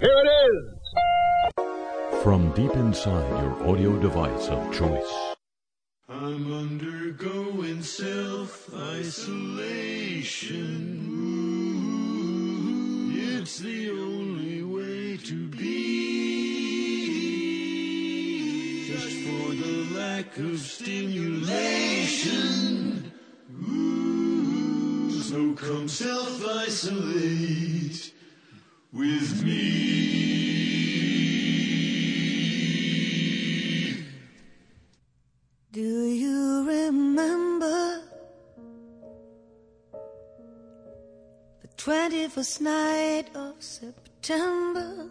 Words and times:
Here 0.00 0.16
it 0.24 0.28
is! 0.48 0.64
From 2.22 2.52
deep 2.52 2.72
inside 2.72 3.28
your 3.42 3.52
audio 3.68 3.98
device 4.00 4.48
of 4.48 4.72
choice. 4.72 5.34
I'm 6.08 6.50
undergoing 6.50 7.82
self 7.82 8.72
isolation. 8.74 10.72
It's 13.12 13.58
the 13.58 13.90
only 13.90 14.62
way 14.62 15.18
to 15.18 15.48
be. 15.48 15.66
Just 18.86 19.18
for 19.26 19.52
the 19.52 19.86
lack 19.94 20.34
of 20.38 20.58
stimulation. 20.60 23.12
Ooh, 23.68 25.10
so 25.20 25.52
come 25.52 25.88
self 25.88 26.42
isolate 26.46 28.14
with 28.92 29.44
me. 29.44 29.90
Do 35.72 35.80
you 35.80 36.66
remember 36.66 38.02
the 41.62 41.68
21st 41.76 42.60
night 42.60 43.26
of 43.36 43.54
September? 43.60 45.08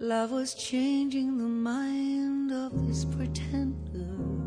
Love 0.00 0.32
was 0.32 0.54
changing 0.54 1.38
the 1.38 1.44
mind 1.44 2.50
of 2.50 2.88
this 2.88 3.04
pretender 3.04 4.39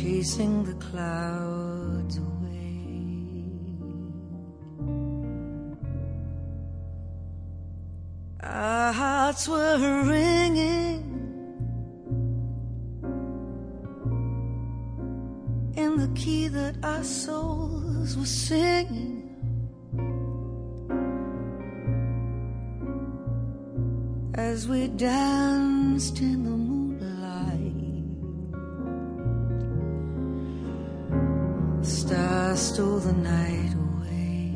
chasing 0.00 0.64
the 0.64 0.74
clouds 0.74 2.16
away. 2.16 2.32
Our 8.42 8.92
hearts 8.92 9.46
were 9.48 10.04
ringing 10.06 11.02
in 15.76 15.96
the 15.96 16.10
key 16.14 16.48
that 16.48 16.76
our 16.82 17.04
souls 17.04 18.16
were 18.16 18.24
singing. 18.24 19.18
As 24.34 24.66
we 24.66 24.88
danced 24.88 26.20
in 26.20 26.44
the 26.44 26.61
stole 32.72 33.00
the 33.00 33.12
night 33.12 33.74
away. 33.74 34.54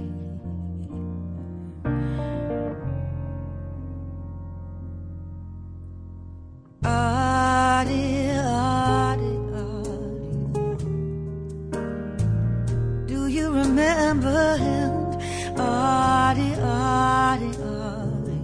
Adi, 6.82 8.30
adi, 8.30 9.34
adi. 9.62 10.30
Do 13.06 13.26
you 13.26 13.50
remember 13.50 14.56
him? 14.56 14.92
Adi, 15.58 16.54
adi, 16.54 17.50
adi. 17.76 18.40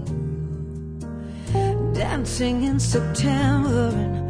Dancing 1.94 2.64
in 2.64 2.78
September 2.78 4.21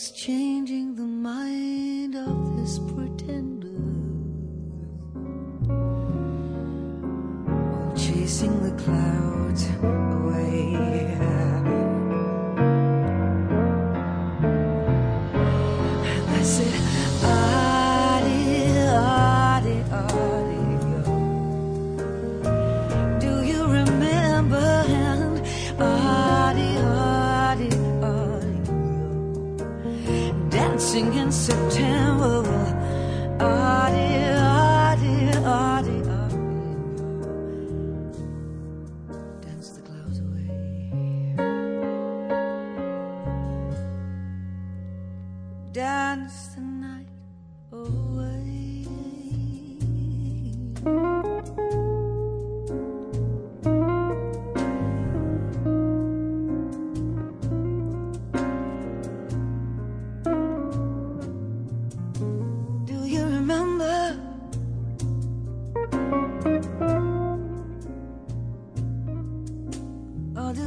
was 0.00 0.10
changing 0.12 0.39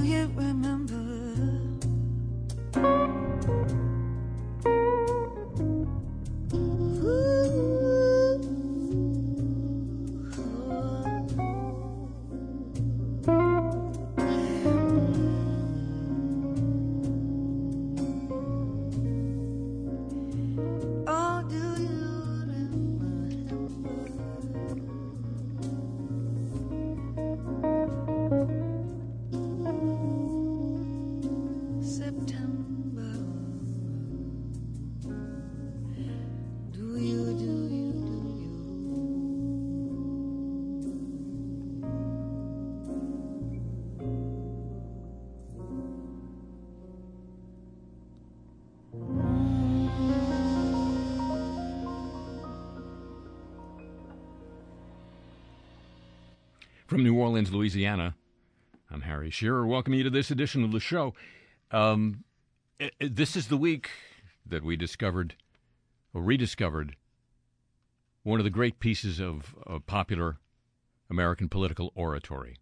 you 0.03 0.31
remember? 0.35 0.72
From 56.93 57.03
New 57.03 57.15
Orleans, 57.15 57.51
Louisiana, 57.51 58.13
I'm 58.91 59.01
Harry 59.01 59.31
Shearer. 59.31 59.65
Welcome 59.65 59.95
you 59.95 60.03
to 60.03 60.11
this 60.11 60.29
edition 60.29 60.63
of 60.63 60.71
the 60.71 60.79
show. 60.79 61.15
Um, 61.71 62.23
this 63.01 63.35
is 63.35 63.47
the 63.47 63.57
week 63.57 63.89
that 64.45 64.63
we 64.63 64.75
discovered 64.75 65.33
or 66.13 66.21
rediscovered 66.21 66.95
one 68.21 68.39
of 68.39 68.43
the 68.43 68.51
great 68.51 68.79
pieces 68.79 69.19
of, 69.19 69.55
of 69.65 69.87
popular 69.87 70.37
American 71.09 71.49
political 71.49 71.91
oratory. 71.95 72.57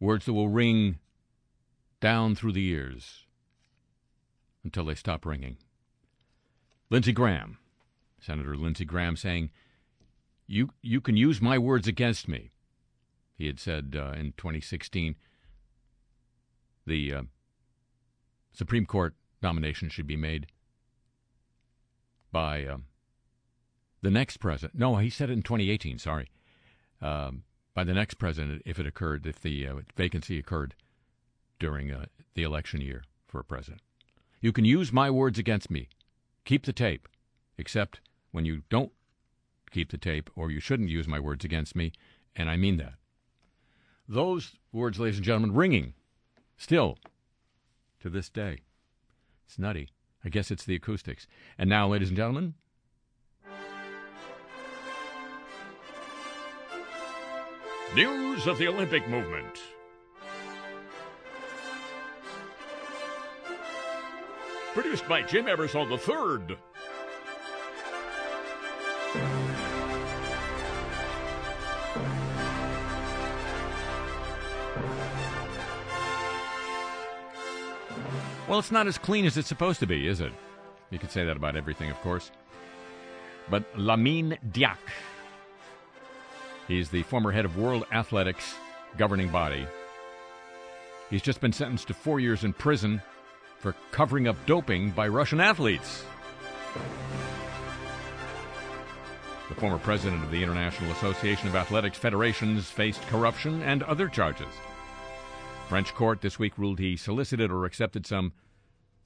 Words 0.00 0.24
that 0.24 0.32
will 0.32 0.48
ring 0.48 0.98
down 2.00 2.34
through 2.34 2.54
the 2.54 2.60
years 2.60 3.24
until 4.64 4.86
they 4.86 4.96
stop 4.96 5.24
ringing. 5.24 5.58
Lindsey 6.90 7.12
Graham, 7.12 7.58
Senator 8.18 8.56
Lindsey 8.56 8.84
Graham, 8.84 9.14
saying, 9.14 9.50
"You 10.48 10.70
you 10.82 11.00
can 11.00 11.16
use 11.16 11.40
my 11.40 11.56
words 11.56 11.86
against 11.86 12.26
me." 12.26 12.50
He 13.42 13.48
had 13.48 13.58
said 13.58 13.96
uh, 13.98 14.12
in 14.12 14.34
2016, 14.36 15.16
the 16.86 17.12
uh, 17.12 17.22
Supreme 18.52 18.86
Court 18.86 19.16
nomination 19.42 19.88
should 19.88 20.06
be 20.06 20.16
made 20.16 20.46
by 22.30 22.64
uh, 22.64 22.76
the 24.00 24.12
next 24.12 24.36
president. 24.36 24.78
No, 24.78 24.94
he 24.94 25.10
said 25.10 25.28
it 25.28 25.32
in 25.32 25.42
2018. 25.42 25.98
Sorry, 25.98 26.30
um, 27.00 27.42
by 27.74 27.82
the 27.82 27.92
next 27.92 28.14
president 28.14 28.62
if 28.64 28.78
it 28.78 28.86
occurred, 28.86 29.26
if 29.26 29.40
the 29.40 29.66
uh, 29.66 29.74
vacancy 29.96 30.38
occurred 30.38 30.76
during 31.58 31.90
uh, 31.90 32.04
the 32.34 32.44
election 32.44 32.80
year 32.80 33.02
for 33.26 33.40
a 33.40 33.44
president. 33.44 33.82
You 34.40 34.52
can 34.52 34.64
use 34.64 34.92
my 34.92 35.10
words 35.10 35.40
against 35.40 35.68
me. 35.68 35.88
Keep 36.44 36.64
the 36.64 36.72
tape, 36.72 37.08
except 37.58 37.98
when 38.30 38.44
you 38.44 38.62
don't 38.70 38.92
keep 39.72 39.90
the 39.90 39.98
tape, 39.98 40.30
or 40.36 40.52
you 40.52 40.60
shouldn't 40.60 40.90
use 40.90 41.08
my 41.08 41.18
words 41.18 41.44
against 41.44 41.74
me, 41.74 41.90
and 42.36 42.48
I 42.48 42.56
mean 42.56 42.76
that. 42.76 42.94
Those 44.12 44.56
words, 44.72 45.00
ladies 45.00 45.16
and 45.16 45.24
gentlemen, 45.24 45.54
ringing 45.54 45.94
still 46.58 46.98
to 48.00 48.10
this 48.10 48.28
day. 48.28 48.58
It's 49.46 49.58
nutty. 49.58 49.88
I 50.22 50.28
guess 50.28 50.50
it's 50.50 50.66
the 50.66 50.74
acoustics. 50.74 51.26
And 51.56 51.70
now, 51.70 51.88
ladies 51.88 52.08
and 52.08 52.16
gentlemen, 52.18 52.52
News 57.94 58.46
of 58.46 58.58
the 58.58 58.68
Olympic 58.68 59.08
movement. 59.08 59.62
Produced 64.74 65.08
by 65.08 65.22
Jim 65.22 65.46
Ebersol 65.46 65.90
III. 65.90 66.58
Well, 78.52 78.58
it's 78.58 78.70
not 78.70 78.86
as 78.86 78.98
clean 78.98 79.24
as 79.24 79.38
it's 79.38 79.48
supposed 79.48 79.80
to 79.80 79.86
be, 79.86 80.06
is 80.06 80.20
it? 80.20 80.30
You 80.90 80.98
could 80.98 81.10
say 81.10 81.24
that 81.24 81.38
about 81.38 81.56
everything, 81.56 81.90
of 81.90 81.98
course. 82.02 82.30
But 83.48 83.64
Lamine 83.78 84.36
Diack, 84.52 84.76
he's 86.68 86.90
the 86.90 87.02
former 87.04 87.32
head 87.32 87.46
of 87.46 87.56
World 87.56 87.86
Athletics 87.90 88.54
governing 88.98 89.30
body. 89.30 89.66
He's 91.08 91.22
just 91.22 91.40
been 91.40 91.54
sentenced 91.54 91.88
to 91.88 91.94
four 91.94 92.20
years 92.20 92.44
in 92.44 92.52
prison 92.52 93.00
for 93.56 93.74
covering 93.90 94.28
up 94.28 94.36
doping 94.44 94.90
by 94.90 95.08
Russian 95.08 95.40
athletes. 95.40 96.04
The 99.48 99.54
former 99.54 99.78
president 99.78 100.24
of 100.24 100.30
the 100.30 100.42
International 100.42 100.92
Association 100.92 101.48
of 101.48 101.56
Athletics 101.56 101.96
Federations 101.96 102.68
faced 102.68 103.00
corruption 103.08 103.62
and 103.62 103.82
other 103.82 104.08
charges. 104.08 104.52
French 105.72 105.94
court 105.94 106.20
this 106.20 106.38
week 106.38 106.58
ruled 106.58 106.78
he 106.78 106.98
solicited 106.98 107.50
or 107.50 107.64
accepted 107.64 108.06
some 108.06 108.34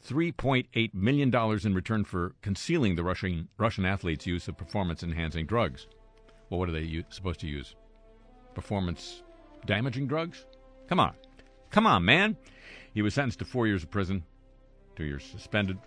$3.8 0.04 0.92
million 0.94 1.32
in 1.64 1.74
return 1.76 2.02
for 2.02 2.34
concealing 2.42 2.96
the 2.96 3.04
Russian, 3.04 3.46
Russian 3.56 3.84
athletes' 3.84 4.26
use 4.26 4.48
of 4.48 4.56
performance 4.56 5.04
enhancing 5.04 5.46
drugs. 5.46 5.86
Well, 6.50 6.58
what 6.58 6.68
are 6.68 6.72
they 6.72 6.80
u- 6.80 7.04
supposed 7.08 7.38
to 7.38 7.46
use? 7.46 7.76
Performance 8.52 9.22
damaging 9.64 10.08
drugs? 10.08 10.44
Come 10.88 10.98
on. 10.98 11.14
Come 11.70 11.86
on, 11.86 12.04
man. 12.04 12.36
He 12.92 13.00
was 13.00 13.14
sentenced 13.14 13.38
to 13.38 13.44
four 13.44 13.68
years 13.68 13.84
of 13.84 13.92
prison, 13.92 14.24
two 14.96 15.04
years 15.04 15.22
suspended. 15.22 15.78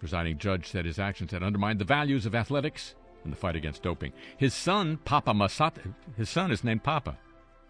Presiding 0.00 0.38
judge 0.38 0.66
said 0.66 0.84
his 0.84 0.98
actions 0.98 1.30
had 1.30 1.44
undermined 1.44 1.78
the 1.78 1.84
values 1.84 2.26
of 2.26 2.34
athletics 2.34 2.96
and 3.22 3.32
the 3.32 3.36
fight 3.36 3.54
against 3.54 3.84
doping. 3.84 4.12
His 4.36 4.52
son, 4.52 4.96
Papa 5.04 5.30
Massata, 5.30 5.94
his 6.16 6.28
son 6.28 6.50
is 6.50 6.64
named 6.64 6.82
Papa. 6.82 7.16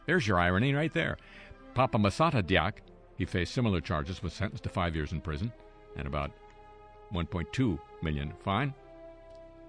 There's 0.06 0.26
your 0.26 0.38
irony 0.38 0.72
right 0.72 0.92
there. 0.94 1.18
Papa 1.74 1.98
Massata 1.98 2.44
Diack, 2.44 2.82
he 3.16 3.24
faced 3.24 3.54
similar 3.54 3.80
charges, 3.80 4.22
was 4.22 4.32
sentenced 4.32 4.64
to 4.64 4.68
five 4.68 4.94
years 4.94 5.12
in 5.12 5.20
prison 5.20 5.52
and 5.96 6.06
about 6.06 6.30
1.2 7.12 7.78
million 8.02 8.32
fine. 8.42 8.74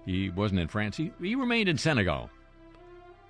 He 0.04 0.30
wasn't 0.30 0.60
in 0.60 0.68
France. 0.68 0.96
He, 0.96 1.12
he 1.20 1.34
remained 1.34 1.68
in 1.68 1.78
Senegal, 1.78 2.30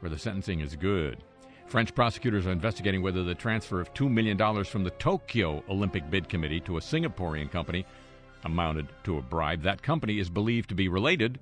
where 0.01 0.11
the 0.11 0.19
sentencing 0.19 0.61
is 0.61 0.75
good. 0.77 1.19
French 1.67 1.95
prosecutors 1.95 2.47
are 2.47 2.53
investigating 2.53 3.03
whether 3.03 3.25
the 3.25 3.35
transfer 3.35 3.81
of 3.81 3.93
$2 3.95 4.11
million 4.11 4.65
from 4.65 4.85
the 4.85 4.91
Tokyo 4.91 5.63
Olympic 5.69 6.11
Bid 6.11 6.29
Committee 6.29 6.61
to 6.61 6.77
a 6.77 6.81
Singaporean 6.81 7.51
company 7.51 7.87
amounted 8.45 8.89
to 9.05 9.19
a 9.19 9.23
bribe. 9.23 9.63
That 9.63 9.83
company 9.83 10.19
is 10.19 10.29
believed 10.29 10.69
to 10.71 10.75
be 10.75 10.89
related 10.89 11.39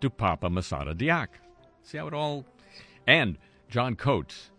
to 0.00 0.10
Papa 0.10 0.48
Massata 0.48 0.96
Diack. 0.96 1.28
See 1.82 1.98
how 1.98 2.06
it 2.06 2.14
all. 2.14 2.44
And 3.06 3.38
John 3.68 3.96
Coates 3.96 4.50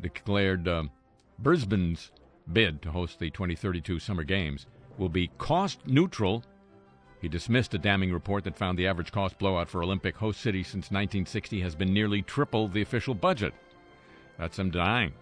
declared 0.00 0.66
uh, 0.68 0.84
Brisbane's 1.38 2.10
bid 2.52 2.82
to 2.82 2.90
host 2.90 3.18
the 3.18 3.30
2032 3.30 3.98
Summer 3.98 4.24
Games 4.24 4.66
will 4.98 5.08
be 5.08 5.30
cost 5.38 5.86
neutral. 5.86 6.44
He 7.20 7.28
dismissed 7.28 7.74
a 7.74 7.78
damning 7.78 8.12
report 8.12 8.44
that 8.44 8.56
found 8.56 8.78
the 8.78 8.86
average 8.86 9.12
cost 9.12 9.38
blowout 9.38 9.68
for 9.68 9.82
Olympic 9.82 10.16
host 10.16 10.40
city 10.40 10.62
since 10.62 10.90
1960 10.90 11.60
has 11.60 11.74
been 11.74 11.92
nearly 11.92 12.22
triple 12.22 12.68
the 12.68 12.82
official 12.82 13.14
budget. 13.14 13.54
That's 14.38 14.58
him 14.58 14.70
denying. 14.70 15.12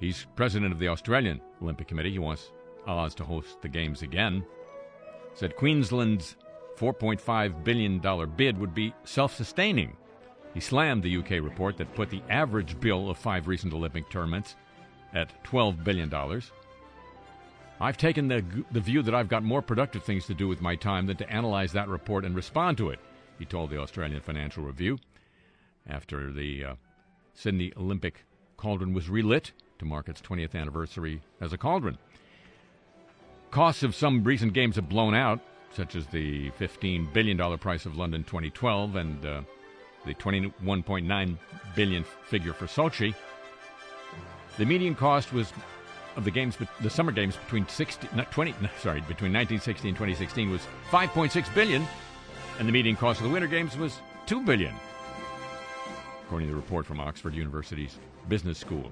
He's 0.00 0.26
president 0.36 0.72
of 0.72 0.78
the 0.78 0.88
Australian 0.88 1.40
Olympic 1.62 1.88
Committee. 1.88 2.10
He 2.10 2.18
wants 2.18 2.52
Oz 2.86 3.14
to 3.16 3.24
host 3.24 3.62
the 3.62 3.68
Games 3.68 4.02
again. 4.02 4.44
Said 5.34 5.56
Queensland's 5.56 6.36
$4.5 6.76 7.64
billion 7.64 8.30
bid 8.36 8.58
would 8.58 8.74
be 8.74 8.94
self 9.04 9.34
sustaining. 9.34 9.96
He 10.56 10.62
slammed 10.62 11.02
the 11.02 11.18
UK 11.18 11.32
report 11.32 11.76
that 11.76 11.94
put 11.94 12.08
the 12.08 12.22
average 12.30 12.80
bill 12.80 13.10
of 13.10 13.18
five 13.18 13.46
recent 13.46 13.74
Olympic 13.74 14.08
tournaments 14.08 14.56
at 15.12 15.44
$12 15.44 15.84
billion. 15.84 16.10
I've 17.78 17.98
taken 17.98 18.26
the, 18.26 18.42
the 18.72 18.80
view 18.80 19.02
that 19.02 19.14
I've 19.14 19.28
got 19.28 19.42
more 19.42 19.60
productive 19.60 20.02
things 20.02 20.24
to 20.24 20.34
do 20.34 20.48
with 20.48 20.62
my 20.62 20.74
time 20.74 21.08
than 21.08 21.18
to 21.18 21.30
analyze 21.30 21.72
that 21.72 21.90
report 21.90 22.24
and 22.24 22.34
respond 22.34 22.78
to 22.78 22.88
it, 22.88 23.00
he 23.38 23.44
told 23.44 23.68
the 23.68 23.78
Australian 23.78 24.22
Financial 24.22 24.64
Review. 24.64 24.96
After 25.86 26.32
the 26.32 26.64
uh, 26.64 26.74
Sydney 27.34 27.74
Olympic 27.76 28.24
cauldron 28.56 28.94
was 28.94 29.10
relit 29.10 29.52
to 29.78 29.84
mark 29.84 30.08
its 30.08 30.22
20th 30.22 30.54
anniversary 30.54 31.20
as 31.38 31.52
a 31.52 31.58
cauldron. 31.58 31.98
Costs 33.50 33.82
of 33.82 33.94
some 33.94 34.24
recent 34.24 34.54
games 34.54 34.76
have 34.76 34.88
blown 34.88 35.14
out, 35.14 35.38
such 35.74 35.94
as 35.94 36.06
the 36.06 36.50
$15 36.52 37.12
billion 37.12 37.58
price 37.58 37.84
of 37.84 37.98
London 37.98 38.24
2012 38.24 38.96
and 38.96 39.26
uh, 39.26 39.42
the 40.06 40.14
21.9 40.14 41.36
billion 41.74 42.04
figure 42.24 42.52
for 42.52 42.66
Sochi. 42.66 43.14
The 44.56 44.64
median 44.64 44.94
cost 44.94 45.32
was 45.32 45.52
of 46.16 46.24
the 46.24 46.30
games, 46.30 46.56
the 46.80 46.88
summer 46.88 47.12
games 47.12 47.36
between 47.36 47.68
60, 47.68 48.08
not 48.16 48.30
20, 48.32 48.52
sorry, 48.80 49.00
between 49.02 49.32
1960 49.32 49.88
and 49.88 49.96
2016 49.96 50.50
was 50.50 50.62
5.6 50.90 51.54
billion, 51.54 51.86
and 52.58 52.66
the 52.66 52.72
median 52.72 52.96
cost 52.96 53.20
of 53.20 53.26
the 53.26 53.32
winter 53.32 53.48
games 53.48 53.76
was 53.76 53.98
2 54.26 54.42
billion, 54.44 54.74
according 56.24 56.48
to 56.48 56.54
the 56.54 56.60
report 56.60 56.86
from 56.86 57.00
Oxford 57.00 57.34
University's 57.34 57.98
Business 58.28 58.58
School. 58.58 58.90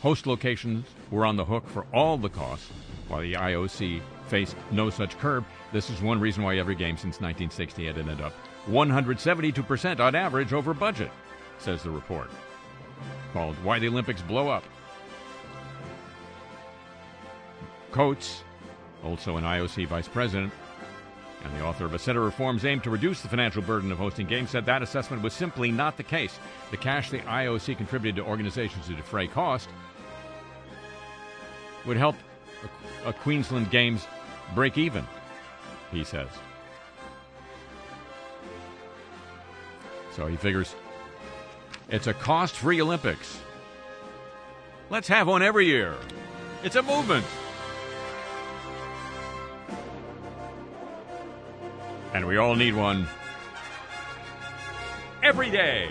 Host 0.00 0.26
locations 0.26 0.84
were 1.12 1.24
on 1.24 1.36
the 1.36 1.44
hook 1.44 1.68
for 1.68 1.86
all 1.92 2.18
the 2.18 2.28
costs, 2.28 2.68
while 3.06 3.20
the 3.20 3.34
IOC 3.34 4.00
faced 4.26 4.56
no 4.72 4.90
such 4.90 5.16
curb. 5.18 5.44
This 5.72 5.90
is 5.90 6.02
one 6.02 6.18
reason 6.18 6.42
why 6.42 6.58
every 6.58 6.74
game 6.74 6.96
since 6.96 7.20
1960 7.20 7.86
had 7.86 7.98
ended 7.98 8.20
up 8.20 8.32
172% 8.68 10.00
on 10.00 10.14
average 10.14 10.52
over 10.52 10.74
budget, 10.74 11.10
says 11.58 11.82
the 11.82 11.90
report, 11.90 12.30
called 13.32 13.56
Why 13.64 13.78
the 13.78 13.88
Olympics 13.88 14.22
Blow 14.22 14.48
Up. 14.48 14.64
Coates, 17.90 18.42
also 19.04 19.36
an 19.36 19.44
IOC 19.44 19.86
vice 19.86 20.08
president, 20.08 20.52
and 21.44 21.54
the 21.58 21.64
author 21.64 21.84
of 21.84 21.94
a 21.94 21.98
set 21.98 22.16
of 22.16 22.22
reforms 22.22 22.64
aimed 22.64 22.84
to 22.84 22.90
reduce 22.90 23.20
the 23.20 23.28
financial 23.28 23.62
burden 23.62 23.90
of 23.90 23.98
hosting 23.98 24.26
games, 24.26 24.50
said 24.50 24.64
that 24.66 24.82
assessment 24.82 25.22
was 25.22 25.32
simply 25.32 25.72
not 25.72 25.96
the 25.96 26.02
case. 26.02 26.38
The 26.70 26.76
cash 26.76 27.10
the 27.10 27.18
IOC 27.18 27.76
contributed 27.76 28.22
to 28.22 28.28
organizations 28.28 28.86
to 28.86 28.94
defray 28.94 29.26
cost 29.26 29.68
would 31.84 31.96
help 31.96 32.16
a, 33.04 33.08
a 33.08 33.12
Queensland 33.12 33.70
Games 33.70 34.06
break 34.54 34.78
even, 34.78 35.04
he 35.90 36.04
says. 36.04 36.28
So 40.14 40.26
he 40.26 40.36
figures 40.36 40.74
It's 41.88 42.06
a 42.06 42.14
cost 42.14 42.54
free 42.54 42.80
Olympics. 42.80 43.38
Let's 44.90 45.08
have 45.08 45.26
one 45.26 45.42
every 45.42 45.66
year. 45.66 45.96
It's 46.62 46.76
a 46.76 46.82
movement. 46.82 47.24
And 52.14 52.26
we 52.26 52.36
all 52.36 52.54
need 52.54 52.74
one 52.74 53.06
every 55.22 55.50
day. 55.50 55.88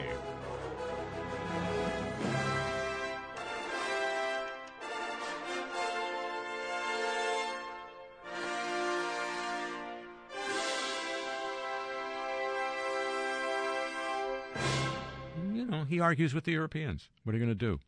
Argues 16.01 16.33
with 16.33 16.43
the 16.43 16.51
Europeans. 16.51 17.09
What 17.23 17.33
are 17.33 17.37
you 17.37 17.45
going 17.45 17.57
to 17.57 17.65
do? 17.65 17.79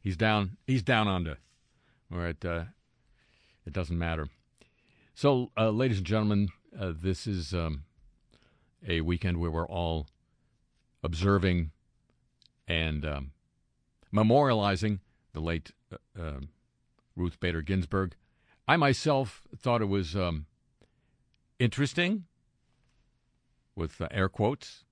He's 0.00 0.16
down. 0.16 0.56
He's 0.66 0.82
down 0.82 1.08
under, 1.08 1.38
where 2.08 2.28
it 2.28 2.44
uh, 2.44 2.64
it 3.66 3.72
doesn't 3.72 3.98
matter. 3.98 4.28
So, 5.14 5.50
uh, 5.56 5.70
ladies 5.70 5.98
and 5.98 6.06
gentlemen, 6.06 6.48
uh, 6.78 6.92
this 6.94 7.26
is 7.26 7.54
um, 7.54 7.84
a 8.86 9.00
weekend 9.00 9.38
where 9.38 9.50
we're 9.50 9.66
all 9.66 10.08
observing 11.02 11.70
and 12.66 13.04
um, 13.04 13.30
memorializing 14.12 14.98
the 15.32 15.40
late 15.40 15.72
uh, 15.92 15.96
um, 16.20 16.48
Ruth 17.16 17.38
Bader 17.40 17.62
Ginsburg. 17.62 18.14
I 18.66 18.76
myself 18.76 19.42
thought 19.56 19.82
it 19.82 19.88
was 19.88 20.16
um, 20.16 20.46
interesting, 21.58 22.24
with 23.76 24.00
uh, 24.00 24.08
air 24.10 24.28
quotes, 24.28 24.84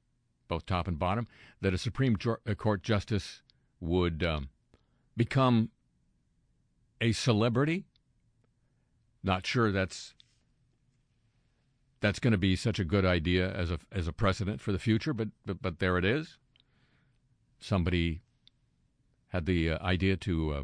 both 0.52 0.66
top 0.66 0.86
and 0.86 0.98
bottom, 0.98 1.26
that 1.62 1.72
a 1.72 1.78
Supreme 1.78 2.14
uh, 2.26 2.54
Court 2.54 2.82
justice 2.82 3.40
would 3.80 4.22
um, 4.22 4.50
become 5.16 5.70
a 7.00 7.12
celebrity. 7.12 7.86
Not 9.22 9.46
sure 9.46 9.72
that's 9.72 10.12
that's 12.00 12.18
going 12.18 12.32
to 12.32 12.38
be 12.38 12.54
such 12.54 12.78
a 12.78 12.84
good 12.84 13.06
idea 13.06 13.50
as 13.50 13.70
a 13.70 13.78
as 13.90 14.06
a 14.06 14.12
precedent 14.12 14.60
for 14.60 14.72
the 14.72 14.78
future, 14.78 15.14
but 15.14 15.28
but, 15.46 15.62
but 15.62 15.78
there 15.78 15.96
it 15.96 16.04
is. 16.04 16.36
Somebody 17.58 18.20
had 19.28 19.46
the 19.46 19.70
uh, 19.70 19.78
idea 19.82 20.18
to 20.18 20.52
uh, 20.52 20.62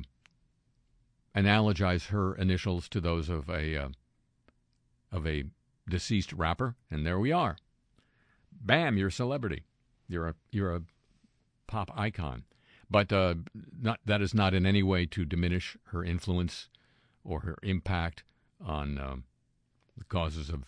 analogize 1.35 2.09
her 2.09 2.35
initials 2.35 2.91
to 2.91 3.01
those 3.01 3.31
of 3.31 3.49
a 3.49 3.75
uh, 3.75 3.89
of 5.11 5.27
a 5.27 5.45
deceased 5.89 6.35
rapper, 6.35 6.75
and 6.91 7.07
there 7.07 7.19
we 7.19 7.33
are. 7.33 7.57
Bam, 8.53 8.99
you're 8.99 9.09
a 9.09 9.13
celebrity. 9.13 9.63
You're 10.09 10.29
a 10.29 10.35
you're 10.51 10.75
a 10.75 10.83
pop 11.67 11.91
icon. 11.97 12.45
But 12.91 13.13
uh, 13.13 13.35
not, 13.81 14.01
that 14.07 14.23
is 14.23 14.33
not 14.35 14.55
in 14.55 14.65
any 14.65 14.83
way 14.83 15.05
to 15.07 15.25
diminish 15.25 15.77
her 15.89 16.03
influence 16.03 16.69
or 17.23 17.41
her 17.41 17.57
impact 17.63 18.25
on 18.65 18.99
um, 18.99 19.25
the 19.97 20.05
causes 20.05 20.49
of 20.49 20.65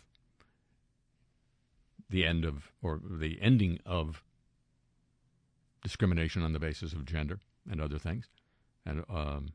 the 2.10 2.26
end 2.26 2.44
of, 2.44 2.70
or 2.82 3.00
the 3.02 3.38
ending 3.40 3.78
of 3.86 4.22
discrimination 5.82 6.42
on 6.42 6.52
the 6.52 6.58
basis 6.58 6.92
of 6.92 7.06
gender 7.06 7.38
and 7.70 7.80
other 7.80 7.98
things. 7.98 8.26
And 8.84 9.04
um, 9.08 9.52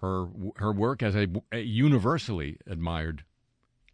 her 0.00 0.26
her 0.56 0.72
work 0.72 1.02
as 1.02 1.14
a, 1.14 1.28
a, 1.52 1.60
universally 1.60 2.58
admired 2.66 3.24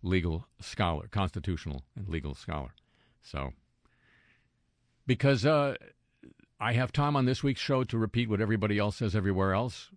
legal 0.03 0.47
scholar, 0.61 1.07
constitutional 1.09 1.85
and 1.95 2.09
legal 2.09 2.35
scholar. 2.35 2.71
So, 3.21 3.53
because 5.09 5.45
uh, 5.47 5.75
I 6.61 6.75
have 6.75 6.93
time 6.93 7.17
on 7.17 7.25
this 7.25 7.43
week's 7.43 7.62
show 7.62 7.83
to 7.83 7.99
repeat 7.99 8.29
what 8.29 8.43
everybody 8.43 8.79
else 8.79 8.97
says 8.97 9.17
everywhere 9.17 9.55
else. 9.55 9.91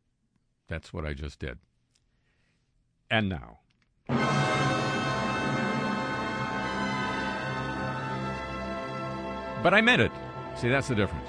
That's 0.69 0.93
what 0.93 1.05
I 1.05 1.13
just 1.13 1.37
did. 1.37 1.59
And 3.11 3.27
now. 3.29 3.59
But 9.61 9.73
I 9.73 9.81
meant 9.81 10.01
it. 10.01 10.11
See, 10.55 10.69
that's 10.69 10.87
the 10.87 10.95
difference. 10.95 11.27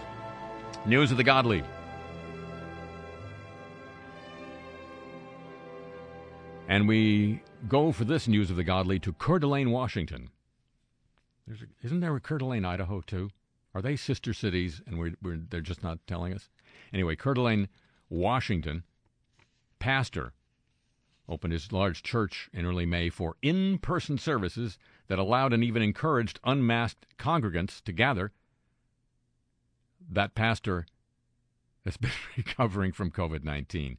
News 0.86 1.10
of 1.10 1.16
the 1.16 1.24
godly. 1.24 1.64
And 6.68 6.86
we 6.86 7.42
go 7.68 7.90
for 7.90 8.04
this 8.04 8.28
news 8.28 8.48
of 8.48 8.56
the 8.56 8.64
godly 8.64 9.00
to 9.00 9.12
Coeur 9.12 9.40
d'Alene, 9.40 9.72
Washington. 9.72 10.30
A, 11.50 11.54
isn't 11.82 11.98
there 11.98 12.14
a 12.14 12.20
Coeur 12.20 12.38
d'Alene, 12.38 12.64
Idaho, 12.64 13.00
too? 13.00 13.28
Are 13.74 13.82
they 13.82 13.96
sister 13.96 14.34
cities 14.34 14.82
and 14.86 14.98
we're, 14.98 15.14
we're, 15.22 15.40
they're 15.48 15.60
just 15.60 15.82
not 15.82 15.98
telling 16.06 16.32
us? 16.34 16.50
Anyway, 16.92 17.16
Coeur 17.16 17.34
d'Alene, 17.34 17.68
Washington, 18.08 18.84
pastor 19.78 20.32
opened 21.28 21.52
his 21.52 21.72
large 21.72 22.02
church 22.02 22.50
in 22.52 22.66
early 22.66 22.84
May 22.84 23.08
for 23.08 23.36
in 23.40 23.78
person 23.78 24.18
services 24.18 24.78
that 25.06 25.18
allowed 25.18 25.52
and 25.52 25.64
even 25.64 25.82
encouraged 25.82 26.40
unmasked 26.44 27.06
congregants 27.18 27.82
to 27.84 27.92
gather. 27.92 28.32
That 30.10 30.34
pastor 30.34 30.86
has 31.84 31.96
been 31.98 32.10
recovering 32.36 32.92
from 32.92 33.10
COVID 33.10 33.44
19 33.44 33.98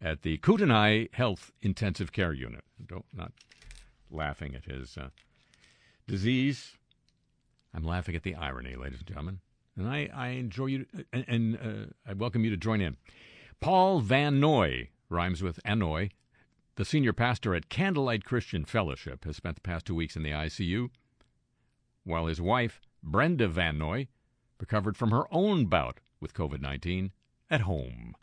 at 0.00 0.22
the 0.22 0.38
Kootenai 0.38 1.06
Health 1.12 1.52
Intensive 1.62 2.12
Care 2.12 2.32
Unit. 2.32 2.64
Don't 2.84 3.06
not 3.12 3.32
laughing 4.10 4.54
at 4.54 4.64
his 4.64 4.96
uh, 4.96 5.10
disease. 6.06 6.76
I'm 7.76 7.84
laughing 7.84 8.16
at 8.16 8.22
the 8.22 8.34
irony, 8.34 8.74
ladies 8.74 9.00
and 9.00 9.06
gentlemen. 9.06 9.40
And 9.76 9.86
I, 9.86 10.08
I 10.14 10.28
enjoy 10.28 10.66
you, 10.66 10.86
and, 11.12 11.24
and 11.28 11.56
uh, 11.56 12.10
I 12.10 12.14
welcome 12.14 12.42
you 12.42 12.50
to 12.50 12.56
join 12.56 12.80
in. 12.80 12.96
Paul 13.60 14.00
Van 14.00 14.40
Noy 14.40 14.88
rhymes 15.10 15.42
with 15.42 15.60
Anoy. 15.62 16.10
The 16.76 16.86
senior 16.86 17.12
pastor 17.12 17.54
at 17.54 17.68
Candlelight 17.68 18.24
Christian 18.24 18.64
Fellowship 18.64 19.24
has 19.24 19.36
spent 19.36 19.56
the 19.56 19.60
past 19.60 19.84
two 19.84 19.94
weeks 19.94 20.16
in 20.16 20.22
the 20.22 20.30
ICU, 20.30 20.88
while 22.04 22.26
his 22.26 22.40
wife, 22.40 22.80
Brenda 23.02 23.46
Van 23.46 23.76
Noy, 23.76 24.08
recovered 24.58 24.96
from 24.96 25.10
her 25.10 25.24
own 25.30 25.66
bout 25.66 26.00
with 26.18 26.32
COVID 26.32 26.62
19 26.62 27.12
at 27.50 27.62
home. 27.62 28.14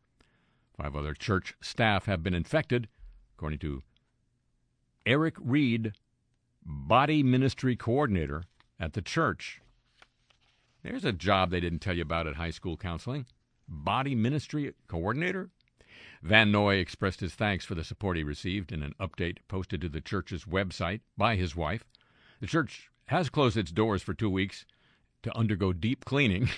Five 0.75 0.95
other 0.95 1.13
church 1.13 1.53
staff 1.61 2.05
have 2.07 2.23
been 2.23 2.33
infected, 2.33 2.87
according 3.35 3.59
to 3.59 3.83
Eric 5.05 5.35
Reed, 5.39 5.93
body 6.65 7.21
ministry 7.21 7.75
coordinator 7.75 8.45
at 8.83 8.93
the 8.93 9.01
church. 9.01 9.61
There's 10.83 11.05
a 11.05 11.13
job 11.13 11.49
they 11.49 11.61
didn't 11.61 11.79
tell 11.79 11.95
you 11.95 12.01
about 12.01 12.27
at 12.27 12.35
high 12.35 12.51
school 12.51 12.75
counseling 12.75 13.25
body 13.65 14.13
ministry 14.13 14.73
coordinator. 14.89 15.49
Van 16.21 16.51
Noy 16.51 16.75
expressed 16.75 17.21
his 17.21 17.33
thanks 17.33 17.63
for 17.63 17.75
the 17.75 17.83
support 17.85 18.17
he 18.17 18.23
received 18.23 18.73
in 18.73 18.83
an 18.83 18.93
update 18.99 19.37
posted 19.47 19.79
to 19.81 19.89
the 19.89 20.01
church's 20.01 20.43
website 20.43 20.99
by 21.17 21.37
his 21.37 21.55
wife. 21.55 21.85
The 22.41 22.47
church 22.47 22.89
has 23.05 23.29
closed 23.29 23.55
its 23.55 23.71
doors 23.71 24.03
for 24.03 24.13
two 24.13 24.29
weeks 24.29 24.65
to 25.23 25.35
undergo 25.35 25.71
deep 25.71 26.03
cleaning 26.03 26.49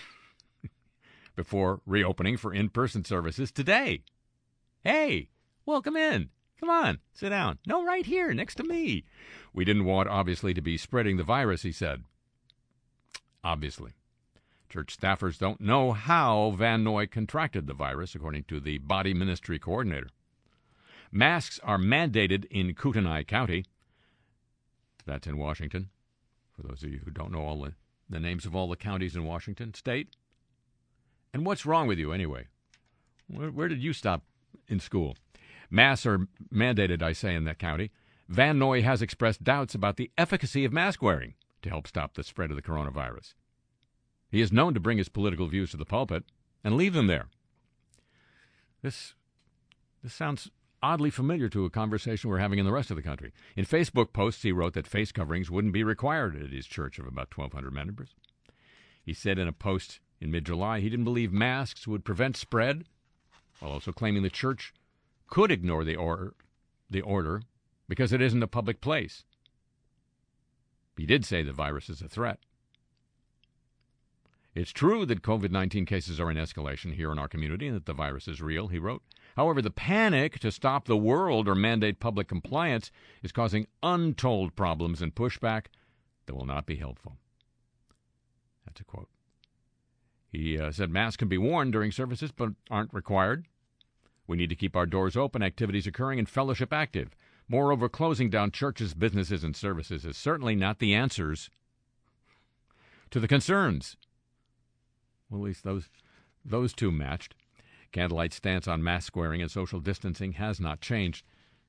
before 1.36 1.82
reopening 1.86 2.38
for 2.38 2.52
in 2.52 2.70
person 2.70 3.06
services 3.06 3.52
today. 3.52 4.02
Hey, 4.84 5.30
welcome 5.66 5.96
in. 5.96 6.30
Come 6.60 6.70
on, 6.70 7.00
sit 7.14 7.30
down. 7.30 7.60
No, 7.68 7.86
right 7.86 8.06
here, 8.06 8.34
next 8.34 8.56
to 8.56 8.64
me. 8.64 9.04
We 9.54 9.66
didn't 9.66 9.86
want, 9.86 10.10
obviously, 10.10 10.54
to 10.54 10.62
be 10.62 10.78
spreading 10.78 11.18
the 11.18 11.24
virus, 11.24 11.64
he 11.64 11.72
said. 11.72 12.04
Obviously. 13.46 13.92
Church 14.70 14.98
staffers 14.98 15.38
don't 15.38 15.62
know 15.62 15.94
how 15.94 16.56
Van 16.58 16.84
Noy 16.84 17.06
contracted 17.06 17.68
the 17.68 17.76
virus, 17.76 18.16
according 18.16 18.46
to 18.46 18.60
the 18.60 18.80
body 18.80 19.14
ministry 19.14 19.60
coordinator. 19.60 20.10
Masks 21.12 21.60
are 21.64 21.78
mandated 21.78 22.46
in 22.46 22.74
Kootenai 22.74 23.22
County. 23.24 23.66
That's 25.06 25.28
in 25.28 25.38
Washington. 25.38 25.90
For 26.56 26.64
those 26.64 26.82
of 26.82 26.90
you 26.90 27.02
who 27.06 27.12
don't 27.12 27.32
know 27.32 27.46
all 27.46 27.62
the, 27.62 27.74
the 28.10 28.20
names 28.20 28.48
of 28.48 28.56
all 28.56 28.68
the 28.68 28.76
counties 28.76 29.16
in 29.16 29.26
Washington 29.26 29.76
state. 29.76 30.10
And 31.32 31.46
what's 31.46 31.68
wrong 31.68 31.88
with 31.88 32.00
you, 32.00 32.12
anyway? 32.12 32.48
Where, 33.28 33.52
where 33.52 33.68
did 33.68 33.84
you 33.84 33.94
stop 33.94 34.24
in 34.68 34.80
school? 34.80 35.16
Masks 35.70 36.08
are 36.08 36.28
mandated, 36.52 37.04
I 37.04 37.14
say, 37.14 37.36
in 37.36 37.44
that 37.44 37.60
county. 37.60 37.92
Van 38.28 38.58
Noy 38.58 38.82
has 38.82 39.04
expressed 39.04 39.44
doubts 39.44 39.76
about 39.76 39.98
the 39.98 40.10
efficacy 40.18 40.66
of 40.66 40.74
mask 40.74 41.04
wearing 41.04 41.36
to 41.66 41.70
help 41.72 41.88
stop 41.88 42.14
the 42.14 42.24
spread 42.24 42.52
of 42.52 42.56
the 42.56 42.62
coronavirus. 42.62 43.34
He 44.30 44.40
is 44.40 44.52
known 44.52 44.76
to 44.76 44.80
bring 44.80 45.00
his 45.00 45.10
political 45.10 45.48
views 45.48 45.72
to 45.72 45.78
the 45.78 45.86
pulpit 45.86 46.24
and 46.64 46.78
leave 46.78 46.94
them 46.94 47.08
there. 47.08 47.26
This, 48.84 49.16
this 50.04 50.14
sounds 50.14 50.52
oddly 50.84 51.10
familiar 51.10 51.50
to 51.50 51.66
a 51.66 51.72
conversation 51.72 52.30
we're 52.30 52.38
having 52.38 52.60
in 52.60 52.66
the 52.66 52.72
rest 52.72 52.92
of 52.92 52.98
the 52.98 53.02
country. 53.02 53.34
In 53.56 53.66
Facebook 53.66 54.14
posts, 54.14 54.44
he 54.44 54.52
wrote 54.52 54.74
that 54.76 54.86
face 54.86 55.12
coverings 55.12 55.50
wouldn't 55.50 55.74
be 55.74 55.84
required 55.84 56.40
at 56.40 56.52
his 56.52 56.68
church 56.68 57.00
of 57.00 57.08
about 57.08 57.36
1,200 57.36 57.72
members. 57.74 58.10
He 59.04 59.16
said 59.16 59.40
in 59.40 59.48
a 59.48 59.52
post 59.52 60.00
in 60.22 60.30
mid 60.30 60.46
July 60.46 60.82
he 60.82 60.90
didn't 60.90 61.06
believe 61.06 61.34
masks 61.34 61.88
would 61.88 62.06
prevent 62.06 62.38
spread, 62.38 62.86
while 63.60 63.72
also 63.72 63.92
claiming 63.92 64.22
the 64.22 64.30
church 64.30 64.72
could 65.28 65.50
ignore 65.50 65.84
the 65.84 65.96
order, 65.96 66.36
the 66.92 67.02
order 67.02 67.42
because 67.90 68.14
it 68.14 68.22
isn't 68.22 68.44
a 68.44 68.48
public 68.48 68.82
place. 68.82 69.24
He 70.98 71.06
did 71.06 71.26
say 71.26 71.44
the 71.44 71.54
virus 71.54 71.90
is 71.90 72.02
a 72.02 72.08
threat. 72.08 72.40
It's 74.54 74.72
true 74.72 75.06
that 75.06 75.22
COVID 75.22 75.52
19 75.52 75.86
cases 75.86 76.18
are 76.20 76.32
in 76.32 76.38
escalation 76.38 76.94
here 76.94 77.12
in 77.12 77.20
our 77.20 77.28
community 77.28 77.68
and 77.68 77.76
that 77.76 77.86
the 77.86 77.94
virus 77.94 78.28
is 78.28 78.42
real, 78.42 78.70
he 78.70 78.80
wrote. 78.80 79.04
However, 79.36 79.62
the 79.62 79.70
panic 79.70 80.40
to 80.40 80.52
stop 80.52 80.86
the 80.86 80.96
world 80.96 81.50
or 81.50 81.56
mandate 81.56 82.00
public 82.00 82.30
compliance 82.30 82.90
is 83.22 83.34
causing 83.34 83.68
untold 83.84 84.56
problems 84.56 85.02
and 85.02 85.14
pushback 85.14 85.66
that 86.26 86.36
will 86.36 86.46
not 86.46 86.66
be 86.66 86.78
helpful. 86.78 87.18
That's 88.66 88.80
a 88.80 88.86
quote. 88.86 89.10
He 90.32 90.58
uh, 90.58 90.72
said 90.72 90.90
masks 90.90 91.18
can 91.18 91.28
be 91.28 91.38
worn 91.38 91.70
during 91.70 91.92
services 91.92 92.32
but 92.32 92.52
aren't 92.72 92.94
required. 92.94 93.46
We 94.26 94.38
need 94.38 94.50
to 94.50 94.56
keep 94.56 94.76
our 94.76 94.86
doors 94.86 95.18
open, 95.18 95.44
activities 95.44 95.86
occurring, 95.86 96.18
and 96.18 96.30
fellowship 96.30 96.72
active. 96.72 97.10
Moreover, 97.48 97.90
closing 97.90 98.30
down 98.30 98.52
churches, 98.52 98.94
businesses, 98.94 99.44
and 99.44 99.56
services 99.56 100.06
is 100.06 100.18
certainly 100.18 100.56
not 100.56 100.80
the 100.80 100.94
answers 100.94 101.50
to 103.12 103.20
the 103.20 103.28
concerns. 103.28 103.98
Well, 105.30 105.42
at 105.42 105.46
least 105.46 105.64
those 105.64 105.90
those 106.44 106.74
two 106.74 106.92
matched. 106.92 107.36
Candlelight's 107.92 108.36
stance 108.36 108.68
on 108.68 108.84
mask 108.84 109.16
wearing 109.16 109.42
and 109.42 109.50
social 109.50 109.80
distancing 109.80 110.34
has 110.34 110.60
not 110.60 110.82
changed 110.82 111.26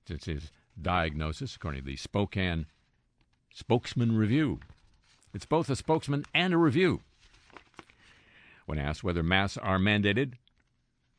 since 0.06 0.24
his 0.24 0.50
diagnosis, 0.80 1.56
according 1.56 1.82
to 1.82 1.86
the 1.86 1.96
Spokane 1.96 2.66
Spokesman 3.52 4.16
Review. 4.16 4.60
It's 5.32 5.46
both 5.46 5.70
a 5.70 5.76
spokesman 5.76 6.24
and 6.34 6.52
a 6.52 6.58
review. 6.58 7.02
When 8.66 8.78
asked 8.78 9.04
whether 9.04 9.22
masks 9.22 9.58
are 9.58 9.78
mandated 9.78 10.34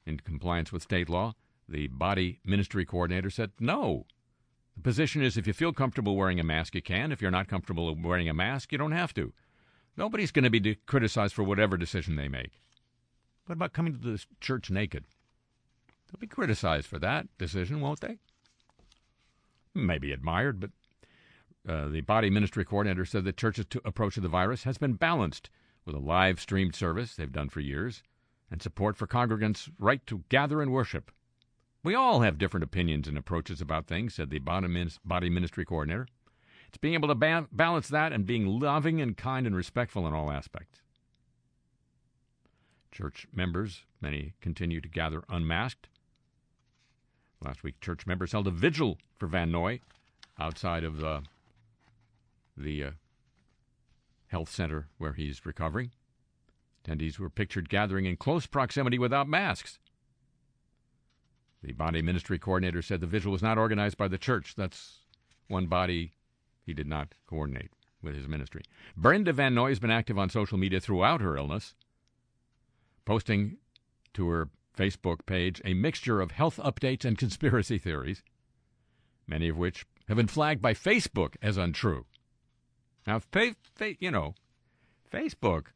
in 0.06 0.20
compliance 0.20 0.72
with 0.72 0.84
state 0.84 1.10
law, 1.10 1.36
the 1.70 1.88
body 1.88 2.39
ministry 2.43 2.86
coordinator 2.86 3.30
said 3.30 3.52
no. 3.60 4.06
The 4.78 4.84
position 4.84 5.24
is 5.24 5.38
if 5.38 5.48
you 5.48 5.54
feel 5.54 5.74
comfortable 5.74 6.16
wearing 6.16 6.40
a 6.40 6.44
mask, 6.44 6.76
you 6.76 6.84
can. 6.84 7.12
If 7.12 7.20
you're 7.20 7.32
not 7.32 7.48
comfortable 7.48 7.94
wearing 7.96 8.30
a 8.30 8.34
mask, 8.34 8.72
you 8.72 8.78
don't 8.78 8.92
have 8.92 9.13
to. 9.16 9.34
Nobody's 9.98 10.32
going 10.32 10.44
to 10.44 10.52
be 10.52 10.76
criticized 10.86 11.34
for 11.34 11.44
whatever 11.44 11.78
decision 11.78 12.16
they 12.16 12.28
make. 12.28 12.52
What 13.48 13.54
about 13.54 13.74
coming 13.74 13.94
to 13.94 14.00
the 14.00 14.24
church 14.40 14.70
naked? 14.70 15.06
They'll 16.08 16.20
be 16.20 16.28
criticized 16.28 16.86
for 16.86 17.00
that 17.00 17.28
decision, 17.40 17.82
won't 17.82 18.02
they? 18.02 18.20
Maybe 19.74 20.12
admired, 20.12 20.60
but 20.60 20.70
uh, 21.68 21.90
the 21.90 22.02
body 22.02 22.30
ministry 22.30 22.63
coordinator 22.63 23.04
said 23.04 23.26
the 23.26 23.34
church's 23.34 23.66
approach 23.84 24.13
to 24.13 24.22
the 24.22 24.28
virus 24.28 24.63
has 24.63 24.78
been 24.78 24.94
balanced 24.94 25.50
with 25.86 25.96
a 25.96 26.00
live 26.00 26.40
streamed 26.40 26.76
service 26.76 27.16
they've 27.16 27.32
done 27.32 27.50
for 27.50 27.62
years 27.62 28.04
and 28.52 28.62
support 28.62 28.96
for 28.96 29.08
congregants' 29.08 29.72
right 29.80 30.06
to 30.06 30.24
gather 30.30 30.62
and 30.62 30.72
worship. 30.72 31.12
We 31.84 31.96
all 31.96 32.22
have 32.22 32.38
different 32.38 32.63
opinions 32.63 33.08
and 33.08 33.18
approaches 33.18 33.62
about 33.62 33.88
things, 33.88 34.16
said 34.16 34.30
the 34.30 34.40
body 34.40 35.30
ministry 35.30 35.66
coordinator. 35.66 36.08
It's 36.68 36.78
being 36.78 36.96
able 36.96 37.08
to 37.08 37.16
ba- 37.16 37.48
balance 37.52 37.88
that 37.90 38.12
and 38.12 38.26
being 38.26 38.46
loving 38.46 39.00
and 39.00 39.16
kind 39.16 39.48
and 39.48 39.56
respectful 39.56 40.06
in 40.06 40.13
all 40.13 40.32
aspects. 40.32 40.82
Church 42.92 43.28
members, 43.32 43.84
many 44.02 44.34
continue 44.42 44.82
to 44.82 44.90
gather 44.90 45.24
unmasked. 45.30 45.88
Last 47.42 47.63
week, 47.63 47.80
church 47.80 48.08
members 48.08 48.32
held 48.32 48.48
a 48.48 48.52
vigil 48.52 48.98
for 49.18 49.28
Van 49.28 49.52
Noy 49.52 49.80
outside 50.40 50.84
of 50.84 50.98
the, 50.98 51.22
the 52.56 52.84
uh, 52.84 52.92
health 54.28 54.50
center 54.50 54.88
where 54.98 55.13
he's 55.13 55.46
recovering. 55.46 55.92
Attendees 56.84 57.20
were 57.20 57.30
pictured 57.30 57.70
gathering 57.70 58.06
in 58.06 58.18
close 58.18 58.46
proximity 58.46 58.98
without 58.98 59.28
masks. 59.28 59.80
The 61.63 61.74
body 61.74 62.02
ministry 62.02 62.38
coordinator 62.38 62.82
said 62.82 63.02
the 63.02 63.08
vigil 63.08 63.32
was 63.32 63.41
not 63.41 63.58
organized 63.58 63.98
by 63.98 64.08
the 64.08 64.17
church. 64.17 64.56
That's 64.56 65.00
one 65.48 65.67
body 65.67 66.13
he 66.65 66.74
did 66.74 66.88
not 66.88 67.15
coordinate 67.26 67.72
with 68.02 68.15
his 68.15 68.28
ministry. 68.28 68.63
Brenda 68.96 69.34
Van 69.34 69.56
Noy 69.56 69.70
has 69.70 69.80
been 69.80 69.91
active 69.91 70.17
on 70.17 70.30
social 70.30 70.58
media 70.58 70.80
throughout 70.80 71.22
her 71.22 71.36
illness, 71.36 71.74
posting 73.06 73.58
to 74.13 74.28
her 74.30 74.50
Facebook 74.78 75.26
page 75.26 75.62
a 75.65 75.74
mixture 75.74 76.22
of 76.22 76.32
health 76.32 76.60
updates 76.63 77.04
and 77.04 77.17
conspiracy 77.17 77.78
theories, 77.80 78.22
many 79.26 79.50
of 79.50 79.58
which 79.58 79.86
have 80.08 80.17
been 80.17 80.28
flagged 80.28 80.62
by 80.62 80.74
Facebook 80.74 81.36
as 81.41 81.58
untrue. 81.58 82.06
Now, 83.06 83.20
fa- 83.20 83.56
fa- 83.76 83.96
you 84.00 84.12
know, 84.12 84.36
Facebook, 85.12 85.67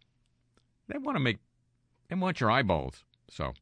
they 0.87 0.97
want 0.97 1.15
to 1.15 1.19
make, 1.19 1.39
they 2.09 2.15
want 2.15 2.39
your 2.39 2.51
eyeballs. 2.51 3.03
So, 3.29 3.53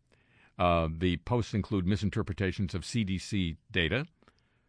uh, 0.59 0.89
the 0.91 1.17
posts 1.17 1.53
include 1.53 1.87
misinterpretations 1.87 2.75
of 2.75 2.81
CDC 2.81 3.55
data, 3.71 4.05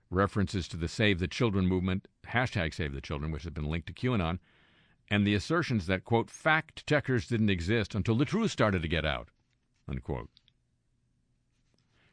references 0.08 0.68
to 0.68 0.76
the 0.76 0.88
Save 0.88 1.18
the 1.18 1.26
Children 1.28 1.66
movement, 1.66 2.06
hashtag 2.28 2.72
Save 2.72 2.94
the 2.94 3.00
Children, 3.00 3.32
which 3.32 3.42
has 3.42 3.52
been 3.52 3.68
linked 3.68 3.88
to 3.88 3.92
QAnon, 3.92 4.38
and 5.10 5.26
the 5.26 5.34
assertions 5.34 5.86
that, 5.86 6.04
quote, 6.04 6.30
fact 6.30 6.86
checkers 6.86 7.26
didn't 7.26 7.50
exist 7.50 7.96
until 7.96 8.14
the 8.14 8.24
truth 8.24 8.52
started 8.52 8.82
to 8.82 8.88
get 8.88 9.04
out, 9.04 9.28
unquote. 9.88 10.30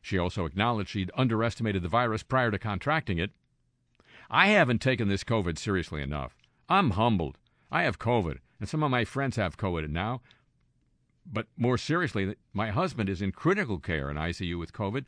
She 0.02 0.18
also 0.18 0.46
acknowledged 0.46 0.90
she'd 0.90 1.12
underestimated 1.16 1.84
the 1.84 1.90
virus 1.90 2.24
prior 2.24 2.50
to 2.50 2.58
contracting 2.58 3.20
it. 3.20 3.32
I 4.30 4.48
haven't 4.48 4.82
taken 4.82 5.08
this 5.08 5.24
COVID 5.24 5.60
seriously 5.60 6.02
enough. 6.02 6.36
I'm 6.68 6.92
humbled. 6.92 7.38
I 7.72 7.84
have 7.84 8.00
COVID, 8.00 8.40
and 8.60 8.68
some 8.68 8.82
of 8.82 8.90
my 8.90 9.06
friends 9.06 9.36
have 9.36 9.58
COVID 9.58 9.90
now. 9.90 10.22
But 11.32 11.48
more 11.58 11.78
seriously, 11.78 12.36
my 12.54 12.70
husband 12.70 13.10
is 13.10 13.22
in 13.22 13.32
critical 13.32 13.80
care 13.80 14.10
in 14.10 14.18
ICU 14.18 14.58
with 14.58 14.74
COVID, 14.74 15.06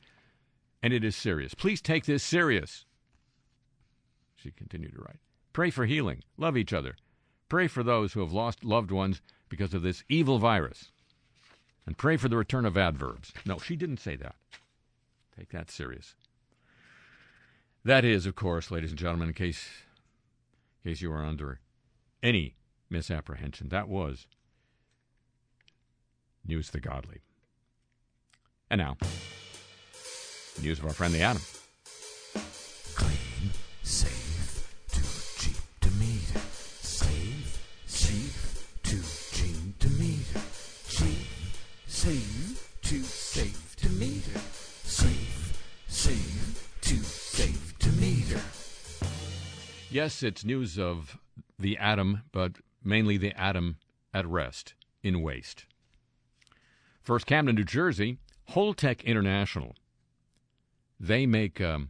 and 0.84 0.94
it 0.94 1.04
is 1.04 1.16
serious. 1.16 1.54
Please 1.54 1.82
take 1.82 2.06
this 2.06 2.24
serious. 2.24 2.86
She 4.36 4.52
continued 4.52 4.94
to 4.96 5.02
write. 5.02 5.20
Pray 5.54 5.70
for 5.70 5.86
healing. 5.86 6.24
Love 6.38 6.58
each 6.58 6.74
other. 6.74 6.96
Pray 7.48 7.68
for 7.68 7.84
those 7.84 8.14
who 8.14 8.20
have 8.20 8.32
lost 8.32 8.64
loved 8.64 8.92
ones 8.92 9.22
because 9.50 9.74
of 9.74 9.82
this 9.82 10.04
evil 10.10 10.40
virus. 10.40 10.92
And 11.86 11.98
pray 11.98 12.18
for 12.18 12.30
the 12.30 12.38
return 12.38 12.66
of 12.66 12.78
adverbs. 12.78 13.34
No, 13.46 13.58
she 13.58 13.76
didn't 13.76 14.00
say 14.00 14.16
that. 14.18 14.36
Take 15.36 15.50
that 15.50 15.72
serious. 15.72 16.16
That 17.84 18.06
is, 18.06 18.26
of 18.26 18.36
course, 18.36 18.70
ladies 18.70 18.92
and 18.92 19.00
gentlemen, 19.00 19.30
in 19.30 19.34
case, 19.34 19.68
in 20.84 20.92
case 20.92 21.02
you 21.02 21.12
are 21.12 21.26
under 21.26 21.60
any 22.22 22.56
misapprehension, 22.90 23.70
that 23.70 23.88
was 23.88 24.28
News 26.46 26.72
the 26.72 26.80
Godly. 26.80 27.22
And 28.70 28.80
now. 28.80 28.98
News 30.62 30.80
of 30.80 30.86
our 30.86 30.94
friend 30.94 31.14
the 31.14 31.22
Atom. 31.22 31.42
Clean, 32.96 33.52
safe, 33.84 34.76
too 34.92 35.02
cheap 35.38 35.58
to 35.82 35.90
meet. 35.92 36.28
Safe, 36.82 37.86
cheap, 37.88 38.84
too 38.84 39.02
cheap 39.32 39.80
to 39.80 39.90
meet. 39.92 40.26
Cheap, 40.88 41.28
safe, 41.88 42.78
too 42.82 43.04
safe 43.04 43.76
to 43.78 43.90
meter. 43.90 44.40
Safe, 44.84 45.64
safe, 45.88 46.78
too 46.82 46.98
safe 46.98 47.78
to 47.80 47.90
meter. 47.94 48.42
Yes, 49.90 50.22
it's 50.24 50.44
news 50.44 50.78
of 50.78 51.18
the 51.58 51.78
atom, 51.78 52.24
but 52.32 52.58
mainly 52.84 53.18
the 53.18 53.34
atom 53.40 53.78
at 54.14 54.28
rest 54.28 54.74
in 55.04 55.22
waste. 55.22 55.66
First, 57.10 57.26
Camden, 57.26 57.56
New 57.56 57.64
Jersey, 57.64 58.20
Holtec 58.52 59.04
International 59.04 59.76
they 61.00 61.26
make 61.26 61.60
um, 61.60 61.90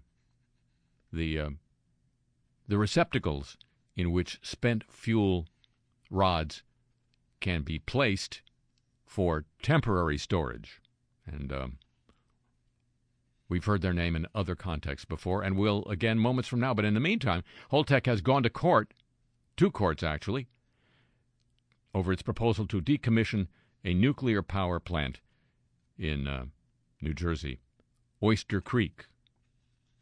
the 1.12 1.38
uh, 1.38 1.50
the 2.70 2.78
receptacles 2.78 3.58
in 3.98 4.14
which 4.14 4.40
spent 4.42 4.90
fuel 4.90 5.48
rods 6.10 6.64
can 7.42 7.64
be 7.64 7.80
placed 7.80 8.44
for 9.06 9.44
temporary 9.62 10.18
storage, 10.18 10.82
and 11.28 11.52
um, 11.52 11.80
we've 13.50 13.66
heard 13.66 13.82
their 13.82 13.92
name 13.92 14.16
in 14.16 14.26
other 14.34 14.56
contexts 14.56 15.04
before, 15.04 15.44
and 15.44 15.58
will 15.58 15.84
again 15.90 16.18
moments 16.18 16.48
from 16.48 16.62
now. 16.62 16.74
But 16.74 16.86
in 16.86 16.94
the 16.94 17.02
meantime, 17.02 17.44
Holtec 17.74 18.06
has 18.06 18.22
gone 18.22 18.44
to 18.44 18.50
court, 18.50 18.94
two 19.58 19.70
courts 19.70 20.02
actually, 20.02 20.48
over 21.94 22.14
its 22.14 22.22
proposal 22.22 22.66
to 22.68 22.82
decommission 22.82 23.48
a 23.84 23.94
nuclear 23.94 24.42
power 24.42 24.80
plant 24.80 25.20
in 25.98 26.28
uh, 26.28 26.46
New 27.02 27.14
Jersey 27.14 27.60
Oyster 28.22 28.62
Creek. 28.62 29.06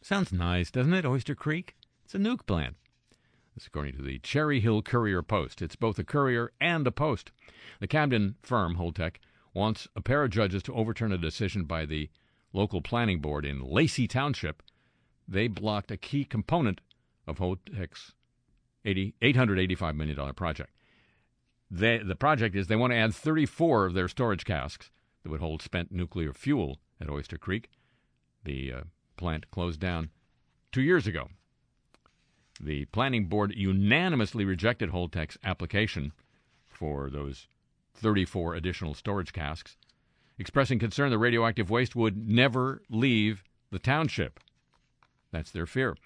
Sounds 0.02 0.32
nice, 0.32 0.72
doesn't 0.72 0.94
it, 0.94 1.06
Oyster 1.06 1.36
Creek? 1.36 1.76
It's 2.06 2.16
a 2.16 2.20
nuke 2.20 2.46
plant. 2.46 2.76
This 3.56 3.68
according 3.68 3.98
to 3.98 4.04
the 4.04 4.20
Cherry 4.20 4.60
Hill 4.60 4.82
Courier 4.82 5.24
Post. 5.24 5.62
It's 5.62 5.76
both 5.76 5.98
a 6.00 6.04
courier 6.04 6.52
and 6.62 6.86
a 6.86 6.92
post. 6.92 7.32
The 7.80 7.88
Camden 7.88 8.36
firm, 8.42 8.76
Holtec, 8.76 9.16
wants 9.54 9.88
a 9.96 10.02
pair 10.02 10.24
of 10.24 10.30
judges 10.30 10.62
to 10.64 10.76
overturn 10.76 11.12
a 11.12 11.18
decision 11.18 11.64
by 11.66 11.86
the 11.86 12.10
local 12.54 12.82
planning 12.82 13.20
board 13.20 13.46
in 13.46 13.60
Lacey 13.60 14.08
Township. 14.08 14.62
They 15.28 15.48
blocked 15.48 15.92
a 15.92 15.98
key 15.98 16.24
component 16.24 16.82
of 17.26 17.40
Holtec's 17.40 18.14
$885 18.86 19.96
million 19.96 20.34
project. 20.34 20.70
They, 21.70 21.98
the 21.98 22.16
project 22.16 22.56
is 22.56 22.68
they 22.68 22.76
want 22.76 22.92
to 22.92 22.98
add 22.98 23.14
34 23.14 23.88
of 23.88 23.94
their 23.94 24.08
storage 24.08 24.46
casks 24.46 24.90
that 25.24 25.30
would 25.30 25.42
hold 25.42 25.62
spent 25.62 25.92
nuclear 25.92 26.34
fuel 26.34 26.80
at 27.02 27.10
Oyster 27.10 27.38
Creek. 27.38 27.70
The 28.44 28.72
uh, 28.72 28.82
plant 29.18 29.52
closed 29.52 29.80
down 29.80 30.10
two 30.72 30.82
years 30.82 31.08
ago. 31.08 31.30
The 32.60 32.86
planning 32.86 33.26
board 33.26 33.54
unanimously 33.56 34.46
rejected 34.46 34.90
Holtec's 34.90 35.38
application 35.44 36.14
for 36.68 37.10
those 37.10 37.48
34 37.94 38.56
additional 38.56 38.94
storage 38.94 39.34
casks, 39.34 39.78
expressing 40.38 40.80
concern 40.80 41.10
the 41.10 41.18
radioactive 41.18 41.70
waste 41.70 41.96
would 41.96 42.28
never 42.30 42.82
leave 42.90 43.44
the 43.72 43.80
township. 43.80 44.40
That's 45.32 45.52
their 45.52 45.66
fear. 45.66 45.98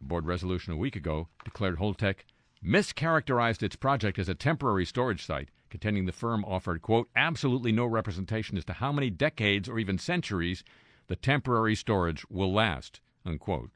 A 0.00 0.04
board 0.04 0.26
resolution 0.26 0.72
a 0.72 0.76
week 0.76 0.96
ago 0.96 1.28
declared 1.44 1.78
Holtec 1.78 2.16
mischaracterized 2.64 3.62
its 3.62 3.76
project 3.76 4.18
as 4.18 4.28
a 4.28 4.34
temporary 4.34 4.84
storage 4.84 5.24
site, 5.24 5.50
contending 5.70 6.06
the 6.06 6.12
firm 6.12 6.44
offered, 6.44 6.82
quote, 6.82 7.08
absolutely 7.14 7.72
no 7.72 7.86
representation 7.86 8.56
as 8.56 8.64
to 8.64 8.74
how 8.74 8.92
many 8.92 9.10
decades 9.10 9.68
or 9.68 9.78
even 9.78 9.98
centuries 9.98 10.64
the 11.08 11.16
temporary 11.16 11.74
storage 11.74 12.24
will 12.28 12.52
last, 12.52 13.00
unquote. 13.24 13.70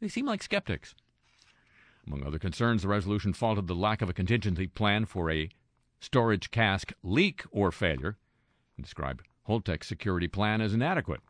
They 0.00 0.08
seem 0.08 0.26
like 0.26 0.42
skeptics. 0.42 0.94
Among 2.06 2.24
other 2.24 2.38
concerns, 2.38 2.82
the 2.82 2.88
resolution 2.88 3.32
faulted 3.32 3.66
the 3.66 3.74
lack 3.74 4.02
of 4.02 4.08
a 4.08 4.14
contingency 4.14 4.66
plan 4.66 5.06
for 5.06 5.30
a 5.30 5.48
storage 6.00 6.50
cask 6.50 6.92
leak 7.02 7.44
or 7.50 7.72
failure, 7.72 8.16
and 8.76 8.84
described 8.84 9.22
Holtec's 9.48 9.86
security 9.86 10.28
plan 10.28 10.60
as 10.60 10.74
inadequate. 10.74 11.20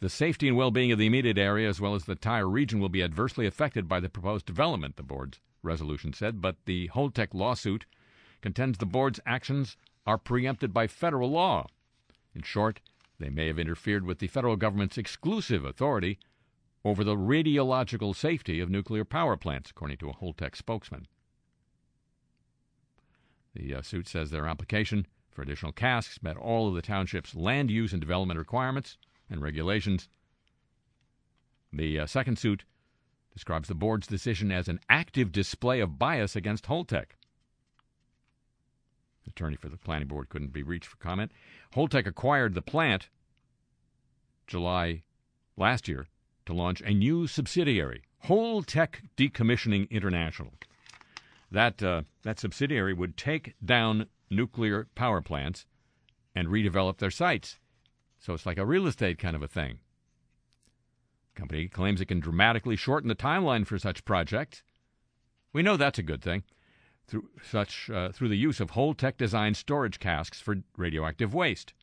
The 0.00 0.08
safety 0.08 0.48
and 0.48 0.56
well 0.56 0.70
being 0.70 0.92
of 0.92 0.98
the 0.98 1.06
immediate 1.06 1.38
area, 1.38 1.68
as 1.68 1.80
well 1.80 1.94
as 1.94 2.04
the 2.04 2.12
entire 2.12 2.48
region, 2.48 2.78
will 2.78 2.88
be 2.88 3.02
adversely 3.02 3.46
affected 3.46 3.88
by 3.88 4.00
the 4.00 4.08
proposed 4.08 4.46
development, 4.46 4.96
the 4.96 5.02
board's 5.02 5.40
resolution 5.62 6.12
said, 6.12 6.40
but 6.40 6.56
the 6.64 6.88
Holtec 6.88 7.28
lawsuit 7.32 7.86
contends 8.40 8.78
the 8.78 8.86
board's 8.86 9.20
actions 9.26 9.76
are 10.06 10.18
preempted 10.18 10.72
by 10.72 10.86
federal 10.86 11.30
law. 11.30 11.66
In 12.34 12.42
short, 12.42 12.80
they 13.18 13.30
may 13.30 13.48
have 13.48 13.58
interfered 13.58 14.04
with 14.04 14.18
the 14.20 14.28
federal 14.28 14.56
government's 14.56 14.98
exclusive 14.98 15.64
authority 15.64 16.18
over 16.84 17.02
the 17.02 17.16
radiological 17.16 18.14
safety 18.14 18.60
of 18.60 18.70
nuclear 18.70 19.04
power 19.04 19.36
plants, 19.36 19.70
according 19.70 19.98
to 19.98 20.08
a 20.08 20.14
Holtec 20.14 20.56
spokesman. 20.56 21.06
The 23.54 23.74
uh, 23.74 23.82
suit 23.82 24.06
says 24.06 24.30
their 24.30 24.46
application 24.46 25.06
for 25.30 25.42
additional 25.42 25.72
casks 25.72 26.22
met 26.22 26.36
all 26.36 26.68
of 26.68 26.74
the 26.74 26.82
township's 26.82 27.34
land 27.34 27.70
use 27.70 27.92
and 27.92 28.00
development 28.00 28.38
requirements 28.38 28.96
and 29.28 29.42
regulations. 29.42 30.08
The 31.72 32.00
uh, 32.00 32.06
second 32.06 32.38
suit 32.38 32.64
describes 33.32 33.68
the 33.68 33.74
board's 33.74 34.06
decision 34.06 34.50
as 34.50 34.68
an 34.68 34.80
active 34.88 35.32
display 35.32 35.80
of 35.80 35.98
bias 35.98 36.34
against 36.34 36.66
Holtec. 36.66 37.10
The 39.24 39.30
attorney 39.30 39.56
for 39.56 39.68
the 39.68 39.76
planning 39.76 40.08
board 40.08 40.28
couldn't 40.28 40.52
be 40.52 40.62
reached 40.62 40.86
for 40.86 40.96
comment. 40.96 41.32
Holtec 41.74 42.06
acquired 42.06 42.54
the 42.54 42.62
plant 42.62 43.08
July 44.46 45.02
last 45.56 45.88
year 45.88 46.06
to 46.46 46.54
launch 46.54 46.80
a 46.80 46.94
new 46.94 47.26
subsidiary, 47.26 48.02
Holtec 48.24 49.02
Decommissioning 49.16 49.88
International. 49.90 50.54
That 51.50 51.82
uh, 51.82 52.02
that 52.22 52.40
subsidiary 52.40 52.94
would 52.94 53.16
take 53.16 53.54
down 53.64 54.06
nuclear 54.30 54.88
power 54.94 55.20
plants 55.20 55.66
and 56.34 56.48
redevelop 56.48 56.98
their 56.98 57.10
sites. 57.10 57.58
So 58.18 58.34
it's 58.34 58.46
like 58.46 58.58
a 58.58 58.66
real 58.66 58.86
estate 58.86 59.18
kind 59.18 59.36
of 59.36 59.42
a 59.42 59.48
thing. 59.48 59.78
Company 61.38 61.68
claims 61.68 62.00
it 62.00 62.06
can 62.06 62.18
dramatically 62.18 62.74
shorten 62.74 63.08
the 63.08 63.14
timeline 63.14 63.64
for 63.64 63.78
such 63.78 64.04
projects. 64.04 64.64
We 65.52 65.62
know 65.62 65.76
that's 65.76 66.00
a 66.00 66.02
good 66.02 66.20
thing 66.20 66.42
through 67.06 67.28
such 67.48 67.88
uh, 67.88 68.10
through 68.10 68.30
the 68.30 68.36
use 68.36 68.58
of 68.58 68.72
Holtec 68.72 69.16
designed 69.16 69.56
storage 69.56 70.00
casks 70.00 70.40
for 70.40 70.56
radioactive 70.76 71.32
waste. 71.32 71.74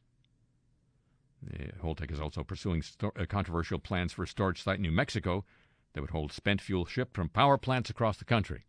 The 1.41 1.71
Holtec 1.81 2.11
is 2.11 2.19
also 2.19 2.43
pursuing 2.43 2.81
sto- 2.81 3.13
uh, 3.17 3.25
controversial 3.27 3.79
plans 3.79 4.11
for 4.11 4.23
a 4.23 4.27
storage 4.27 4.61
site 4.61 4.75
in 4.75 4.81
New 4.81 4.91
Mexico 4.91 5.45
that 5.93 6.01
would 6.01 6.09
hold 6.09 6.33
spent 6.33 6.59
fuel 6.59 6.85
shipped 6.85 7.15
from 7.15 7.29
power 7.29 7.57
plants 7.57 7.89
across 7.89 8.17
the 8.17 8.25
country. 8.25 8.65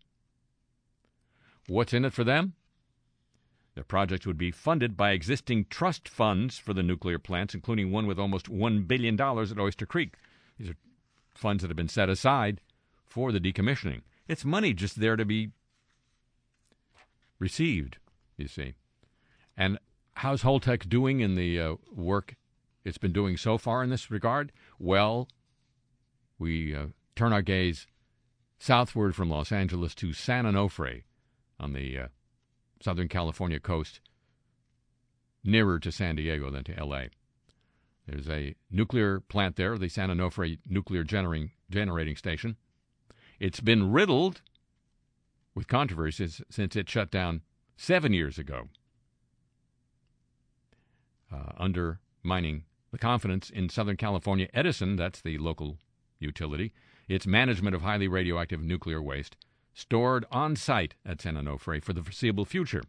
What's 1.66 1.94
in 1.94 2.04
it 2.04 2.12
for 2.12 2.22
them? 2.22 2.54
Their 3.74 3.82
projects 3.82 4.24
would 4.24 4.38
be 4.38 4.52
funded 4.52 4.96
by 4.96 5.10
existing 5.10 5.66
trust 5.68 6.08
funds 6.08 6.58
for 6.58 6.72
the 6.72 6.84
nuclear 6.84 7.18
plants, 7.18 7.54
including 7.54 7.90
one 7.90 8.06
with 8.06 8.20
almost 8.20 8.46
$1 8.46 8.86
billion 8.86 9.20
at 9.20 9.58
Oyster 9.58 9.84
Creek. 9.84 10.14
These 10.58 10.70
are 10.70 10.76
funds 11.34 11.62
that 11.62 11.68
have 11.68 11.76
been 11.76 11.88
set 11.88 12.08
aside 12.08 12.60
for 13.04 13.32
the 13.32 13.40
decommissioning. 13.40 14.02
It's 14.28 14.44
money 14.44 14.72
just 14.72 15.00
there 15.00 15.16
to 15.16 15.24
be 15.24 15.50
received, 17.38 17.98
you 18.36 18.48
see. 18.48 18.74
And 19.56 19.78
how's 20.14 20.42
Holtec 20.42 20.88
doing 20.88 21.20
in 21.20 21.34
the 21.34 21.60
uh, 21.60 21.74
work 21.94 22.36
it's 22.84 22.98
been 22.98 23.12
doing 23.12 23.36
so 23.36 23.58
far 23.58 23.82
in 23.82 23.90
this 23.90 24.10
regard? 24.10 24.52
Well, 24.78 25.28
we 26.38 26.74
uh, 26.74 26.86
turn 27.14 27.32
our 27.32 27.42
gaze 27.42 27.86
southward 28.58 29.14
from 29.14 29.30
Los 29.30 29.52
Angeles 29.52 29.94
to 29.96 30.12
San 30.12 30.44
Onofre 30.44 31.02
on 31.58 31.72
the 31.72 31.98
uh, 31.98 32.06
Southern 32.80 33.08
California 33.08 33.58
coast, 33.58 34.00
nearer 35.42 35.78
to 35.78 35.90
San 35.90 36.16
Diego 36.16 36.50
than 36.50 36.64
to 36.64 36.84
LA. 36.84 37.04
There's 38.06 38.28
a 38.28 38.54
nuclear 38.70 39.20
plant 39.20 39.56
there, 39.56 39.76
the 39.76 39.88
San 39.88 40.10
Onofre 40.10 40.58
Nuclear 40.66 41.02
Generating, 41.02 41.50
generating 41.68 42.16
Station. 42.16 42.56
It's 43.40 43.60
been 43.60 43.90
riddled 43.90 44.42
with 45.54 45.66
controversies 45.66 46.40
since 46.48 46.76
it 46.76 46.88
shut 46.88 47.10
down 47.10 47.42
seven 47.76 48.12
years 48.12 48.38
ago, 48.38 48.68
uh, 51.32 51.52
undermining 51.58 52.64
the 52.92 52.98
confidence 52.98 53.50
in 53.50 53.68
Southern 53.68 53.96
California 53.96 54.48
Edison, 54.54 54.96
that's 54.96 55.20
the 55.20 55.38
local 55.38 55.78
utility, 56.18 56.72
its 57.08 57.26
management 57.26 57.74
of 57.74 57.82
highly 57.82 58.08
radioactive 58.08 58.62
nuclear 58.62 59.02
waste, 59.02 59.36
stored 59.74 60.24
on 60.30 60.56
site 60.56 60.94
at 61.04 61.20
San 61.20 61.34
Onofre 61.34 61.82
for 61.82 61.92
the 61.92 62.02
foreseeable 62.02 62.44
future. 62.44 62.82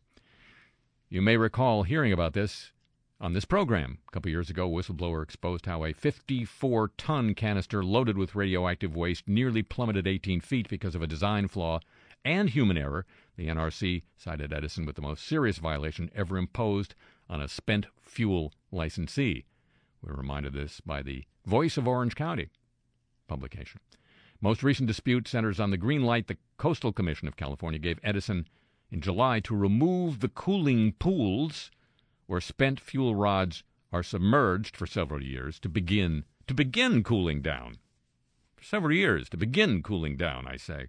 You 1.09 1.21
may 1.21 1.37
recall 1.37 1.83
hearing 1.83 2.13
about 2.13 2.33
this 2.33 2.71
on 3.19 3.33
this 3.33 3.45
program. 3.45 3.97
A 4.07 4.11
couple 4.11 4.29
years 4.29 4.49
ago, 4.49 4.67
a 4.67 4.69
whistleblower 4.69 5.23
exposed 5.23 5.65
how 5.65 5.83
a 5.83 5.93
54 5.93 6.89
ton 6.97 7.33
canister 7.33 7.83
loaded 7.83 8.17
with 8.17 8.35
radioactive 8.35 8.95
waste 8.95 9.27
nearly 9.27 9.63
plummeted 9.63 10.07
18 10.07 10.41
feet 10.41 10.69
because 10.69 10.93
of 10.95 11.01
a 11.01 11.07
design 11.07 11.47
flaw 11.47 11.79
and 12.23 12.49
human 12.49 12.77
error. 12.77 13.05
The 13.35 13.47
NRC 13.47 14.03
cited 14.17 14.53
Edison 14.53 14.85
with 14.85 14.95
the 14.95 15.01
most 15.01 15.25
serious 15.25 15.57
violation 15.57 16.11
ever 16.15 16.37
imposed 16.37 16.93
on 17.29 17.41
a 17.41 17.47
spent 17.47 17.87
fuel 17.99 18.53
licensee. 18.71 19.45
We're 20.01 20.13
reminded 20.13 20.55
of 20.55 20.61
this 20.61 20.79
by 20.81 21.01
the 21.01 21.25
Voice 21.45 21.77
of 21.77 21.87
Orange 21.87 22.15
County 22.15 22.49
publication. 23.27 23.81
Most 24.39 24.61
recent 24.61 24.87
dispute 24.87 25.27
centers 25.27 25.59
on 25.59 25.71
the 25.71 25.77
green 25.77 26.03
light 26.03 26.27
the 26.27 26.37
Coastal 26.57 26.93
Commission 26.93 27.27
of 27.27 27.35
California 27.35 27.79
gave 27.79 27.99
Edison 28.03 28.47
in 28.91 29.01
July 29.01 29.39
to 29.41 29.55
remove 29.55 30.19
the 30.19 30.29
cooling 30.29 30.93
pools 30.93 31.71
where 32.27 32.41
spent 32.41 32.79
fuel 32.79 33.15
rods 33.15 33.63
are 33.91 34.03
submerged 34.03 34.75
for 34.75 34.85
several 34.85 35.23
years 35.23 35.59
to 35.59 35.69
begin 35.69 36.25
to 36.45 36.53
begin 36.53 37.03
cooling 37.03 37.41
down. 37.41 37.77
For 38.55 38.63
several 38.63 38.95
years 38.95 39.29
to 39.29 39.37
begin 39.37 39.83
cooling 39.83 40.15
down, 40.15 40.47
I 40.47 40.55
say. 40.57 40.87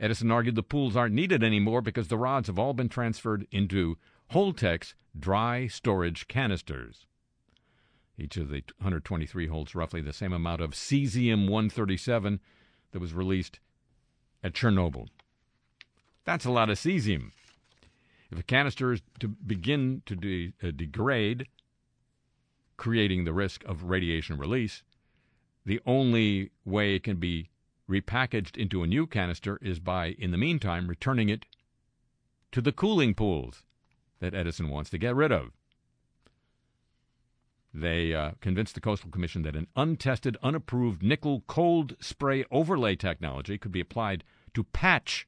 Edison 0.00 0.30
argued 0.30 0.54
the 0.54 0.62
pools 0.62 0.96
aren't 0.96 1.14
needed 1.14 1.42
anymore 1.42 1.82
because 1.82 2.08
the 2.08 2.18
rods 2.18 2.46
have 2.46 2.58
all 2.58 2.74
been 2.74 2.88
transferred 2.88 3.46
into 3.50 3.98
Holtec's 4.32 4.94
dry 5.18 5.66
storage 5.66 6.28
canisters. 6.28 7.06
Each 8.16 8.36
of 8.36 8.48
the 8.48 8.62
123 8.78 9.46
holds 9.46 9.74
roughly 9.74 10.00
the 10.00 10.12
same 10.12 10.32
amount 10.32 10.60
of 10.60 10.72
cesium 10.72 11.48
137 11.48 12.40
that 12.92 13.00
was 13.00 13.14
released 13.14 13.60
at 14.42 14.54
Chernobyl. 14.54 15.08
That's 16.24 16.44
a 16.44 16.50
lot 16.50 16.70
of 16.70 16.78
cesium. 16.78 17.30
If 18.30 18.38
a 18.38 18.42
canister 18.42 18.92
is 18.92 19.02
to 19.20 19.28
begin 19.28 20.02
to 20.06 20.14
de- 20.14 20.52
uh, 20.62 20.70
degrade, 20.70 21.48
creating 22.76 23.24
the 23.24 23.32
risk 23.32 23.64
of 23.64 23.84
radiation 23.84 24.38
release, 24.38 24.82
the 25.64 25.80
only 25.86 26.50
way 26.64 26.94
it 26.94 27.02
can 27.02 27.16
be 27.16 27.50
repackaged 27.88 28.56
into 28.56 28.82
a 28.82 28.86
new 28.86 29.06
canister 29.06 29.58
is 29.62 29.80
by, 29.80 30.08
in 30.18 30.30
the 30.30 30.38
meantime, 30.38 30.88
returning 30.88 31.28
it 31.28 31.46
to 32.52 32.60
the 32.60 32.72
cooling 32.72 33.14
pools 33.14 33.62
that 34.20 34.34
Edison 34.34 34.68
wants 34.68 34.90
to 34.90 34.98
get 34.98 35.14
rid 35.14 35.32
of. 35.32 35.52
They 37.72 38.14
uh, 38.14 38.32
convinced 38.40 38.74
the 38.74 38.80
Coastal 38.80 39.10
Commission 39.10 39.42
that 39.42 39.56
an 39.56 39.68
untested, 39.76 40.36
unapproved 40.42 41.02
nickel 41.02 41.42
cold 41.46 41.96
spray 42.00 42.44
overlay 42.50 42.96
technology 42.96 43.58
could 43.58 43.72
be 43.72 43.80
applied 43.80 44.24
to 44.54 44.64
patch 44.64 45.26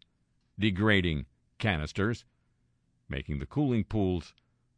degrading 0.59 1.27
canisters, 1.59 2.25
making 3.11 3.39
the 3.39 3.47
cooling 3.47 3.85
pools 3.85 4.35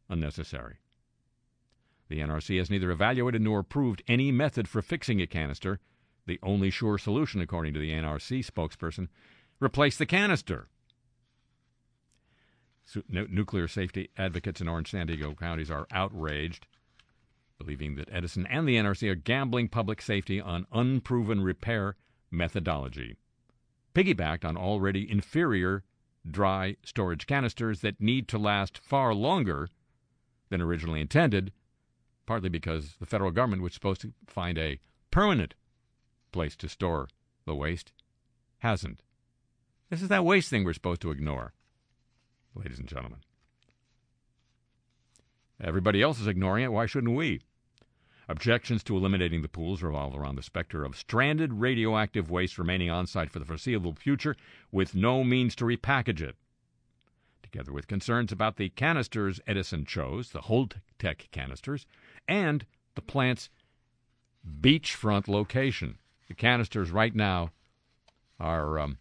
unnecessary. 0.09 0.77
The 2.09 2.19
NRC 2.19 2.57
has 2.57 2.69
neither 2.69 2.91
evaluated 2.91 3.41
nor 3.41 3.59
approved 3.59 4.03
any 4.07 4.31
method 4.31 4.67
for 4.67 4.81
fixing 4.81 5.21
a 5.21 5.27
canister. 5.27 5.79
The 6.25 6.39
only 6.43 6.69
sure 6.69 6.97
solution, 6.97 7.41
according 7.41 7.73
to 7.73 7.79
the 7.79 7.91
NRC 7.91 8.45
spokesperson, 8.45 9.07
replace 9.59 9.97
the 9.97 10.05
canister. 10.05 10.67
nuclear 13.07 13.67
safety 13.67 14.09
advocates 14.17 14.61
in 14.61 14.67
Orange 14.67 14.91
San 14.91 15.07
Diego 15.07 15.33
counties 15.33 15.71
are 15.71 15.87
outraged 15.91 16.67
believing 17.63 17.95
that 17.95 18.09
Edison 18.11 18.45
and 18.47 18.67
the 18.67 18.75
NRC 18.75 19.09
are 19.09 19.15
gambling 19.15 19.69
public 19.69 20.01
safety 20.01 20.41
on 20.41 20.67
unproven 20.71 21.41
repair 21.41 21.95
methodology, 22.29 23.15
piggybacked 23.93 24.43
on 24.43 24.57
already 24.57 25.09
inferior 25.09 25.83
dry 26.29 26.75
storage 26.83 27.27
canisters 27.27 27.81
that 27.81 27.99
need 27.99 28.27
to 28.29 28.37
last 28.37 28.77
far 28.77 29.13
longer 29.13 29.69
than 30.49 30.61
originally 30.61 31.01
intended, 31.01 31.51
partly 32.25 32.49
because 32.49 32.95
the 32.99 33.05
federal 33.05 33.31
government 33.31 33.61
was 33.61 33.73
supposed 33.73 34.01
to 34.01 34.13
find 34.27 34.57
a 34.57 34.79
permanent 35.11 35.55
place 36.31 36.55
to 36.55 36.69
store 36.69 37.07
the 37.45 37.55
waste, 37.55 37.91
hasn't. 38.59 39.01
This 39.89 40.01
is 40.01 40.07
that 40.07 40.25
waste 40.25 40.49
thing 40.49 40.63
we're 40.63 40.73
supposed 40.73 41.01
to 41.01 41.11
ignore, 41.11 41.53
ladies 42.55 42.79
and 42.79 42.87
gentlemen. 42.87 43.19
Everybody 45.61 46.01
else 46.01 46.19
is 46.19 46.27
ignoring 46.27 46.63
it. 46.63 46.71
Why 46.71 46.85
shouldn't 46.85 47.15
we? 47.15 47.41
Objections 48.29 48.83
to 48.83 48.95
eliminating 48.95 49.41
the 49.41 49.49
pools 49.49 49.83
revolve 49.83 50.15
around 50.15 50.35
the 50.35 50.43
specter 50.43 50.85
of 50.85 50.95
stranded 50.95 51.53
radioactive 51.53 52.31
waste 52.31 52.57
remaining 52.57 52.89
on 52.89 53.05
site 53.05 53.29
for 53.29 53.39
the 53.39 53.45
foreseeable 53.45 53.93
future 53.93 54.35
with 54.71 54.95
no 54.95 55.23
means 55.23 55.55
to 55.55 55.65
repackage 55.65 56.21
it. 56.21 56.35
Together 57.41 57.73
with 57.73 57.87
concerns 57.87 58.31
about 58.31 58.55
the 58.55 58.69
canisters 58.69 59.41
Edison 59.45 59.85
chose, 59.85 60.29
the 60.29 60.43
Holtec 60.43 61.29
canisters, 61.31 61.85
and 62.27 62.65
the 62.95 63.01
plant's 63.01 63.49
beachfront 64.61 65.27
location. 65.27 65.97
The 66.27 66.33
canisters 66.33 66.91
right 66.91 67.13
now 67.13 67.51
are 68.39 68.79
um, 68.79 68.97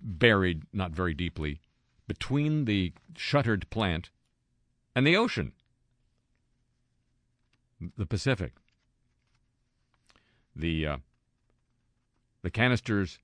buried 0.00 0.62
not 0.72 0.92
very 0.92 1.14
deeply 1.14 1.60
between 2.08 2.64
the 2.64 2.92
shuttered 3.16 3.68
plant 3.70 4.10
and 4.94 5.06
the 5.06 5.16
ocean 5.16 5.52
the 7.96 8.06
Pacific. 8.06 8.52
The 10.54 10.86
uh, 10.86 10.96
the 12.42 12.50
canisters 12.50 13.18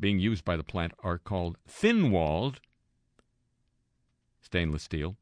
being 0.00 0.18
used 0.18 0.44
by 0.44 0.56
the 0.56 0.64
plant 0.64 0.92
are 1.02 1.18
called 1.18 1.58
thin-walled 1.66 2.60
stainless 4.40 4.82
steel, 4.82 5.16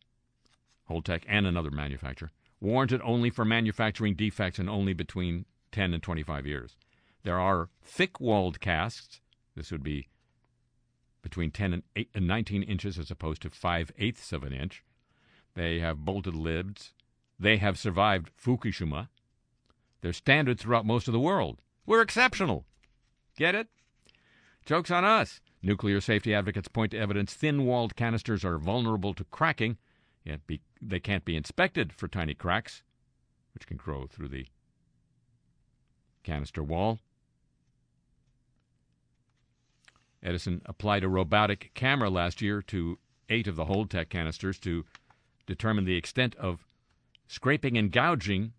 Holtec 0.89 1.23
and 1.29 1.47
another 1.47 1.71
manufacturer, 1.71 2.31
warranted 2.61 3.01
only 3.05 3.31
for 3.31 3.45
manufacturing 3.45 4.15
defects 4.15 4.59
and 4.59 4.69
only 4.69 4.93
between 4.93 5.45
10 5.73 5.95
and 5.95 6.03
25 6.03 6.47
years. 6.47 6.77
There 7.23 7.39
are 7.39 7.69
thick-walled 7.83 8.61
casks. 8.61 9.21
This 9.55 9.71
would 9.71 9.83
be 9.83 10.09
between 11.23 11.51
10 11.51 11.75
and, 11.75 11.83
8, 11.95 12.11
and 12.15 12.27
19 12.27 12.63
inches 12.63 12.99
as 12.99 13.11
opposed 13.11 13.43
to 13.43 13.51
5 13.51 13.93
eighths 13.99 14.33
of 14.33 14.43
an 14.43 14.53
inch. 14.53 14.83
They 15.55 15.81
have 15.81 16.05
bolted 16.05 16.35
lids 16.35 16.93
they 17.41 17.57
have 17.57 17.79
survived 17.79 18.31
Fukushima. 18.37 19.09
They're 20.03 20.13
standard 20.13 20.61
throughout 20.61 20.87
most 20.87 21.09
of 21.09 21.13
the 21.13 21.19
world. 21.19 21.59
We're 21.87 22.03
exceptional. 22.03 22.67
Get 23.37 23.55
it? 23.55 23.69
Joke's 24.67 24.91
on 24.91 25.05
us. 25.05 25.41
Nuclear 25.63 26.01
safety 26.01 26.35
advocates 26.35 26.69
point 26.69 26.93
to 26.93 26.99
evidence 26.99 27.35
thin 27.35 27.65
walled 27.65 27.97
canisters 27.97 28.45
are 28.45 28.59
vulnerable 28.59 29.15
to 29.15 29.25
cracking, 29.25 29.79
yet 30.25 30.47
be, 30.47 30.61
they 30.81 31.01
can't 31.01 31.25
be 31.25 31.37
inspected 31.37 31.93
for 31.93 32.09
tiny 32.09 32.35
cracks, 32.35 32.83
which 33.55 33.67
can 33.67 33.79
grow 33.79 34.07
through 34.07 34.29
the 34.29 34.47
canister 36.23 36.63
wall. 36.63 36.99
Edison 40.23 40.61
applied 40.67 41.05
a 41.05 41.09
robotic 41.09 41.71
camera 41.75 42.11
last 42.11 42.43
year 42.43 42.61
to 42.63 42.99
eight 43.31 43.47
of 43.47 43.57
the 43.57 43.65
Holtec 43.65 44.11
canisters 44.11 44.59
to 44.61 44.85
determine 45.47 45.87
the 45.87 45.97
extent 45.97 46.35
of 46.37 46.67
scraping 47.31 47.79
and 47.79 47.93
gouging 47.93 48.53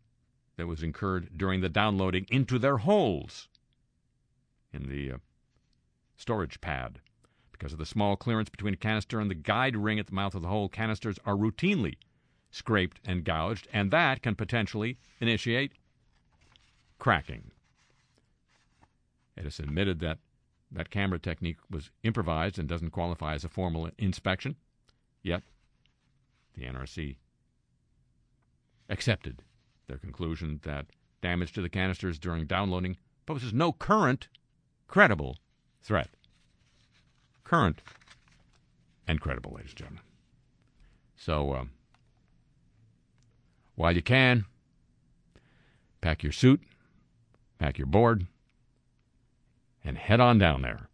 that 0.56 0.66
was 0.66 0.82
incurred 0.82 1.38
during 1.38 1.60
the 1.60 1.68
downloading 1.68 2.26
into 2.30 2.58
their 2.58 2.78
holes 2.78 3.50
in 4.72 4.88
the 4.88 5.12
uh, 5.12 5.18
storage 6.16 6.62
pad. 6.62 7.00
Because 7.52 7.74
of 7.74 7.80
the 7.80 7.86
small 7.86 8.16
clearance 8.16 8.48
between 8.48 8.74
a 8.74 8.78
canister 8.78 9.20
and 9.20 9.30
the 9.30 9.36
guide 9.36 9.76
ring 9.76 10.00
at 10.00 10.08
the 10.08 10.14
mouth 10.14 10.36
of 10.36 10.42
the 10.42 10.48
hole, 10.48 10.70
canisters 10.70 11.20
are 11.26 11.36
routinely 11.36 11.96
scraped 12.50 13.02
and 13.06 13.26
gouged, 13.26 13.68
and 13.74 13.92
that 13.92 14.22
can 14.22 14.36
potentially 14.36 14.98
initiate 15.20 15.74
cracking. 16.98 17.52
It 19.36 19.46
is 19.46 19.60
admitted 19.60 20.00
that 20.00 20.20
that 20.72 20.90
camera 20.90 21.20
technique 21.20 21.58
was 21.70 21.92
improvised 22.04 22.58
and 22.58 22.70
doesn't 22.70 22.92
qualify 22.92 23.34
as 23.34 23.44
a 23.44 23.50
formal 23.50 23.90
inspection. 23.98 24.56
Yet, 25.22 25.44
the 26.56 26.64
NRC 26.64 27.18
accepted 28.92 29.42
their 29.88 29.98
conclusion 29.98 30.60
that 30.64 30.86
damage 31.22 31.54
to 31.54 31.62
the 31.62 31.70
canisters 31.70 32.20
during 32.20 32.46
downloading 32.46 32.98
poses 33.26 33.54
no 33.54 33.72
current, 33.72 34.28
credible 34.88 35.38
threat. 35.82 36.10
Current 37.44 37.82
and 39.08 39.20
credible, 39.20 39.54
ladies 39.54 39.72
and 39.72 39.78
gentlemen. 39.78 40.04
So, 41.16 41.56
um, 41.56 41.72
while 43.76 43.96
you 43.96 44.02
can, 44.02 44.46
pack 46.02 46.24
your 46.24 46.32
suit, 46.32 46.62
pack 47.60 47.78
your 47.78 47.88
board, 47.88 48.28
and 49.84 49.98
head 49.98 50.20
on 50.20 50.38
down 50.38 50.62
there. 50.62 50.90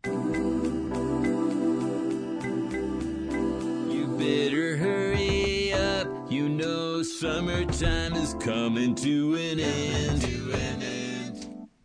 Summertime 7.20 8.14
is 8.14 8.36
coming 8.36 8.94
to 8.94 9.34
an 9.34 9.60
end. 9.60 10.22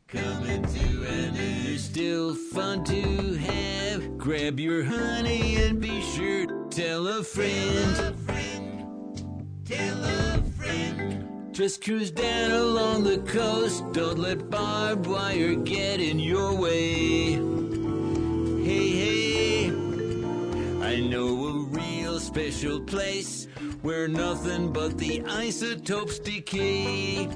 Coming 0.06 0.62
to 0.62 1.04
an 1.06 1.36
end. 1.36 1.66
There's 1.66 1.84
still 1.84 2.34
fun 2.34 2.84
to 2.84 3.34
have. 3.36 4.18
Grab 4.18 4.60
your 4.60 4.84
honey 4.84 5.56
and 5.56 5.80
be 5.80 6.02
sure 6.02 6.46
to 6.46 6.66
tell 6.68 7.08
a 7.08 7.22
friend. 7.24 7.96
Tell 7.96 8.08
a 8.08 8.12
friend. 8.12 9.64
Tell 9.64 10.04
a 10.04 10.42
friend. 10.58 11.54
Just 11.54 11.82
cruise 11.82 12.10
down 12.10 12.50
along 12.50 13.04
the 13.04 13.20
coast. 13.20 13.84
Don't 13.92 14.18
let 14.18 14.50
barbed 14.50 15.06
wire 15.06 15.54
get 15.54 15.98
in 15.98 16.18
your 16.18 16.54
way. 16.54 17.36
Hey, 18.62 18.90
hey. 18.90 19.66
I 20.82 21.00
know 21.00 21.61
special 22.32 22.80
place 22.80 23.46
where 23.82 24.08
nothing 24.08 24.72
but 24.72 24.96
the 24.96 25.22
isotopes 25.26 26.18
decay. 26.18 27.28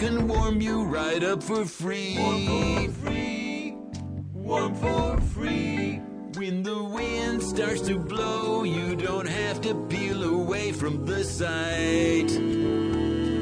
Can 0.00 0.26
warm 0.26 0.62
you 0.62 0.82
right 0.84 1.22
up 1.22 1.42
for 1.42 1.66
free. 1.66 2.16
Warm 2.16 2.46
for 2.46 2.92
free. 3.02 3.74
Warm 4.32 4.74
for 4.74 5.20
free. 5.20 5.96
When 6.38 6.62
the 6.62 6.82
wind 6.82 7.42
starts 7.42 7.82
to 7.82 7.98
blow, 7.98 8.64
you 8.64 8.96
don't 8.96 9.28
have 9.28 9.60
to 9.60 9.74
peel 9.90 10.24
away 10.24 10.72
from 10.72 11.04
the 11.04 11.22
site. 11.22 12.32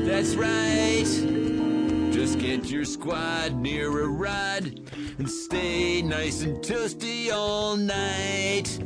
that's 0.05 0.35
right. 0.35 1.07
Just 2.13 2.41
get 2.41 2.69
your 2.69 2.85
squad 2.85 3.55
near 3.55 4.03
a 4.03 4.09
rod 4.09 4.65
and 5.19 5.31
stay 5.31 6.03
nice 6.03 6.43
and 6.43 6.57
toasty 6.57 7.31
all 7.33 7.77
night. 7.77 8.81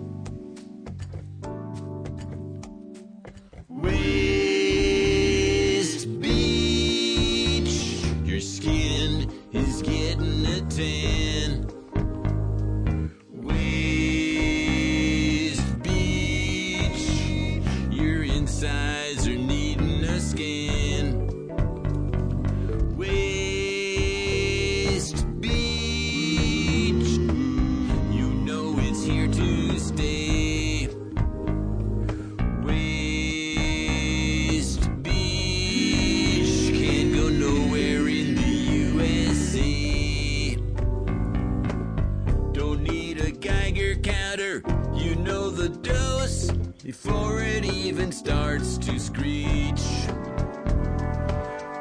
Before 46.92 47.42
it 47.42 47.64
even 47.64 48.12
starts 48.12 48.76
to 48.76 48.98
screech. 48.98 49.80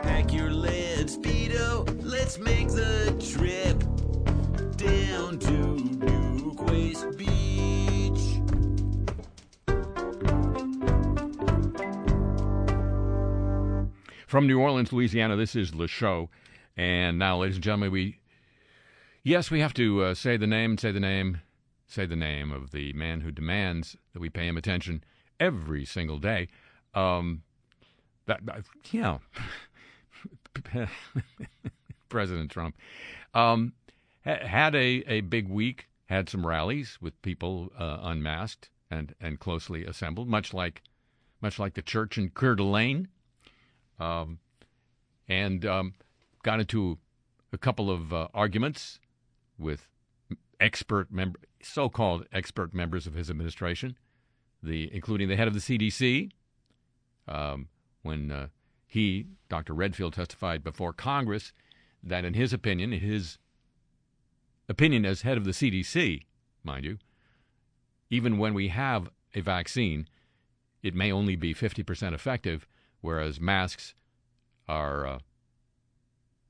Pack 0.03 0.31
your 0.31 0.49
lead 0.49 1.07
speedo, 1.07 1.85
let's 2.01 2.39
make 2.39 2.69
the 2.69 3.13
trip 3.19 3.77
down 4.77 5.37
to 5.37 6.63
Waste 6.63 7.17
Beach. 7.17 8.39
From 14.27 14.47
New 14.47 14.61
Orleans, 14.61 14.93
Louisiana, 14.93 15.35
this 15.35 15.57
is 15.57 15.75
Le 15.75 15.89
Show. 15.89 16.29
And 16.77 17.19
now, 17.19 17.39
ladies 17.39 17.57
and 17.57 17.63
gentlemen, 17.65 17.91
we. 17.91 18.19
Yes, 19.23 19.51
we 19.51 19.59
have 19.59 19.73
to 19.73 20.03
uh, 20.03 20.13
say 20.13 20.37
the 20.37 20.47
name, 20.47 20.77
say 20.77 20.93
the 20.93 21.01
name, 21.01 21.41
say 21.85 22.05
the 22.05 22.15
name 22.15 22.53
of 22.53 22.71
the 22.71 22.93
man 22.93 23.19
who 23.19 23.31
demands 23.31 23.97
that 24.13 24.19
we 24.19 24.29
pay 24.29 24.47
him 24.47 24.57
attention 24.57 25.03
every 25.39 25.85
single 25.85 26.17
day. 26.17 26.47
Um, 26.93 27.43
that, 28.25 28.45
that 28.45 28.63
yeah. 28.91 29.17
President 32.09 32.51
Trump 32.51 32.75
um, 33.33 33.73
ha- 34.25 34.45
had 34.45 34.75
a, 34.75 35.03
a 35.07 35.21
big 35.21 35.47
week, 35.49 35.87
had 36.05 36.29
some 36.29 36.45
rallies 36.45 36.97
with 37.01 37.19
people 37.21 37.71
uh, 37.77 37.99
unmasked 38.01 38.69
and, 38.89 39.15
and 39.21 39.39
closely 39.39 39.85
assembled, 39.85 40.27
much 40.27 40.53
like 40.53 40.81
much 41.41 41.57
like 41.57 41.73
the 41.73 41.81
church 41.81 42.19
in 42.19 42.29
Coeur 42.29 42.53
d'Alene 42.53 43.07
um, 43.99 44.37
and 45.27 45.65
um, 45.65 45.93
got 46.43 46.59
into 46.59 46.99
a 47.51 47.57
couple 47.57 47.89
of 47.89 48.13
uh, 48.13 48.27
arguments 48.33 48.99
with 49.57 49.87
expert 50.59 51.11
member, 51.11 51.39
so-called 51.63 52.25
expert 52.31 52.73
members 52.73 53.07
of 53.07 53.13
his 53.13 53.29
administration, 53.29 53.97
the 54.61 54.89
including 54.93 55.27
the 55.27 55.35
head 55.35 55.47
of 55.47 55.53
the 55.53 55.59
CDC. 55.59 56.31
Um, 57.27 57.67
when 58.01 58.31
uh, 58.31 58.47
he, 58.87 59.27
Dr. 59.47 59.73
Redfield, 59.73 60.13
testified 60.13 60.63
before 60.63 60.91
Congress 60.91 61.53
that, 62.03 62.25
in 62.25 62.33
his 62.33 62.51
opinion, 62.51 62.91
his 62.91 63.37
opinion 64.67 65.05
as 65.05 65.21
head 65.21 65.37
of 65.37 65.45
the 65.45 65.51
CDC, 65.51 66.23
mind 66.63 66.85
you, 66.85 66.97
even 68.09 68.37
when 68.37 68.53
we 68.53 68.69
have 68.69 69.09
a 69.33 69.41
vaccine, 69.41 70.07
it 70.83 70.95
may 70.95 71.11
only 71.11 71.35
be 71.35 71.53
50% 71.53 72.13
effective, 72.13 72.67
whereas 73.01 73.39
masks 73.39 73.93
are 74.67 75.05
uh, 75.05 75.19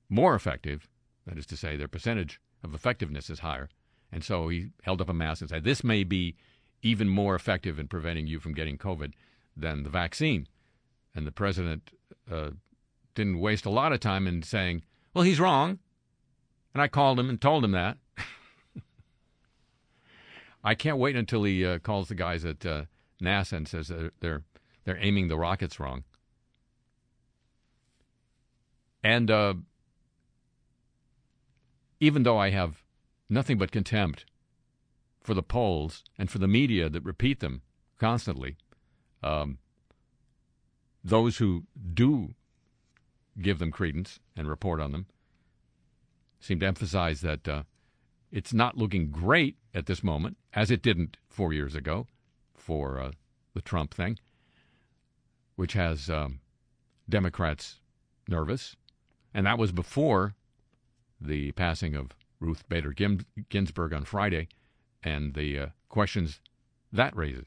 more 0.10 0.36
effective. 0.36 0.88
That 1.28 1.38
is 1.38 1.45
to 1.47 1.58
say, 1.58 1.76
their 1.76 1.88
percentage 1.88 2.39
of 2.63 2.74
effectiveness 2.74 3.30
is 3.30 3.39
higher. 3.39 3.69
And 4.12 4.24
so 4.24 4.50
he 4.50 4.71
held 4.84 5.02
up 5.02 5.10
a 5.10 5.13
mask 5.13 5.41
and 5.41 5.50
said, 5.50 5.63
This 5.63 5.84
may 5.84 6.04
be 6.04 6.36
even 6.82 7.08
more 7.08 7.36
effective 7.36 7.80
in 7.80 7.88
preventing 7.88 8.28
you 8.28 8.39
from 8.39 8.54
getting 8.54 8.78
COVID 8.78 9.13
than 9.56 9.84
the 9.84 9.89
vaccine. 9.89 10.47
And 11.15 11.26
the 11.26 11.32
president 11.32 11.91
uh, 12.30 12.52
didn't 13.15 13.39
waste 13.39 13.65
a 13.65 13.69
lot 13.69 13.93
of 13.93 14.00
time 14.00 14.28
in 14.28 14.43
saying, 14.43 14.84
Well, 15.13 15.24
he's 15.24 15.39
wrong. 15.39 15.80
And 16.74 16.82
I 16.82 16.88
called 16.88 17.19
him 17.19 17.30
and 17.30 17.39
told 17.39 17.63
him 17.63 17.71
that. 17.71 17.97
I 20.63 20.76
can't 20.76 20.97
wait 20.97 21.15
until 21.15 21.43
he 21.43 21.65
uh, 21.65 21.80
calls 21.80 22.08
the 22.08 22.15
guys 22.15 22.45
at 22.45 22.65
uh, 22.65 22.86
NASA 23.21 23.54
and 23.54 23.67
says 23.67 23.91
they're, 24.19 24.43
they're 24.84 24.97
aiming 25.00 25.28
the 25.28 25.38
rockets 25.38 25.80
wrong. 25.80 26.03
And 29.03 29.32
uh, 29.32 29.55
even 31.99 32.24
though 32.24 32.38
I 32.38 32.51
have 32.51 32.81
nothing 33.32 33.58
but 33.58 33.72
contempt 33.72 34.26
for 35.24 35.34
the 35.34 35.44
polls 35.44 36.04
and 36.18 36.30
for 36.30 36.38
the 36.38 36.48
media 36.48 36.90
that 36.90 37.04
repeat 37.04 37.40
them 37.40 37.62
constantly, 37.98 38.58
um, 39.24 39.58
those 41.04 41.38
who 41.38 41.64
do 41.94 42.34
give 43.42 43.60
them 43.60 43.72
credence 43.72 44.20
and 44.36 44.50
report 44.50 44.82
on 44.82 44.92
them 44.92 45.06
seem 46.40 46.60
to 46.60 46.66
emphasize 46.66 47.22
that 47.22 47.48
uh, 47.48 47.64
it's 48.32 48.54
not 48.54 48.78
looking 48.78 49.10
great 49.10 49.56
at 49.74 49.86
this 49.86 50.04
moment, 50.04 50.38
as 50.54 50.70
it 50.70 50.82
didn't 50.82 51.18
four 51.30 51.54
years 51.54 51.76
ago 51.76 52.08
for 52.56 53.00
uh, 53.00 53.12
the 53.54 53.62
Trump 53.62 53.94
thing, 53.94 54.18
which 55.56 55.74
has 55.74 56.10
um, 56.10 56.40
Democrats 57.08 57.80
nervous. 58.28 58.76
And 59.34 59.46
that 59.46 59.58
was 59.58 59.72
before 59.72 60.36
the 61.20 61.52
passing 61.54 61.96
of 61.96 62.10
Ruth 62.42 62.68
Bader 62.68 62.94
Ginsburg 63.50 63.94
on 63.94 64.04
Friday 64.04 64.50
and 65.04 65.34
the 65.34 65.58
uh, 65.58 65.68
questions 65.88 66.42
that 66.92 67.16
raises. 67.16 67.46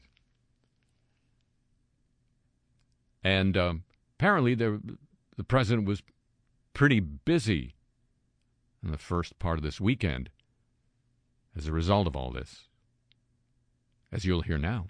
And 3.23 3.57
um, 3.57 3.83
apparently, 4.17 4.55
the, 4.55 4.81
the 5.35 5.43
president 5.43 5.87
was 5.87 6.01
pretty 6.73 6.99
busy 6.99 7.75
in 8.83 8.91
the 8.91 8.97
first 8.97 9.37
part 9.39 9.57
of 9.57 9.63
this 9.63 9.81
weekend 9.81 10.29
as 11.55 11.67
a 11.67 11.71
result 11.71 12.07
of 12.07 12.15
all 12.15 12.31
this, 12.31 12.67
as 14.11 14.25
you'll 14.25 14.41
hear 14.41 14.57
now. 14.57 14.87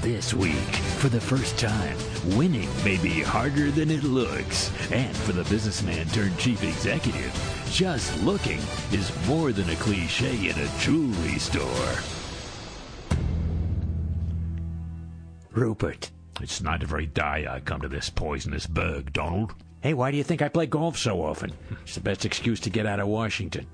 This 0.00 0.32
week, 0.32 0.54
for 0.98 1.08
the 1.08 1.20
first 1.20 1.58
time, 1.58 1.96
winning 2.36 2.68
may 2.84 2.98
be 2.98 3.20
harder 3.20 3.72
than 3.72 3.90
it 3.90 4.04
looks. 4.04 4.70
And 4.92 5.14
for 5.16 5.32
the 5.32 5.42
businessman 5.50 6.06
turned 6.08 6.38
chief 6.38 6.62
executive, 6.62 7.34
just 7.68 8.22
looking 8.22 8.60
is 8.92 9.12
more 9.26 9.50
than 9.50 9.68
a 9.68 9.74
cliche 9.74 10.50
in 10.50 10.56
a 10.56 10.78
jewelry 10.78 11.40
store. 11.40 11.96
Rupert. 15.50 16.12
It's 16.40 16.62
not 16.62 16.84
every 16.84 17.06
day 17.06 17.48
I 17.50 17.58
come 17.58 17.80
to 17.80 17.88
this 17.88 18.08
poisonous 18.08 18.68
burg, 18.68 19.12
Donald. 19.12 19.52
Hey, 19.80 19.94
why 19.94 20.12
do 20.12 20.16
you 20.16 20.22
think 20.22 20.42
I 20.42 20.48
play 20.48 20.66
golf 20.66 20.96
so 20.96 21.20
often? 21.20 21.52
It's 21.82 21.96
the 21.96 22.00
best 22.00 22.24
excuse 22.24 22.60
to 22.60 22.70
get 22.70 22.86
out 22.86 23.00
of 23.00 23.08
Washington. 23.08 23.66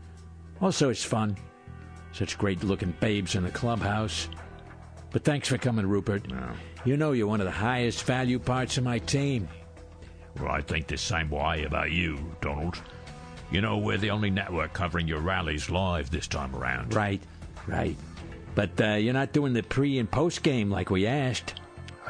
Also, 0.62 0.89
it's 0.89 1.05
fun. 1.05 1.37
Such 2.12 2.39
great 2.39 2.64
looking 2.64 2.95
babes 3.01 3.35
in 3.35 3.43
the 3.43 3.51
clubhouse. 3.51 4.29
But 5.15 5.23
thanks 5.23 5.47
for 5.47 5.59
coming, 5.59 5.87
Rupert. 5.87 6.27
You 6.85 6.97
know 6.97 7.12
you're 7.12 7.29
one 7.29 7.41
of 7.41 7.45
the 7.45 7.53
highest 7.53 8.03
value 8.03 8.41
parts 8.41 8.79
of 8.79 8.83
my 8.83 8.99
team. 8.99 9.49
Well, 10.41 10.51
I 10.51 10.61
think 10.61 10.89
the 10.89 10.99
same 10.99 11.31
way 11.31 11.62
about 11.62 11.93
you, 11.93 12.19
Donald. 12.41 12.83
You 13.53 13.61
know, 13.61 13.79
we're 13.79 13.97
the 13.97 14.11
only 14.11 14.31
network 14.31 14.73
covering 14.73 15.07
your 15.07 15.21
rallies 15.21 15.71
live 15.71 16.11
this 16.11 16.27
time 16.27 16.57
around. 16.57 16.95
Right, 16.95 17.23
right. 17.69 17.97
But 18.57 18.81
uh, 18.81 18.95
you're 18.95 19.15
not 19.15 19.33
doing 19.33 19.53
the 19.53 19.62
pre 19.62 20.01
and 20.01 20.11
post 20.11 20.43
game 20.43 20.69
like 20.69 20.91
we 20.91 21.07
asked. 21.07 21.61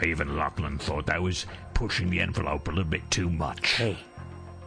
Even 0.03 0.35
Lachlan 0.35 0.79
thought 0.79 1.11
I 1.11 1.19
was 1.19 1.45
pushing 1.75 2.09
the 2.09 2.21
envelope 2.21 2.69
a 2.69 2.71
little 2.71 2.91
bit 2.91 3.11
too 3.11 3.29
much. 3.29 3.73
Hey, 3.73 3.99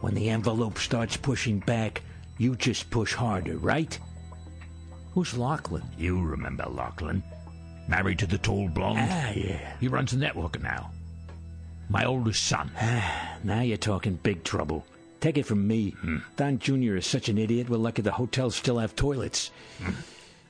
when 0.00 0.14
the 0.14 0.30
envelope 0.30 0.78
starts 0.78 1.16
pushing 1.16 1.58
back, 1.58 2.02
you 2.38 2.54
just 2.54 2.88
push 2.88 3.14
harder, 3.14 3.56
right? 3.56 3.98
Who's 5.10 5.36
Lachlan? 5.36 5.82
You 5.98 6.22
remember 6.22 6.66
Lachlan? 6.66 7.24
Married 7.88 8.18
to 8.20 8.26
the 8.26 8.38
tall 8.38 8.68
blonde? 8.68 8.98
Ah, 9.00 9.30
yeah. 9.30 9.76
He 9.80 9.88
runs 9.88 10.10
the 10.12 10.18
network 10.18 10.60
now. 10.62 10.90
My 11.88 12.04
oldest 12.04 12.44
son. 12.44 12.70
Ah, 12.78 13.36
Now 13.42 13.62
you're 13.62 13.78
talking 13.78 14.16
big 14.22 14.44
trouble. 14.44 14.84
Take 15.20 15.38
it 15.38 15.46
from 15.46 15.66
me. 15.66 15.94
Don 16.36 16.58
Jr. 16.58 16.96
is 16.96 17.06
such 17.06 17.28
an 17.28 17.38
idiot, 17.38 17.68
we're 17.68 17.78
lucky 17.78 18.02
the 18.02 18.12
hotels 18.12 18.54
still 18.54 18.78
have 18.78 18.94
toilets. 18.94 19.50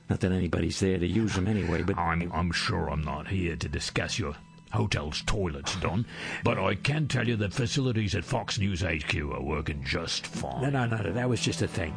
Not 0.09 0.19
that 0.19 0.31
anybody's 0.31 0.79
there 0.79 0.97
to 0.99 1.07
use 1.07 1.33
them 1.35 1.47
anyway, 1.47 1.81
but. 1.81 1.97
I'm, 1.97 2.31
I'm 2.33 2.51
sure 2.51 2.89
I'm 2.89 3.03
not 3.03 3.27
here 3.27 3.55
to 3.55 3.69
discuss 3.69 4.19
your 4.19 4.35
hotels' 4.71 5.23
toilets 5.25 5.75
Don, 5.77 6.05
but 6.43 6.59
I 6.59 6.75
can 6.75 7.07
tell 7.07 7.27
you 7.27 7.35
that 7.37 7.53
facilities 7.53 8.13
at 8.15 8.23
Fox 8.25 8.59
News 8.59 8.81
HQ 8.81 9.15
are 9.15 9.41
working 9.41 9.83
just 9.83 10.27
fine. 10.27 10.61
No, 10.61 10.69
no, 10.69 10.85
no, 10.85 11.01
no, 11.03 11.13
that 11.13 11.29
was 11.29 11.41
just 11.41 11.61
a 11.63 11.67
thing. 11.67 11.95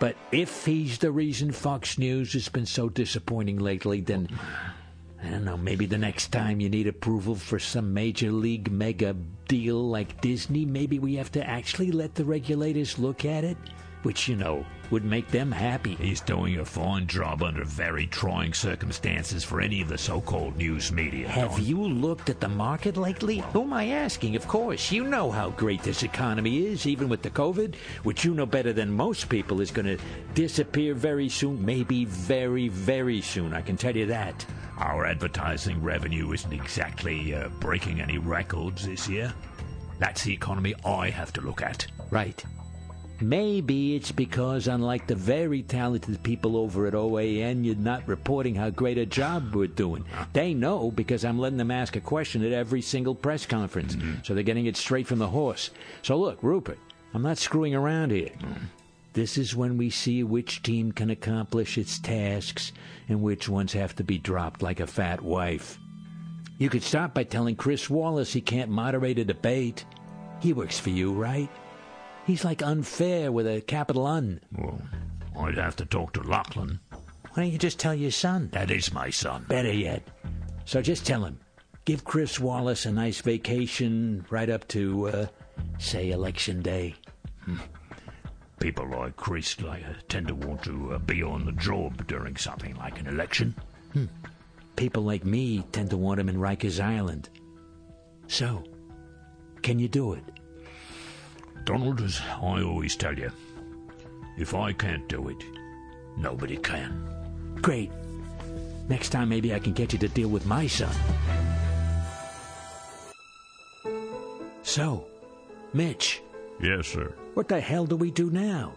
But 0.00 0.16
if 0.32 0.64
he's 0.64 0.98
the 0.98 1.12
reason 1.12 1.52
Fox 1.52 1.98
News 1.98 2.32
has 2.32 2.48
been 2.48 2.66
so 2.66 2.88
disappointing 2.88 3.58
lately, 3.58 4.00
then 4.00 4.28
I 5.22 5.28
don't 5.28 5.44
know, 5.44 5.58
maybe 5.58 5.84
the 5.84 5.98
next 5.98 6.32
time 6.32 6.58
you 6.58 6.70
need 6.70 6.86
approval 6.86 7.34
for 7.34 7.58
some 7.58 7.92
major 7.92 8.32
league 8.32 8.72
mega 8.72 9.14
deal 9.46 9.88
like 9.88 10.20
Disney, 10.22 10.64
maybe 10.64 10.98
we 10.98 11.14
have 11.16 11.30
to 11.32 11.46
actually 11.46 11.92
let 11.92 12.14
the 12.14 12.24
regulators 12.24 12.98
look 12.98 13.26
at 13.26 13.44
it, 13.44 13.58
which, 14.02 14.28
you 14.28 14.36
know, 14.36 14.64
would 14.90 15.04
make 15.04 15.28
them 15.28 15.52
happy. 15.52 15.94
He's 15.94 16.20
doing 16.20 16.58
a 16.58 16.64
fine 16.64 17.06
job 17.06 17.42
under 17.42 17.64
very 17.64 18.06
trying 18.06 18.52
circumstances 18.52 19.44
for 19.44 19.60
any 19.60 19.80
of 19.80 19.88
the 19.88 19.98
so-called 19.98 20.56
news 20.56 20.90
media. 20.90 21.28
Have 21.28 21.52
Don. 21.52 21.64
you 21.64 21.80
looked 21.80 22.28
at 22.28 22.40
the 22.40 22.48
market 22.48 22.96
lately? 22.96 23.38
Who 23.52 23.62
am 23.62 23.72
I 23.72 23.88
asking? 23.88 24.34
Of 24.36 24.48
course. 24.48 24.90
You 24.90 25.04
know 25.04 25.30
how 25.30 25.50
great 25.50 25.82
this 25.82 26.02
economy 26.02 26.66
is, 26.66 26.86
even 26.86 27.08
with 27.08 27.22
the 27.22 27.30
COVID, 27.30 27.76
which 28.02 28.24
you 28.24 28.34
know 28.34 28.46
better 28.46 28.72
than 28.72 28.90
most 28.90 29.28
people 29.28 29.60
is 29.60 29.70
going 29.70 29.86
to 29.86 29.98
disappear 30.34 30.94
very 30.94 31.28
soon. 31.28 31.64
Maybe 31.64 32.04
very, 32.04 32.68
very 32.68 33.20
soon. 33.20 33.54
I 33.54 33.62
can 33.62 33.76
tell 33.76 33.96
you 33.96 34.06
that. 34.06 34.44
Our 34.78 35.06
advertising 35.06 35.82
revenue 35.82 36.32
isn't 36.32 36.52
exactly 36.52 37.34
uh, 37.34 37.48
breaking 37.60 38.00
any 38.00 38.18
records 38.18 38.86
this 38.86 39.08
year. 39.08 39.32
That's 39.98 40.24
the 40.24 40.32
economy 40.32 40.74
I 40.84 41.10
have 41.10 41.32
to 41.34 41.42
look 41.42 41.62
at. 41.62 41.86
Right. 42.10 42.42
Maybe 43.20 43.96
it's 43.96 44.12
because, 44.12 44.66
unlike 44.66 45.06
the 45.06 45.14
very 45.14 45.62
talented 45.62 46.22
people 46.22 46.56
over 46.56 46.86
at 46.86 46.94
OAN, 46.94 47.64
you're 47.64 47.74
not 47.74 48.08
reporting 48.08 48.54
how 48.54 48.70
great 48.70 48.96
a 48.98 49.04
job 49.04 49.54
we're 49.54 49.66
doing. 49.66 50.04
They 50.32 50.54
know 50.54 50.90
because 50.90 51.24
I'm 51.24 51.38
letting 51.38 51.58
them 51.58 51.70
ask 51.70 51.96
a 51.96 52.00
question 52.00 52.44
at 52.44 52.52
every 52.52 52.80
single 52.80 53.14
press 53.14 53.44
conference. 53.44 53.94
Mm-hmm. 53.94 54.22
So 54.22 54.34
they're 54.34 54.42
getting 54.42 54.66
it 54.66 54.76
straight 54.76 55.06
from 55.06 55.18
the 55.18 55.26
horse. 55.26 55.70
So 56.02 56.16
look, 56.16 56.42
Rupert, 56.42 56.78
I'm 57.12 57.22
not 57.22 57.38
screwing 57.38 57.74
around 57.74 58.10
here. 58.10 58.30
Mm-hmm. 58.38 58.64
This 59.12 59.36
is 59.36 59.56
when 59.56 59.76
we 59.76 59.90
see 59.90 60.22
which 60.22 60.62
team 60.62 60.92
can 60.92 61.10
accomplish 61.10 61.76
its 61.76 61.98
tasks 61.98 62.72
and 63.08 63.20
which 63.20 63.48
ones 63.48 63.72
have 63.72 63.96
to 63.96 64.04
be 64.04 64.18
dropped 64.18 64.62
like 64.62 64.80
a 64.80 64.86
fat 64.86 65.20
wife. 65.20 65.78
You 66.58 66.70
could 66.70 66.82
start 66.82 67.12
by 67.12 67.24
telling 67.24 67.56
Chris 67.56 67.90
Wallace 67.90 68.32
he 68.32 68.40
can't 68.40 68.70
moderate 68.70 69.18
a 69.18 69.24
debate. 69.24 69.84
He 70.40 70.52
works 70.52 70.78
for 70.78 70.90
you, 70.90 71.12
right? 71.12 71.48
He's 72.30 72.44
like 72.44 72.62
unfair 72.62 73.32
with 73.32 73.48
a 73.48 73.60
capital 73.60 74.06
Un. 74.06 74.40
Well, 74.56 74.80
I'd 75.36 75.56
have 75.58 75.74
to 75.74 75.84
talk 75.84 76.12
to 76.12 76.22
Lachlan. 76.22 76.78
Why 76.92 77.42
don't 77.42 77.50
you 77.50 77.58
just 77.58 77.80
tell 77.80 77.92
your 77.92 78.12
son? 78.12 78.50
That 78.52 78.70
is 78.70 78.92
my 78.92 79.10
son. 79.10 79.46
Better 79.48 79.72
yet. 79.72 80.06
So 80.64 80.80
just 80.80 81.04
tell 81.04 81.24
him. 81.24 81.40
Give 81.86 82.04
Chris 82.04 82.38
Wallace 82.38 82.86
a 82.86 82.92
nice 82.92 83.20
vacation 83.20 84.24
right 84.30 84.48
up 84.48 84.68
to, 84.68 85.08
uh, 85.08 85.26
say, 85.80 86.12
Election 86.12 86.62
Day. 86.62 86.94
People 88.60 88.86
like 88.88 89.16
Chris 89.16 89.60
like, 89.60 89.82
uh, 89.82 89.94
tend 90.08 90.28
to 90.28 90.36
want 90.36 90.62
to 90.62 90.92
uh, 90.92 90.98
be 90.98 91.24
on 91.24 91.44
the 91.44 91.52
job 91.52 92.06
during 92.06 92.36
something 92.36 92.76
like 92.76 93.00
an 93.00 93.08
election. 93.08 93.56
People 94.76 95.02
like 95.02 95.24
me 95.24 95.64
tend 95.72 95.90
to 95.90 95.96
want 95.96 96.20
him 96.20 96.28
in 96.28 96.36
Rikers 96.36 96.78
Island. 96.80 97.28
So, 98.28 98.62
can 99.62 99.80
you 99.80 99.88
do 99.88 100.12
it? 100.12 100.22
Donald, 101.64 102.00
as 102.00 102.20
I 102.40 102.62
always 102.62 102.96
tell 102.96 103.16
you, 103.18 103.30
if 104.38 104.54
I 104.54 104.72
can't 104.72 105.06
do 105.08 105.28
it, 105.28 105.44
nobody 106.16 106.56
can. 106.56 107.08
Great. 107.60 107.90
Next 108.88 109.10
time, 109.10 109.28
maybe 109.28 109.54
I 109.54 109.58
can 109.58 109.72
get 109.72 109.92
you 109.92 109.98
to 110.00 110.08
deal 110.08 110.28
with 110.28 110.46
my 110.46 110.66
son. 110.66 110.94
So, 114.62 115.06
Mitch, 115.72 116.20
Yes, 116.62 116.86
sir. 116.88 117.12
what 117.34 117.48
the 117.48 117.60
hell 117.60 117.86
do 117.86 117.96
we 117.96 118.10
do 118.10 118.30
now? 118.30 118.72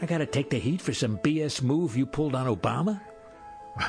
I 0.00 0.06
gotta 0.06 0.26
take 0.26 0.50
the 0.50 0.58
heat 0.58 0.80
for 0.80 0.92
some 0.92 1.18
BS 1.18 1.62
move 1.62 1.96
you 1.96 2.06
pulled 2.06 2.34
on 2.34 2.46
Obama? 2.54 3.00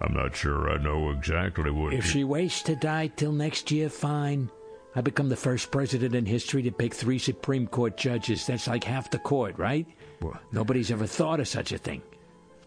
I'm 0.00 0.12
not 0.14 0.34
sure 0.34 0.70
I 0.70 0.82
know 0.82 1.10
exactly 1.10 1.70
what. 1.70 1.94
If 1.94 2.06
she 2.06 2.24
waits 2.24 2.62
to 2.62 2.74
die 2.74 3.06
till 3.06 3.32
next 3.32 3.70
year, 3.70 3.88
fine. 3.88 4.50
I 4.94 5.00
become 5.00 5.28
the 5.28 5.36
first 5.36 5.70
president 5.70 6.14
in 6.14 6.26
history 6.26 6.62
to 6.62 6.70
pick 6.70 6.92
three 6.94 7.18
Supreme 7.18 7.66
Court 7.66 7.96
judges. 7.96 8.46
That's 8.46 8.66
like 8.68 8.84
half 8.84 9.10
the 9.10 9.18
court, 9.18 9.58
right? 9.58 9.86
Well- 10.20 10.38
Nobody's 10.52 10.90
ever 10.90 11.06
thought 11.06 11.40
of 11.40 11.48
such 11.48 11.72
a 11.72 11.78
thing. 11.78 12.02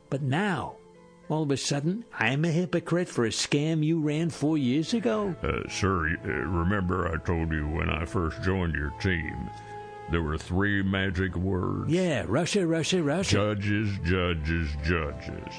But 0.09 0.21
now, 0.23 0.77
all 1.29 1.43
of 1.43 1.51
a 1.51 1.57
sudden, 1.57 2.03
I'm 2.19 2.45
a 2.45 2.49
hypocrite 2.51 3.09
for 3.09 3.25
a 3.25 3.29
scam 3.29 3.83
you 3.83 3.99
ran 3.99 4.29
four 4.29 4.57
years 4.57 4.93
ago? 4.93 5.35
Uh, 5.43 5.67
sir, 5.69 6.15
uh, 6.23 6.27
remember 6.29 7.07
I 7.11 7.17
told 7.25 7.51
you 7.51 7.67
when 7.67 7.89
I 7.89 8.05
first 8.05 8.41
joined 8.43 8.73
your 8.75 8.91
team, 9.01 9.49
there 10.11 10.21
were 10.21 10.37
three 10.37 10.83
magic 10.83 11.35
words. 11.35 11.91
Yeah, 11.91 12.25
Russia, 12.27 12.65
Russia, 12.67 13.01
Russia. 13.01 13.35
Judges, 13.35 13.89
judges, 14.03 14.69
judges. 14.83 15.53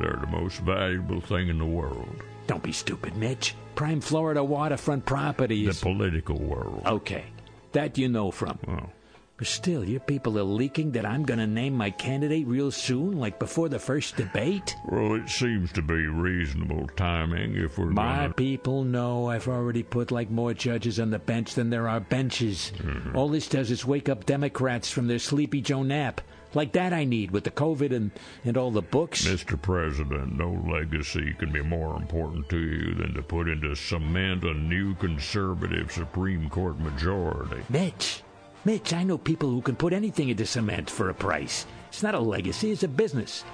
They're 0.00 0.18
the 0.20 0.26
most 0.26 0.58
valuable 0.60 1.20
thing 1.20 1.48
in 1.48 1.58
the 1.58 1.66
world. 1.66 2.22
Don't 2.46 2.62
be 2.62 2.72
stupid, 2.72 3.16
Mitch. 3.16 3.54
Prime 3.74 4.00
Florida 4.00 4.42
waterfront 4.42 5.04
property 5.04 5.66
The 5.66 5.74
political 5.74 6.38
world. 6.38 6.82
okay, 6.86 7.24
that 7.72 7.98
you 7.98 8.08
know 8.08 8.30
from. 8.30 8.58
Well, 8.66 8.92
But 9.36 9.48
still, 9.48 9.84
your 9.84 10.00
people 10.00 10.38
are 10.38 10.42
leaking 10.44 10.92
that 10.92 11.04
I'm 11.04 11.22
going 11.24 11.40
to 11.40 11.46
name 11.46 11.74
my 11.74 11.90
candidate 11.90 12.46
real 12.46 12.70
soon, 12.70 13.18
like 13.18 13.38
before 13.38 13.68
the 13.68 13.78
first 13.78 14.16
debate? 14.16 14.74
well, 14.90 15.14
it 15.14 15.28
seems 15.28 15.70
to 15.72 15.82
be 15.82 16.06
reasonable 16.06 16.88
timing 16.96 17.54
if 17.56 17.76
we're 17.76 17.86
My 17.90 18.22
gonna... 18.22 18.32
people 18.34 18.82
know 18.84 19.28
I've 19.28 19.46
already 19.48 19.82
put 19.82 20.10
like 20.10 20.30
more 20.30 20.54
judges 20.54 20.98
on 20.98 21.10
the 21.10 21.18
bench 21.18 21.54
than 21.54 21.68
there 21.68 21.86
are 21.88 22.00
benches. 22.00 22.72
Mm-hmm. 22.78 23.14
All 23.16 23.28
this 23.28 23.46
does 23.48 23.70
is 23.70 23.84
wake 23.84 24.08
up 24.08 24.24
Democrats 24.24 24.90
from 24.90 25.06
their 25.06 25.18
sleepy 25.18 25.60
Joe 25.60 25.82
nap. 25.82 26.22
Like 26.56 26.72
that 26.72 26.94
I 26.94 27.04
need 27.04 27.32
with 27.32 27.44
the 27.44 27.50
COVID 27.50 27.94
and, 27.94 28.10
and 28.42 28.56
all 28.56 28.70
the 28.70 28.80
books. 28.80 29.26
Mr. 29.26 29.60
President, 29.60 30.38
no 30.38 30.58
legacy 30.66 31.34
can 31.38 31.52
be 31.52 31.60
more 31.60 31.94
important 31.96 32.48
to 32.48 32.58
you 32.58 32.94
than 32.94 33.12
to 33.12 33.20
put 33.20 33.46
into 33.46 33.76
cement 33.76 34.42
a 34.42 34.54
new 34.54 34.94
conservative 34.94 35.92
Supreme 35.92 36.48
Court 36.48 36.78
majority. 36.80 37.62
Mitch, 37.68 38.22
Mitch, 38.64 38.94
I 38.94 39.04
know 39.04 39.18
people 39.18 39.50
who 39.50 39.60
can 39.60 39.76
put 39.76 39.92
anything 39.92 40.30
into 40.30 40.46
cement 40.46 40.88
for 40.88 41.10
a 41.10 41.14
price. 41.14 41.66
It's 41.88 42.02
not 42.02 42.14
a 42.14 42.18
legacy, 42.18 42.70
it's 42.70 42.84
a 42.84 42.88
business. 42.88 43.44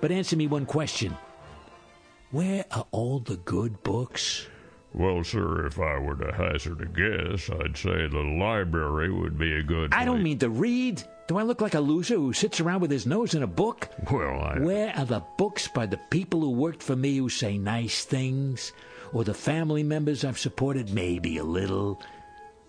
But 0.00 0.12
answer 0.12 0.36
me 0.36 0.46
one 0.46 0.64
question. 0.64 1.16
Where 2.30 2.64
are 2.70 2.86
all 2.92 3.18
the 3.18 3.38
good 3.38 3.82
books? 3.82 4.46
Well, 4.94 5.24
sir, 5.24 5.66
if 5.66 5.80
I 5.80 5.98
were 5.98 6.14
to 6.14 6.32
hazard 6.32 6.80
a 6.80 6.86
guess, 6.86 7.50
I'd 7.50 7.76
say 7.76 8.06
the 8.06 8.36
library 8.38 9.10
would 9.10 9.36
be 9.36 9.52
a 9.54 9.64
good. 9.64 9.92
I 9.92 10.04
don't 10.04 10.22
mean 10.22 10.38
to 10.38 10.48
read. 10.48 11.02
Do 11.28 11.38
I 11.38 11.42
look 11.42 11.60
like 11.60 11.74
a 11.74 11.80
loser 11.80 12.16
who 12.16 12.32
sits 12.32 12.60
around 12.60 12.80
with 12.80 12.90
his 12.90 13.06
nose 13.06 13.34
in 13.34 13.42
a 13.42 13.46
book? 13.46 13.88
Well, 14.10 14.40
I. 14.40 14.58
Where 14.58 14.92
are 14.96 15.04
the 15.04 15.22
books 15.38 15.68
by 15.68 15.86
the 15.86 16.00
people 16.10 16.40
who 16.40 16.50
worked 16.50 16.82
for 16.82 16.96
me 16.96 17.16
who 17.16 17.28
say 17.28 17.56
nice 17.58 18.04
things? 18.04 18.72
Or 19.12 19.24
the 19.24 19.34
family 19.34 19.82
members 19.82 20.24
I've 20.24 20.38
supported 20.38 20.92
maybe 20.92 21.38
a 21.38 21.44
little? 21.44 22.00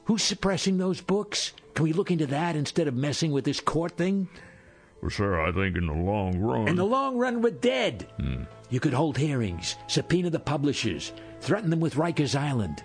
Who's 0.05 0.23
suppressing 0.23 0.77
those 0.77 1.01
books? 1.01 1.53
Can 1.73 1.83
we 1.83 1.93
look 1.93 2.11
into 2.11 2.27
that 2.27 2.55
instead 2.55 2.87
of 2.87 2.95
messing 2.95 3.31
with 3.31 3.45
this 3.45 3.59
court 3.59 3.93
thing? 3.93 4.29
Well, 5.01 5.09
sir, 5.09 5.41
I 5.41 5.51
think 5.51 5.75
in 5.75 5.87
the 5.87 5.93
long 5.93 6.37
run. 6.39 6.67
In 6.67 6.75
the 6.75 6.85
long 6.85 7.17
run, 7.17 7.41
we're 7.41 7.51
dead. 7.51 8.07
You 8.69 8.79
could 8.79 8.93
hold 8.93 9.17
hearings, 9.17 9.75
subpoena 9.87 10.29
the 10.29 10.39
publishers, 10.39 11.11
threaten 11.41 11.69
them 11.69 11.79
with 11.79 11.95
Rikers 11.95 12.39
Island. 12.39 12.83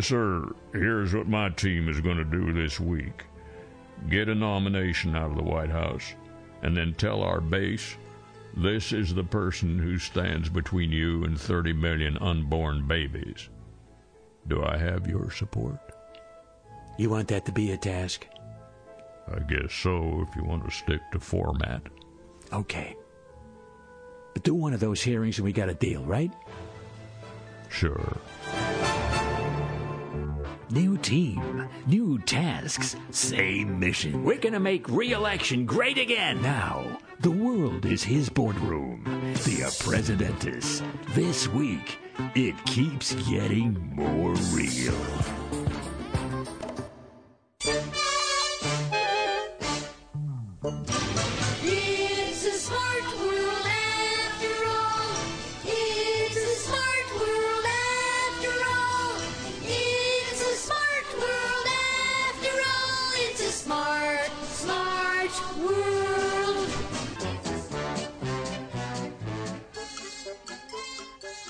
Sir, 0.00 0.52
here's 0.72 1.14
what 1.14 1.28
my 1.28 1.50
team 1.50 1.88
is 1.88 2.00
going 2.00 2.16
to 2.16 2.24
do 2.24 2.52
this 2.52 2.80
week 2.80 3.24
get 4.08 4.28
a 4.28 4.34
nomination 4.34 5.16
out 5.16 5.30
of 5.30 5.36
the 5.36 5.42
White 5.42 5.70
House, 5.70 6.14
and 6.62 6.76
then 6.76 6.94
tell 6.94 7.22
our 7.22 7.40
base 7.40 7.96
this 8.56 8.92
is 8.92 9.14
the 9.14 9.24
person 9.24 9.78
who 9.78 9.98
stands 9.98 10.48
between 10.48 10.92
you 10.92 11.24
and 11.24 11.40
30 11.40 11.72
million 11.72 12.18
unborn 12.18 12.86
babies. 12.86 13.48
Do 14.46 14.62
I 14.62 14.76
have 14.76 15.06
your 15.06 15.30
support? 15.30 15.78
You 16.98 17.08
want 17.08 17.28
that 17.28 17.46
to 17.46 17.52
be 17.52 17.72
a 17.72 17.76
task? 17.76 18.26
I 19.28 19.38
guess 19.40 19.72
so, 19.72 20.26
if 20.28 20.36
you 20.36 20.44
want 20.44 20.64
to 20.64 20.70
stick 20.70 21.00
to 21.12 21.20
format. 21.20 21.82
Okay. 22.52 22.94
But 24.34 24.42
do 24.42 24.54
one 24.54 24.74
of 24.74 24.80
those 24.80 25.02
hearings 25.02 25.38
and 25.38 25.44
we 25.44 25.52
got 25.52 25.68
a 25.68 25.74
deal, 25.74 26.02
right? 26.04 26.32
Sure. 27.70 28.18
New 30.72 30.96
team, 30.96 31.68
new 31.86 32.18
tasks, 32.20 32.96
same 33.10 33.78
mission. 33.78 34.24
We're 34.24 34.38
gonna 34.38 34.58
make 34.58 34.88
re-election 34.88 35.66
great 35.66 35.98
again. 35.98 36.40
Now, 36.40 36.98
the 37.20 37.30
world 37.30 37.84
is 37.84 38.02
his 38.02 38.30
boardroom. 38.30 39.04
The 39.44 39.70
Presidentes. 39.84 40.82
This 41.08 41.46
week, 41.46 41.98
it 42.34 42.54
keeps 42.64 43.12
getting 43.28 43.94
more 43.94 44.32
real. 44.54 45.41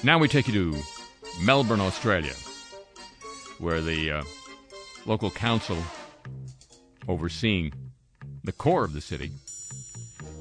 Now 0.05 0.19
we 0.19 0.27
take 0.27 0.49
you 0.49 0.73
to 0.73 0.83
Melbourne, 1.41 1.81
Australia, 1.81 2.35
where 3.59 3.81
the 3.81 4.11
uh, 4.11 4.25
local 5.07 5.31
council 5.31 5.79
overseeing 7.07 7.73
the 8.43 8.51
core 8.51 8.83
of 8.83 8.95
the 8.95 9.01
city 9.01 9.31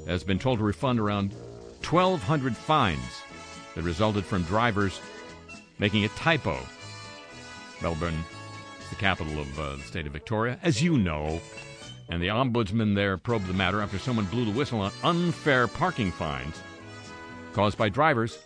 has 0.07 0.23
been 0.23 0.39
told 0.39 0.57
to 0.57 0.63
refund 0.63 0.99
around 0.99 1.33
1,200 1.87 2.57
fines 2.57 3.21
that 3.75 3.83
resulted 3.83 4.25
from 4.25 4.41
drivers 4.43 4.99
making 5.77 6.05
a 6.05 6.09
typo. 6.09 6.57
Melbourne 7.83 8.17
is 8.79 8.89
the 8.89 8.95
capital 8.95 9.39
of 9.39 9.59
uh, 9.59 9.75
the 9.75 9.83
state 9.83 10.07
of 10.07 10.13
Victoria, 10.13 10.57
as 10.63 10.81
you 10.81 10.97
know, 10.97 11.39
and 12.09 12.19
the 12.19 12.29
ombudsman 12.29 12.95
there 12.95 13.15
probed 13.15 13.45
the 13.45 13.53
matter 13.53 13.79
after 13.79 13.99
someone 13.99 14.25
blew 14.25 14.45
the 14.45 14.57
whistle 14.57 14.81
on 14.81 14.91
unfair 15.03 15.67
parking 15.67 16.11
fines 16.11 16.59
caused 17.53 17.77
by 17.77 17.89
drivers 17.89 18.39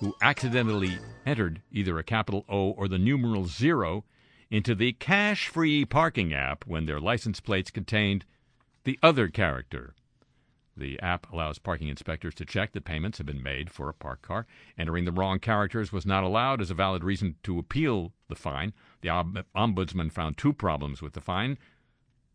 who 0.00 0.16
accidentally 0.22 0.98
entered 1.26 1.60
either 1.70 1.98
a 1.98 2.02
capital 2.02 2.44
O 2.48 2.70
or 2.70 2.88
the 2.88 2.98
numeral 2.98 3.46
zero 3.46 4.04
into 4.50 4.74
the 4.74 4.92
cash 4.94 5.48
free 5.48 5.84
parking 5.84 6.32
app 6.34 6.66
when 6.66 6.86
their 6.86 6.98
license 6.98 7.38
plates 7.38 7.70
contained 7.70 8.24
the 8.84 8.98
other 9.02 9.28
character. 9.28 9.94
The 10.74 10.98
app 11.00 11.30
allows 11.30 11.58
parking 11.58 11.88
inspectors 11.88 12.34
to 12.36 12.46
check 12.46 12.72
that 12.72 12.86
payments 12.86 13.18
have 13.18 13.26
been 13.26 13.42
made 13.42 13.70
for 13.70 13.90
a 13.90 13.94
parked 13.94 14.22
car. 14.22 14.46
Entering 14.78 15.04
the 15.04 15.12
wrong 15.12 15.38
characters 15.38 15.92
was 15.92 16.06
not 16.06 16.24
allowed 16.24 16.62
as 16.62 16.70
a 16.70 16.74
valid 16.74 17.04
reason 17.04 17.36
to 17.42 17.58
appeal 17.58 18.14
the 18.28 18.34
fine. 18.34 18.72
The 19.02 19.08
ombudsman 19.08 20.10
found 20.10 20.38
two 20.38 20.54
problems 20.54 21.02
with 21.02 21.12
the 21.12 21.20
fine. 21.20 21.58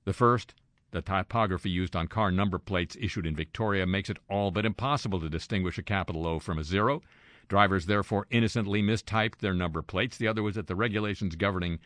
The 0.04 0.14
first, 0.14 0.54
the 0.92 1.02
typography 1.02 1.72
used 1.72 1.96
on 1.96 2.08
car 2.08 2.30
number 2.32 2.60
plates 2.60 2.96
issued 3.02 3.26
in 3.26 3.36
Victoria 3.36 3.88
makes 3.88 4.12
it 4.12 4.20
all 4.30 4.52
but 4.52 4.66
impossible 4.66 5.20
to 5.22 5.30
distinguish 5.30 5.80
a 5.80 5.84
capital 5.84 6.28
O 6.28 6.38
from 6.38 6.60
a 6.60 6.64
zero. 6.64 7.02
Drivers 7.48 7.86
therefore 7.86 8.28
innocently 8.30 8.82
mistyped 8.82 9.38
their 9.40 9.54
number 9.54 9.82
plates. 9.82 10.18
The 10.18 10.28
other 10.28 10.42
was 10.44 10.56
that 10.56 10.68
the 10.68 10.76
regulations 10.76 11.36
governing 11.36 11.80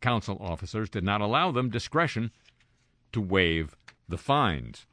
council 0.00 0.36
officers 0.40 0.90
did 0.90 1.04
not 1.04 1.20
allow 1.20 1.50
them 1.50 1.70
discretion 1.70 2.30
to 3.12 3.20
waive 3.20 3.76
the 4.08 4.18
fines. 4.18 4.86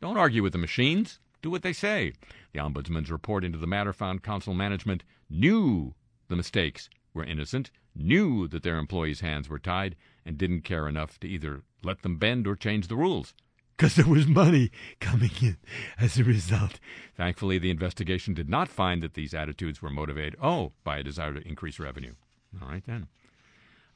Don't 0.00 0.16
argue 0.16 0.42
with 0.42 0.52
the 0.52 0.58
machines. 0.58 1.20
Do 1.42 1.50
what 1.50 1.62
they 1.62 1.72
say. 1.72 2.12
The 2.52 2.60
Ombudsman's 2.60 3.10
report 3.10 3.44
into 3.44 3.58
the 3.58 3.66
matter 3.66 3.92
found 3.92 4.22
council 4.22 4.54
management 4.54 5.04
knew 5.28 5.94
the 6.28 6.36
mistakes 6.36 6.88
were 7.14 7.24
innocent, 7.24 7.70
knew 7.94 8.48
that 8.48 8.62
their 8.62 8.78
employees' 8.78 9.20
hands 9.20 9.48
were 9.48 9.58
tied, 9.58 9.96
and 10.24 10.38
didn't 10.38 10.62
care 10.62 10.88
enough 10.88 11.18
to 11.20 11.28
either 11.28 11.62
let 11.82 12.02
them 12.02 12.16
bend 12.16 12.46
or 12.46 12.56
change 12.56 12.88
the 12.88 12.96
rules. 12.96 13.34
Because 13.80 13.94
there 13.94 14.06
was 14.06 14.26
money 14.26 14.70
coming 15.00 15.30
in 15.40 15.56
as 15.98 16.18
a 16.18 16.24
result. 16.24 16.78
Thankfully, 17.16 17.58
the 17.58 17.70
investigation 17.70 18.34
did 18.34 18.46
not 18.46 18.68
find 18.68 19.02
that 19.02 19.14
these 19.14 19.32
attitudes 19.32 19.80
were 19.80 19.88
motivated, 19.88 20.36
oh, 20.42 20.72
by 20.84 20.98
a 20.98 21.02
desire 21.02 21.32
to 21.32 21.48
increase 21.48 21.78
revenue. 21.78 22.12
All 22.60 22.68
right, 22.68 22.84
then. 22.86 23.06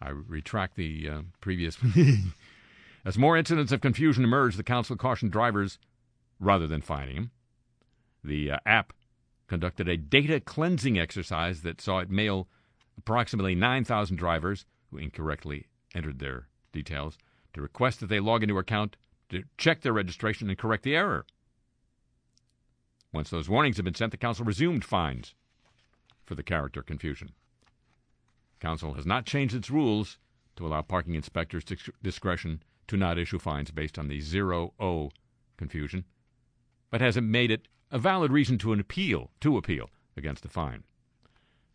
I 0.01 0.09
retract 0.09 0.76
the 0.76 1.11
uh, 1.11 1.20
previous. 1.43 1.76
As 3.05 3.18
more 3.18 3.37
incidents 3.37 3.72
of 3.72 3.82
confusion 3.82 4.24
emerged, 4.24 4.57
the 4.57 4.62
council 4.62 4.97
cautioned 4.97 5.32
drivers 5.32 5.78
rather 6.41 6.66
than 6.66 6.80
fining 6.80 7.16
them, 7.16 7.30
The 8.24 8.53
uh, 8.53 8.59
app 8.64 8.95
conducted 9.49 9.87
a 9.87 9.99
data 9.99 10.41
cleansing 10.41 10.99
exercise 10.99 11.61
that 11.61 11.82
saw 11.82 11.99
it 11.99 12.09
mail 12.09 12.49
approximately 12.97 13.55
9,000 13.55 14.16
drivers 14.16 14.64
who 14.91 14.97
incorrectly 14.97 15.66
entered 15.95 16.20
their 16.20 16.49
details 16.72 17.18
to 17.53 17.61
request 17.61 18.01
that 18.01 18.07
they 18.07 18.18
log 18.18 18.43
into 18.43 18.57
account 18.57 18.97
to 19.35 19.45
check 19.59 19.82
their 19.82 19.93
registration 19.93 20.49
and 20.49 20.59
correct 20.59 20.82
the 20.82 20.97
error. 20.97 21.26
Once 23.12 23.30
those 23.30 23.49
warnings 23.49 23.76
have 23.76 23.85
been 23.85 23.95
sent, 23.95 24.11
the 24.11 24.16
council 24.16 24.45
resumed 24.45 24.85
fines 24.85 25.35
for 26.24 26.35
the 26.35 26.43
character 26.43 26.82
confusion. 26.82 27.32
Council 28.61 28.95
has 28.95 29.07
not 29.07 29.26
changed 29.26 29.55
its 29.55 29.70
rules 29.70 30.18
to 30.57 30.66
allow 30.66 30.82
parking 30.82 31.14
inspectors 31.14 31.64
discretion 32.03 32.62
to 32.87 32.97
not 32.97 33.18
issue 33.18 33.39
fines 33.39 33.70
based 33.70 33.99
on 33.99 34.09
the 34.09 34.20
zero 34.20 34.72
O 34.80 35.11
confusion 35.57 36.05
but 36.95 37.01
hasn't 37.01 37.26
made 37.26 37.51
it 37.51 37.66
a 37.91 37.99
valid 37.99 38.30
reason 38.30 38.57
to 38.57 38.72
an 38.72 38.78
appeal 38.78 39.28
to 39.41 39.57
appeal 39.57 39.91
against 40.16 40.45
the 40.45 40.49
fine. 40.49 40.85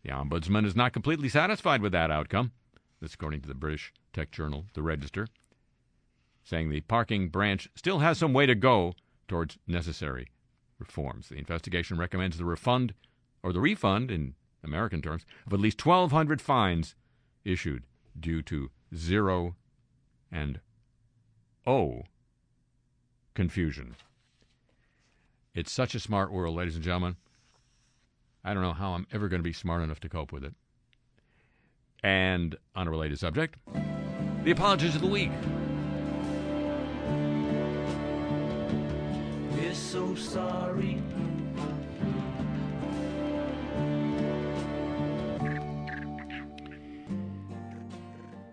The 0.02 0.08
ombudsman 0.08 0.64
is 0.64 0.74
not 0.74 0.94
completely 0.94 1.28
satisfied 1.28 1.82
with 1.82 1.92
that 1.92 2.10
outcome. 2.10 2.52
This 3.02 3.12
according 3.12 3.42
to 3.42 3.48
the 3.48 3.54
British 3.54 3.92
tech 4.14 4.30
journal 4.30 4.64
The 4.72 4.82
Register, 4.82 5.28
saying 6.50 6.68
the 6.68 6.80
parking 6.80 7.28
branch 7.28 7.68
still 7.76 8.00
has 8.00 8.18
some 8.18 8.32
way 8.32 8.44
to 8.44 8.56
go 8.56 8.94
towards 9.28 9.56
necessary 9.68 10.26
reforms. 10.80 11.28
The 11.28 11.38
investigation 11.38 11.96
recommends 11.96 12.36
the 12.36 12.44
refund 12.44 12.92
or 13.40 13.52
the 13.52 13.60
refund 13.60 14.10
in 14.10 14.34
American 14.64 15.00
terms 15.00 15.24
of 15.46 15.52
at 15.52 15.60
least 15.60 15.86
1200 15.86 16.42
fines 16.42 16.96
issued 17.44 17.84
due 18.18 18.42
to 18.42 18.70
zero 18.94 19.54
and 20.32 20.58
O 21.68 22.02
confusion. 23.34 23.94
It's 25.54 25.70
such 25.70 25.94
a 25.94 26.00
smart 26.00 26.32
world, 26.32 26.56
ladies 26.56 26.74
and 26.74 26.84
gentlemen. 26.84 27.16
I 28.42 28.54
don't 28.54 28.62
know 28.62 28.72
how 28.72 28.94
I'm 28.94 29.06
ever 29.12 29.28
going 29.28 29.40
to 29.40 29.48
be 29.48 29.52
smart 29.52 29.82
enough 29.82 30.00
to 30.00 30.08
cope 30.08 30.32
with 30.32 30.44
it. 30.44 30.54
And 32.02 32.56
on 32.74 32.88
a 32.88 32.90
related 32.90 33.20
subject, 33.20 33.56
the 34.42 34.50
apologies 34.50 34.96
of 34.96 35.02
the 35.02 35.06
week. 35.06 35.30
We're 39.52 39.74
so 39.74 40.14
sorry. 40.14 41.02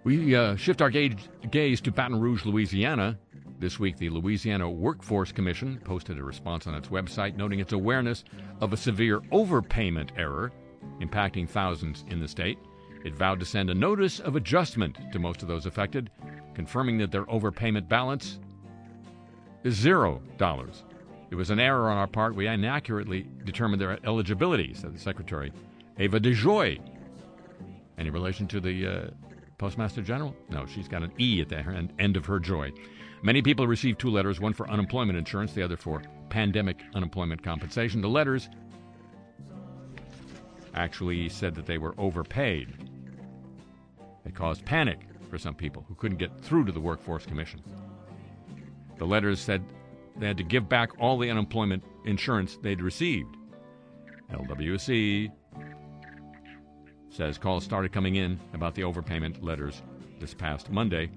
We 0.03 0.35
uh, 0.35 0.55
shift 0.55 0.81
our 0.81 0.89
gaze, 0.89 1.15
gaze 1.51 1.81
to 1.81 1.91
Baton 1.91 2.19
Rouge, 2.19 2.45
Louisiana, 2.45 3.17
this 3.59 3.79
week, 3.79 3.97
the 3.97 4.09
Louisiana 4.09 4.69
Workforce 4.69 5.31
Commission 5.31 5.81
posted 5.83 6.19
a 6.19 6.23
response 6.23 6.67
on 6.67 6.75
its 6.75 6.89
website 6.89 7.35
noting 7.35 7.59
its 7.59 7.73
awareness 7.73 8.23
of 8.61 8.71
a 8.71 8.77
severe 8.77 9.21
overpayment 9.31 10.11
error 10.15 10.51
impacting 11.01 11.49
thousands 11.49 12.05
in 12.09 12.19
the 12.19 12.27
state. 12.27 12.59
It 13.03 13.15
vowed 13.15 13.39
to 13.39 13.47
send 13.47 13.71
a 13.71 13.75
notice 13.75 14.19
of 14.19 14.35
adjustment 14.35 14.99
to 15.11 15.17
most 15.17 15.41
of 15.41 15.47
those 15.47 15.65
affected, 15.65 16.11
confirming 16.57 16.97
that 16.97 17.11
their 17.11 17.25
overpayment 17.25 17.87
balance 17.87 18.39
is 19.63 19.75
zero 19.75 20.19
dollars. 20.39 20.83
It 21.29 21.35
was 21.35 21.51
an 21.51 21.59
error 21.59 21.87
on 21.87 21.97
our 21.97 22.07
part. 22.07 22.33
We 22.33 22.47
inaccurately 22.47 23.27
determined 23.45 23.79
their 23.79 23.99
eligibility, 24.03 24.73
said 24.73 24.95
the 24.95 24.99
Secretary, 24.99 25.53
Ava 25.99 26.19
Dejoie. 26.19 26.79
Any 27.99 28.09
relation 28.09 28.47
to 28.47 28.59
the 28.59 28.87
uh, 28.87 29.09
Postmaster 29.59 30.01
General? 30.01 30.35
No, 30.49 30.65
she's 30.65 30.87
got 30.87 31.03
an 31.03 31.11
E 31.19 31.41
at 31.41 31.49
the 31.49 31.89
end 31.99 32.17
of 32.17 32.25
her 32.25 32.39
joy. 32.39 32.73
Many 33.21 33.43
people 33.43 33.67
received 33.67 33.99
two 33.99 34.09
letters, 34.09 34.39
one 34.39 34.53
for 34.53 34.67
unemployment 34.67 35.15
insurance, 35.15 35.53
the 35.53 35.61
other 35.61 35.77
for 35.77 36.01
pandemic 36.29 36.81
unemployment 36.95 37.43
compensation. 37.43 38.01
The 38.01 38.09
letters 38.09 38.49
actually 40.73 41.29
said 41.29 41.53
that 41.53 41.67
they 41.67 41.77
were 41.77 41.93
overpaid. 41.99 42.73
It 44.25 44.33
caused 44.33 44.65
panic 44.65 45.01
for 45.37 45.41
some 45.43 45.53
people 45.53 45.85
who 45.87 45.93
couldn't 45.93 46.17
get 46.17 46.41
through 46.41 46.65
to 46.65 46.71
the 46.71 46.79
Workforce 46.79 47.23
Commission. 47.23 47.61
The 48.97 49.05
letters 49.05 49.39
said 49.39 49.63
they 50.17 50.25
had 50.25 50.37
to 50.37 50.43
give 50.43 50.67
back 50.67 50.89
all 50.99 51.19
the 51.19 51.29
unemployment 51.29 51.83
insurance 52.05 52.57
they'd 52.63 52.81
received. 52.81 53.37
LWC 54.31 55.31
says 57.09 57.37
calls 57.37 57.63
started 57.63 57.93
coming 57.93 58.15
in 58.15 58.39
about 58.53 58.73
the 58.73 58.81
overpayment 58.81 59.43
letters 59.43 59.83
this 60.19 60.33
past 60.33 60.71
Monday. 60.71 61.11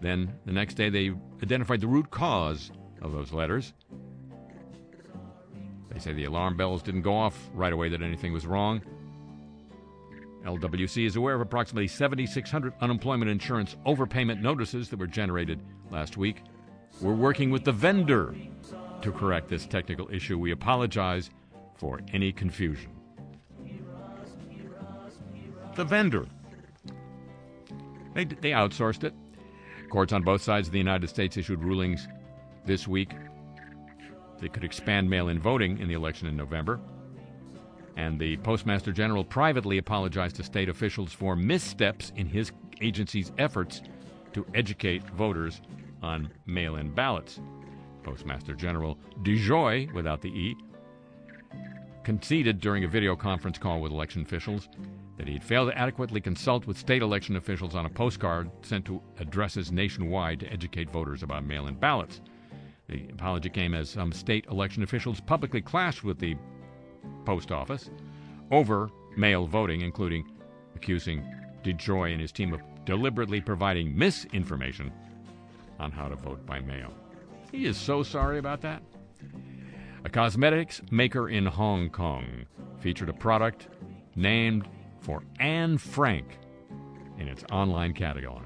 Then 0.00 0.32
the 0.46 0.52
next 0.52 0.74
day, 0.74 0.88
they 0.88 1.10
identified 1.42 1.80
the 1.80 1.88
root 1.88 2.12
cause 2.12 2.70
of 3.02 3.10
those 3.10 3.32
letters. 3.32 3.72
They 5.90 5.98
say 5.98 6.12
the 6.12 6.26
alarm 6.26 6.56
bells 6.56 6.80
didn't 6.80 7.02
go 7.02 7.16
off 7.16 7.50
right 7.52 7.72
away 7.72 7.88
that 7.88 8.02
anything 8.02 8.32
was 8.32 8.46
wrong. 8.46 8.82
LWC 10.48 11.04
is 11.04 11.16
aware 11.16 11.34
of 11.34 11.42
approximately 11.42 11.86
7,600 11.86 12.72
unemployment 12.80 13.30
insurance 13.30 13.76
overpayment 13.86 14.40
notices 14.40 14.88
that 14.88 14.98
were 14.98 15.06
generated 15.06 15.60
last 15.90 16.16
week. 16.16 16.42
We're 17.02 17.12
working 17.12 17.50
with 17.50 17.64
the 17.64 17.72
vendor 17.72 18.34
to 19.02 19.12
correct 19.12 19.50
this 19.50 19.66
technical 19.66 20.08
issue. 20.10 20.38
We 20.38 20.52
apologize 20.52 21.28
for 21.76 22.00
any 22.14 22.32
confusion. 22.32 22.90
The 25.74 25.84
vendor. 25.84 26.26
They, 28.14 28.24
they 28.24 28.50
outsourced 28.50 29.04
it. 29.04 29.12
Courts 29.90 30.14
on 30.14 30.22
both 30.22 30.42
sides 30.42 30.68
of 30.68 30.72
the 30.72 30.78
United 30.78 31.08
States 31.08 31.36
issued 31.36 31.62
rulings 31.62 32.08
this 32.64 32.88
week 32.88 33.12
that 34.40 34.52
could 34.54 34.64
expand 34.64 35.10
mail 35.10 35.28
in 35.28 35.38
voting 35.38 35.78
in 35.78 35.88
the 35.88 35.94
election 35.94 36.26
in 36.26 36.36
November. 36.36 36.80
And 37.98 38.16
the 38.16 38.36
Postmaster 38.38 38.92
General 38.92 39.24
privately 39.24 39.78
apologized 39.78 40.36
to 40.36 40.44
state 40.44 40.68
officials 40.68 41.12
for 41.12 41.34
missteps 41.34 42.12
in 42.14 42.26
his 42.28 42.52
agency's 42.80 43.32
efforts 43.38 43.82
to 44.34 44.46
educate 44.54 45.02
voters 45.10 45.60
on 46.00 46.30
mail 46.46 46.76
in 46.76 46.94
ballots. 46.94 47.40
Postmaster 48.04 48.54
General 48.54 48.96
DeJoy, 49.24 49.92
without 49.92 50.22
the 50.22 50.28
E, 50.28 50.56
conceded 52.04 52.60
during 52.60 52.84
a 52.84 52.88
video 52.88 53.16
conference 53.16 53.58
call 53.58 53.80
with 53.80 53.90
election 53.90 54.22
officials 54.22 54.68
that 55.16 55.26
he 55.26 55.32
had 55.32 55.42
failed 55.42 55.68
to 55.68 55.76
adequately 55.76 56.20
consult 56.20 56.68
with 56.68 56.78
state 56.78 57.02
election 57.02 57.34
officials 57.34 57.74
on 57.74 57.84
a 57.84 57.90
postcard 57.90 58.48
sent 58.62 58.84
to 58.84 59.02
addresses 59.18 59.72
nationwide 59.72 60.38
to 60.38 60.52
educate 60.52 60.88
voters 60.88 61.24
about 61.24 61.44
mail 61.44 61.66
in 61.66 61.74
ballots. 61.74 62.20
The 62.88 63.08
apology 63.10 63.50
came 63.50 63.74
as 63.74 63.90
some 63.90 64.12
state 64.12 64.46
election 64.46 64.84
officials 64.84 65.20
publicly 65.20 65.60
clashed 65.60 66.04
with 66.04 66.20
the 66.20 66.36
post 67.24 67.52
office 67.52 67.90
over 68.50 68.90
mail 69.16 69.46
voting, 69.46 69.80
including 69.80 70.30
accusing 70.74 71.22
DeJoy 71.62 72.12
and 72.12 72.20
his 72.20 72.32
team 72.32 72.52
of 72.52 72.60
deliberately 72.84 73.40
providing 73.40 73.96
misinformation 73.96 74.92
on 75.78 75.90
how 75.90 76.08
to 76.08 76.16
vote 76.16 76.44
by 76.46 76.60
mail. 76.60 76.92
He 77.52 77.66
is 77.66 77.76
so 77.76 78.02
sorry 78.02 78.38
about 78.38 78.60
that. 78.62 78.82
A 80.04 80.08
cosmetics 80.08 80.80
maker 80.90 81.28
in 81.28 81.44
Hong 81.44 81.90
Kong 81.90 82.46
featured 82.78 83.08
a 83.08 83.12
product 83.12 83.68
named 84.14 84.68
for 85.00 85.22
Anne 85.40 85.78
Frank 85.78 86.38
in 87.18 87.28
its 87.28 87.44
online 87.50 87.92
catalog. 87.92 88.44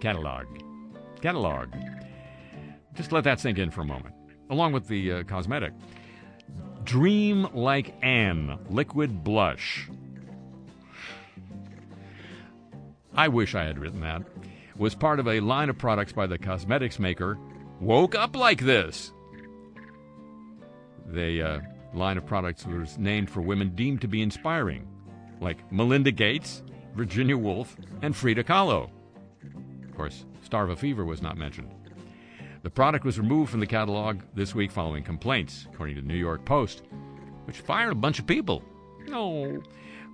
Catalog. 0.00 0.46
Catalog. 1.20 1.68
Just 2.94 3.12
let 3.12 3.24
that 3.24 3.40
sink 3.40 3.58
in 3.58 3.70
for 3.70 3.82
a 3.82 3.86
moment. 3.86 4.14
Along 4.50 4.72
with 4.72 4.86
the 4.86 5.12
uh, 5.12 5.22
cosmetic. 5.24 5.72
Dream 6.86 7.48
Like 7.52 7.94
Anne 8.00 8.60
Liquid 8.70 9.24
Blush. 9.24 9.88
I 13.12 13.26
wish 13.26 13.56
I 13.56 13.64
had 13.64 13.80
written 13.80 14.02
that. 14.02 14.22
Was 14.76 14.94
part 14.94 15.18
of 15.18 15.26
a 15.26 15.40
line 15.40 15.68
of 15.68 15.76
products 15.76 16.12
by 16.12 16.28
the 16.28 16.38
cosmetics 16.38 17.00
maker 17.00 17.38
Woke 17.80 18.14
Up 18.14 18.36
Like 18.36 18.60
This. 18.60 19.12
The 21.08 21.42
uh, 21.42 21.60
line 21.92 22.18
of 22.18 22.24
products 22.24 22.64
was 22.64 22.96
named 22.98 23.30
for 23.30 23.40
women 23.40 23.74
deemed 23.74 24.00
to 24.02 24.08
be 24.08 24.22
inspiring, 24.22 24.86
like 25.40 25.72
Melinda 25.72 26.12
Gates, 26.12 26.62
Virginia 26.94 27.36
Woolf, 27.36 27.76
and 28.02 28.14
Frida 28.14 28.44
Kahlo. 28.44 28.90
Of 29.88 29.96
course, 29.96 30.24
Starva 30.48 30.78
Fever 30.78 31.04
was 31.04 31.20
not 31.20 31.36
mentioned. 31.36 31.74
The 32.66 32.70
product 32.70 33.04
was 33.04 33.16
removed 33.16 33.52
from 33.52 33.60
the 33.60 33.66
catalog 33.68 34.22
this 34.34 34.52
week 34.52 34.72
following 34.72 35.04
complaints, 35.04 35.68
according 35.72 35.94
to 35.94 36.02
the 36.02 36.08
New 36.08 36.16
York 36.16 36.44
Post, 36.44 36.82
which 37.44 37.60
fired 37.60 37.92
a 37.92 37.94
bunch 37.94 38.18
of 38.18 38.26
people. 38.26 38.60
No. 39.06 39.62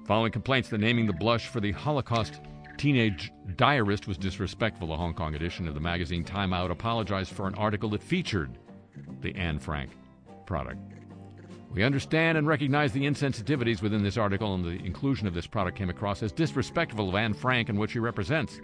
Following 0.04 0.32
complaints 0.32 0.68
that 0.68 0.76
naming 0.76 1.06
the 1.06 1.14
blush 1.14 1.46
for 1.46 1.60
the 1.60 1.72
Holocaust 1.72 2.42
teenage 2.76 3.32
diarist 3.56 4.06
was 4.06 4.18
disrespectful, 4.18 4.88
the 4.88 4.96
Hong 4.98 5.14
Kong 5.14 5.34
edition 5.34 5.66
of 5.66 5.72
the 5.72 5.80
magazine 5.80 6.24
Time 6.24 6.52
Out 6.52 6.70
apologized 6.70 7.32
for 7.32 7.48
an 7.48 7.54
article 7.54 7.88
that 7.88 8.02
featured 8.02 8.58
the 9.22 9.34
Anne 9.34 9.58
Frank 9.58 9.92
product. 10.44 10.78
We 11.70 11.82
understand 11.82 12.36
and 12.36 12.46
recognize 12.46 12.92
the 12.92 13.06
insensitivities 13.06 13.80
within 13.80 14.02
this 14.02 14.18
article, 14.18 14.54
and 14.54 14.62
the 14.62 14.84
inclusion 14.84 15.26
of 15.26 15.32
this 15.32 15.46
product 15.46 15.78
came 15.78 15.88
across 15.88 16.22
as 16.22 16.32
disrespectful 16.32 17.08
of 17.08 17.14
Anne 17.14 17.32
Frank 17.32 17.70
and 17.70 17.78
what 17.78 17.88
she 17.88 17.98
represents, 17.98 18.60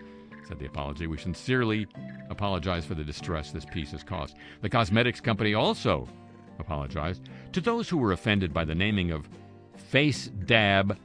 said 0.46 0.58
the 0.58 0.66
apology. 0.66 1.06
We 1.06 1.18
sincerely 1.18 1.86
apologize 2.30 2.84
for 2.84 2.94
the 2.94 3.04
distress 3.04 3.50
this 3.50 3.64
piece 3.64 3.90
has 3.92 4.02
caused. 4.02 4.36
The 4.62 4.68
cosmetics 4.68 5.20
company 5.20 5.54
also 5.54 6.08
apologized 6.58 7.28
to 7.52 7.60
those 7.60 7.88
who 7.88 7.98
were 7.98 8.12
offended 8.12 8.52
by 8.52 8.64
the 8.64 8.74
naming 8.74 9.10
of 9.10 9.28
Face 9.76 10.28
Dab 10.46 10.98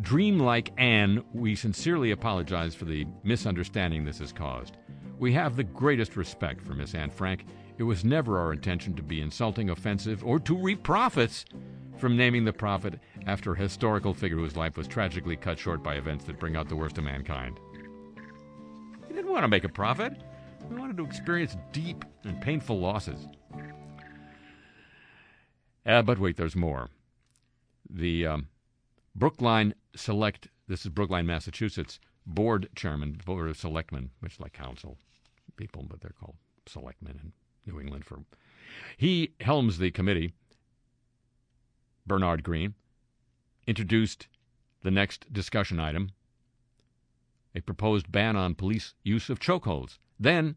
Dreamlike 0.00 0.72
Anne. 0.78 1.24
We 1.34 1.54
sincerely 1.54 2.12
apologize 2.12 2.74
for 2.74 2.84
the 2.84 3.06
misunderstanding 3.24 4.04
this 4.04 4.20
has 4.20 4.32
caused. 4.32 4.76
We 5.18 5.32
have 5.32 5.56
the 5.56 5.64
greatest 5.64 6.16
respect 6.16 6.62
for 6.62 6.74
Miss 6.74 6.94
Anne 6.94 7.10
Frank. 7.10 7.46
It 7.78 7.82
was 7.82 8.04
never 8.04 8.38
our 8.38 8.52
intention 8.52 8.94
to 8.94 9.02
be 9.02 9.20
insulting, 9.20 9.70
offensive, 9.70 10.24
or 10.24 10.38
to 10.40 10.56
reap 10.56 10.82
profits 10.82 11.44
from 11.96 12.16
naming 12.16 12.44
the 12.44 12.52
prophet 12.52 13.00
after 13.26 13.52
a 13.52 13.58
historical 13.58 14.14
figure 14.14 14.36
whose 14.36 14.56
life 14.56 14.76
was 14.76 14.86
tragically 14.86 15.36
cut 15.36 15.58
short 15.58 15.82
by 15.82 15.96
events 15.96 16.24
that 16.24 16.38
bring 16.38 16.56
out 16.56 16.68
the 16.68 16.76
worst 16.76 16.98
of 16.98 17.04
mankind. 17.04 17.58
Didn't 19.18 19.32
want 19.32 19.42
to 19.42 19.48
make 19.48 19.64
a 19.64 19.68
profit. 19.68 20.12
We 20.70 20.76
wanted 20.76 20.96
to 20.98 21.04
experience 21.04 21.56
deep 21.72 22.04
and 22.22 22.40
painful 22.40 22.78
losses. 22.78 23.26
Uh, 25.84 26.02
but 26.02 26.20
wait, 26.20 26.36
there's 26.36 26.54
more. 26.54 26.88
The 27.90 28.24
um, 28.28 28.48
Brookline 29.16 29.74
Select, 29.96 30.46
this 30.68 30.84
is 30.84 30.92
Brookline, 30.92 31.26
Massachusetts, 31.26 31.98
board 32.26 32.68
chairman, 32.76 33.20
board 33.26 33.50
of 33.50 33.56
selectmen, 33.56 34.10
which 34.20 34.34
is 34.34 34.40
like 34.40 34.52
council 34.52 34.96
people, 35.56 35.84
but 35.90 36.00
they're 36.00 36.14
called 36.20 36.36
selectmen 36.66 37.18
in 37.20 37.32
New 37.66 37.80
England. 37.80 38.04
For 38.04 38.20
he 38.96 39.32
helms 39.40 39.78
the 39.78 39.90
committee. 39.90 40.32
Bernard 42.06 42.44
Greene 42.44 42.74
introduced 43.66 44.28
the 44.84 44.92
next 44.92 45.32
discussion 45.32 45.80
item: 45.80 46.12
a 47.54 47.60
proposed 47.60 48.10
ban 48.10 48.36
on 48.36 48.54
police 48.54 48.94
use 49.02 49.30
of 49.30 49.40
chokeholds. 49.40 49.98
Then 50.18 50.56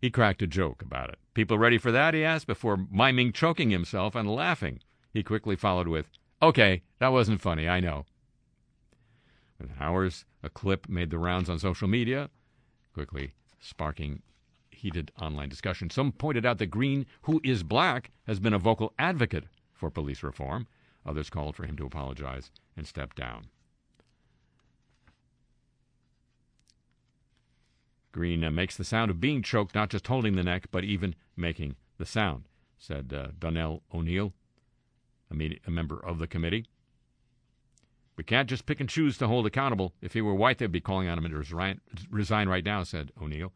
he 0.00 0.10
cracked 0.10 0.42
a 0.42 0.46
joke 0.46 0.82
about 0.82 1.10
it. 1.10 1.18
People 1.34 1.58
ready 1.58 1.78
for 1.78 1.92
that? 1.92 2.14
He 2.14 2.24
asked 2.24 2.46
before 2.46 2.86
miming 2.90 3.32
choking 3.32 3.70
himself 3.70 4.14
and 4.14 4.28
laughing. 4.28 4.80
He 5.12 5.22
quickly 5.22 5.56
followed 5.56 5.88
with, 5.88 6.10
"Okay, 6.40 6.82
that 6.98 7.12
wasn't 7.12 7.40
funny. 7.40 7.68
I 7.68 7.80
know." 7.80 8.06
Within 9.58 9.76
hours, 9.78 10.24
a 10.42 10.48
clip 10.48 10.88
made 10.88 11.10
the 11.10 11.18
rounds 11.18 11.50
on 11.50 11.58
social 11.58 11.88
media, 11.88 12.30
quickly 12.94 13.34
sparking 13.58 14.22
heated 14.70 15.12
online 15.20 15.50
discussion. 15.50 15.90
Some 15.90 16.12
pointed 16.12 16.46
out 16.46 16.56
that 16.58 16.68
Greene, 16.68 17.04
who 17.22 17.40
is 17.44 17.62
black, 17.62 18.10
has 18.26 18.40
been 18.40 18.54
a 18.54 18.58
vocal 18.58 18.94
advocate 18.98 19.44
for 19.74 19.90
police 19.90 20.22
reform. 20.22 20.66
Others 21.04 21.28
called 21.28 21.56
for 21.56 21.66
him 21.66 21.76
to 21.76 21.84
apologize 21.84 22.50
and 22.76 22.86
step 22.86 23.14
down. 23.14 23.48
Greene 28.12 28.42
uh, 28.44 28.50
makes 28.50 28.76
the 28.76 28.84
sound 28.84 29.10
of 29.10 29.20
being 29.20 29.42
choked, 29.42 29.74
not 29.74 29.90
just 29.90 30.06
holding 30.06 30.34
the 30.34 30.42
neck, 30.42 30.66
but 30.70 30.84
even 30.84 31.14
making 31.36 31.76
the 31.98 32.06
sound, 32.06 32.48
said 32.78 33.12
uh, 33.12 33.28
Donnell 33.38 33.82
O'Neill, 33.94 34.32
a, 35.30 35.34
med- 35.34 35.60
a 35.66 35.70
member 35.70 35.98
of 36.04 36.18
the 36.18 36.26
committee. 36.26 36.66
We 38.16 38.24
can't 38.24 38.48
just 38.48 38.66
pick 38.66 38.80
and 38.80 38.88
choose 38.88 39.16
to 39.18 39.28
hold 39.28 39.46
accountable. 39.46 39.94
If 40.02 40.12
he 40.12 40.20
were 40.20 40.34
white, 40.34 40.58
they'd 40.58 40.72
be 40.72 40.80
calling 40.80 41.08
on 41.08 41.18
him 41.18 41.30
to 41.30 41.36
resign, 41.36 41.80
resign 42.10 42.48
right 42.48 42.64
now, 42.64 42.82
said 42.82 43.12
O'Neill. 43.20 43.52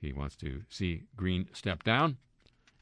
He 0.00 0.12
wants 0.12 0.36
to 0.36 0.62
see 0.68 1.04
Greene 1.16 1.48
step 1.52 1.82
down. 1.82 2.18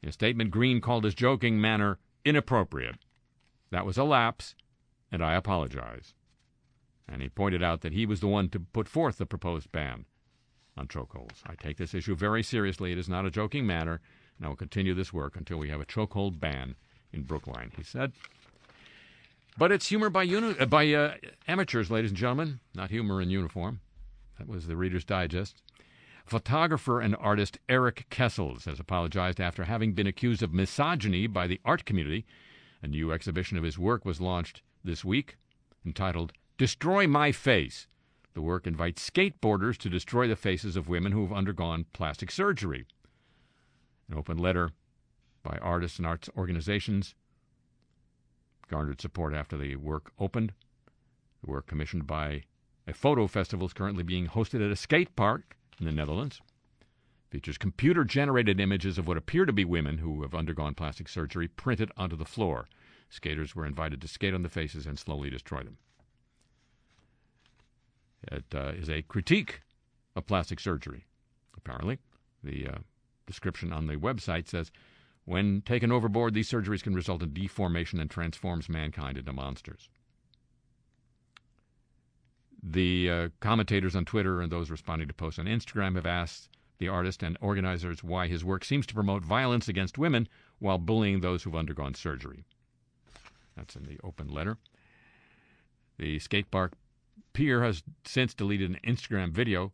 In 0.03 0.09
a 0.09 0.11
statement, 0.11 0.51
Greene 0.51 0.81
called 0.81 1.05
his 1.05 1.15
joking 1.15 1.59
manner 1.59 1.97
inappropriate. 2.23 2.97
That 3.71 3.85
was 3.85 3.97
a 3.97 4.03
lapse, 4.03 4.53
and 5.11 5.23
I 5.23 5.33
apologize. 5.33 6.13
And 7.07 7.21
he 7.21 7.29
pointed 7.29 7.63
out 7.63 7.81
that 7.81 7.93
he 7.93 8.05
was 8.05 8.19
the 8.19 8.27
one 8.27 8.49
to 8.49 8.59
put 8.59 8.87
forth 8.87 9.17
the 9.17 9.25
proposed 9.25 9.71
ban 9.71 10.05
on 10.77 10.87
chokeholds. 10.87 11.41
I 11.45 11.55
take 11.55 11.77
this 11.77 11.93
issue 11.93 12.15
very 12.15 12.43
seriously. 12.43 12.91
It 12.91 12.97
is 12.97 13.09
not 13.09 13.25
a 13.25 13.31
joking 13.31 13.65
matter, 13.65 13.99
and 14.37 14.45
I 14.45 14.49
will 14.49 14.55
continue 14.55 14.93
this 14.93 15.13
work 15.13 15.35
until 15.35 15.57
we 15.57 15.69
have 15.69 15.81
a 15.81 15.85
chokehold 15.85 16.39
ban 16.39 16.75
in 17.11 17.23
Brookline, 17.23 17.71
he 17.75 17.83
said. 17.83 18.11
But 19.57 19.71
it's 19.71 19.87
humor 19.87 20.09
by, 20.09 20.23
uni- 20.23 20.57
uh, 20.59 20.65
by 20.65 20.93
uh, 20.93 21.15
amateurs, 21.47 21.89
ladies 21.89 22.11
and 22.11 22.17
gentlemen, 22.17 22.59
not 22.75 22.91
humor 22.91 23.21
in 23.21 23.29
uniform. 23.29 23.79
That 24.37 24.47
was 24.47 24.67
the 24.67 24.77
Reader's 24.77 25.03
Digest. 25.05 25.61
Photographer 26.25 26.99
and 26.99 27.15
artist 27.15 27.57
Erik 27.67 28.05
Kessels 28.09 28.65
has 28.65 28.79
apologized 28.79 29.39
after 29.39 29.63
having 29.63 29.93
been 29.93 30.07
accused 30.07 30.43
of 30.43 30.53
misogyny 30.53 31.25
by 31.25 31.47
the 31.47 31.59
art 31.65 31.85
community. 31.85 32.25
A 32.83 32.87
new 32.87 33.11
exhibition 33.11 33.57
of 33.57 33.63
his 33.63 33.79
work 33.79 34.05
was 34.05 34.21
launched 34.21 34.61
this 34.83 35.03
week 35.03 35.37
entitled 35.85 36.33
Destroy 36.57 37.07
My 37.07 37.31
Face. 37.31 37.87
The 38.37 38.43
work 38.43 38.67
invites 38.67 39.09
skateboarders 39.09 39.79
to 39.79 39.89
destroy 39.89 40.27
the 40.27 40.35
faces 40.35 40.75
of 40.75 40.87
women 40.87 41.11
who 41.11 41.23
have 41.23 41.35
undergone 41.35 41.87
plastic 41.91 42.29
surgery. 42.29 42.85
An 44.07 44.15
open 44.15 44.37
letter 44.37 44.73
by 45.41 45.57
artists 45.57 45.97
and 45.97 46.05
arts 46.05 46.29
organizations 46.37 47.15
garnered 48.69 49.01
support 49.01 49.33
after 49.33 49.57
the 49.57 49.75
work 49.77 50.11
opened. 50.19 50.53
The 51.43 51.49
work 51.49 51.65
commissioned 51.65 52.05
by 52.05 52.43
a 52.85 52.93
photo 52.93 53.25
festival 53.25 53.65
is 53.65 53.73
currently 53.73 54.03
being 54.03 54.27
hosted 54.27 54.63
at 54.63 54.71
a 54.71 54.75
skate 54.75 55.15
park 55.15 55.57
in 55.79 55.87
the 55.87 55.91
Netherlands. 55.91 56.39
Features 57.31 57.57
computer 57.57 58.03
generated 58.03 58.59
images 58.59 58.99
of 58.99 59.07
what 59.07 59.17
appear 59.17 59.47
to 59.47 59.51
be 59.51 59.65
women 59.65 59.97
who 59.97 60.21
have 60.21 60.35
undergone 60.35 60.75
plastic 60.75 61.09
surgery 61.09 61.47
printed 61.47 61.91
onto 61.97 62.15
the 62.15 62.23
floor. 62.23 62.69
Skaters 63.09 63.55
were 63.55 63.65
invited 63.65 63.99
to 64.01 64.07
skate 64.07 64.35
on 64.35 64.43
the 64.43 64.47
faces 64.47 64.85
and 64.85 64.99
slowly 64.99 65.31
destroy 65.31 65.63
them. 65.63 65.79
It 68.23 68.45
uh, 68.53 68.71
is 68.75 68.89
a 68.89 69.03
critique 69.03 69.61
of 70.15 70.25
plastic 70.25 70.59
surgery, 70.59 71.05
apparently. 71.55 71.99
The 72.43 72.67
uh, 72.67 72.77
description 73.25 73.71
on 73.71 73.87
the 73.87 73.95
website 73.95 74.47
says 74.47 74.71
when 75.25 75.61
taken 75.61 75.91
overboard, 75.91 76.33
these 76.33 76.49
surgeries 76.49 76.81
can 76.81 76.95
result 76.95 77.21
in 77.21 77.33
deformation 77.33 77.99
and 77.99 78.09
transforms 78.09 78.69
mankind 78.69 79.17
into 79.17 79.33
monsters. 79.33 79.89
The 82.63 83.09
uh, 83.09 83.29
commentators 83.39 83.95
on 83.95 84.05
Twitter 84.05 84.41
and 84.41 84.49
those 84.49 84.71
responding 84.71 85.09
to 85.09 85.13
posts 85.13 85.37
on 85.37 85.45
Instagram 85.45 85.95
have 85.95 86.05
asked 86.05 86.49
the 86.77 86.87
artist 86.87 87.23
and 87.23 87.37
organizers 87.41 88.03
why 88.03 88.27
his 88.27 88.45
work 88.45 88.63
seems 88.63 88.85
to 88.87 88.93
promote 88.93 89.23
violence 89.23 89.67
against 89.67 89.97
women 89.97 90.29
while 90.59 90.77
bullying 90.77 91.19
those 91.19 91.43
who've 91.43 91.55
undergone 91.55 91.93
surgery. 91.93 92.45
That's 93.57 93.75
in 93.75 93.83
the 93.83 93.99
open 94.03 94.29
letter. 94.29 94.57
The 95.97 96.19
skate 96.19 96.51
park 96.51 96.73
pier 97.33 97.63
has 97.63 97.83
since 98.05 98.33
deleted 98.33 98.69
an 98.69 98.79
Instagram 98.85 99.31
video, 99.31 99.71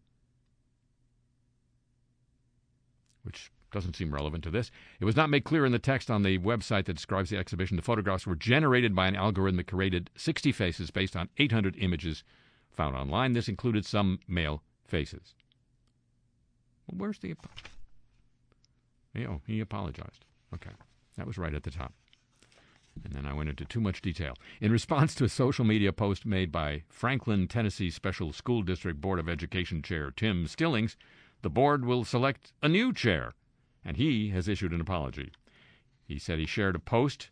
which 3.24 3.52
doesn't 3.72 3.96
seem 3.96 4.14
relevant 4.14 4.44
to 4.44 4.52
this. 4.52 4.72
It 5.00 5.06
was 5.06 5.16
not 5.16 5.30
made 5.30 5.44
clear 5.44 5.66
in 5.66 5.72
the 5.72 5.80
text 5.80 6.12
on 6.12 6.24
the 6.24 6.38
website 6.38 6.86
that 6.86 6.94
describes 6.94 7.30
the 7.30 7.38
exhibition. 7.38 7.76
The 7.76 7.84
photographs 7.84 8.28
were 8.28 8.36
generated 8.36 8.96
by 8.96 9.08
an 9.08 9.16
algorithm 9.16 9.58
that 9.58 9.68
created 9.68 10.10
60 10.16 10.52
faces 10.52 10.92
based 10.92 11.16
on 11.16 11.30
800 11.38 11.76
images 11.80 12.24
found 12.72 12.96
online. 12.96 13.34
This 13.34 13.50
included 13.50 13.86
some 13.86 14.20
male 14.28 14.62
faces. 14.86 15.34
Well, 16.88 16.98
where's 17.00 17.20
the. 17.20 17.36
Oh, 19.18 19.42
he 19.46 19.60
apologized. 19.60 20.26
Okay. 20.54 20.72
That 21.18 21.28
was 21.28 21.38
right 21.38 21.54
at 21.54 21.64
the 21.64 21.72
top. 21.72 21.94
And 23.04 23.14
then 23.14 23.26
I 23.26 23.34
went 23.34 23.50
into 23.50 23.66
too 23.66 23.82
much 23.82 24.02
detail. 24.02 24.36
In 24.62 24.72
response 24.72 25.16
to 25.16 25.24
a 25.24 25.30
social 25.30 25.66
media 25.66 25.92
post 25.92 26.26
made 26.26 26.52
by 26.52 26.84
Franklin, 26.90 27.48
Tennessee 27.48 27.90
Special 27.90 28.32
School 28.32 28.62
District 28.62 29.00
Board 29.02 29.20
of 29.20 29.28
Education 29.28 29.82
Chair 29.82 30.12
Tim 30.12 30.48
Stillings, 30.48 30.96
the 31.42 31.50
board 31.50 31.86
will 31.86 32.06
select 32.06 32.54
a 32.62 32.70
new 32.70 32.94
chair, 32.94 33.34
and 33.84 33.98
he 33.98 34.30
has 34.30 34.48
issued 34.48 34.72
an 34.72 34.82
apology. 34.82 35.32
He 36.06 36.20
said 36.20 36.40
he 36.40 36.46
shared 36.46 36.76
a 36.76 36.80
post, 36.80 37.30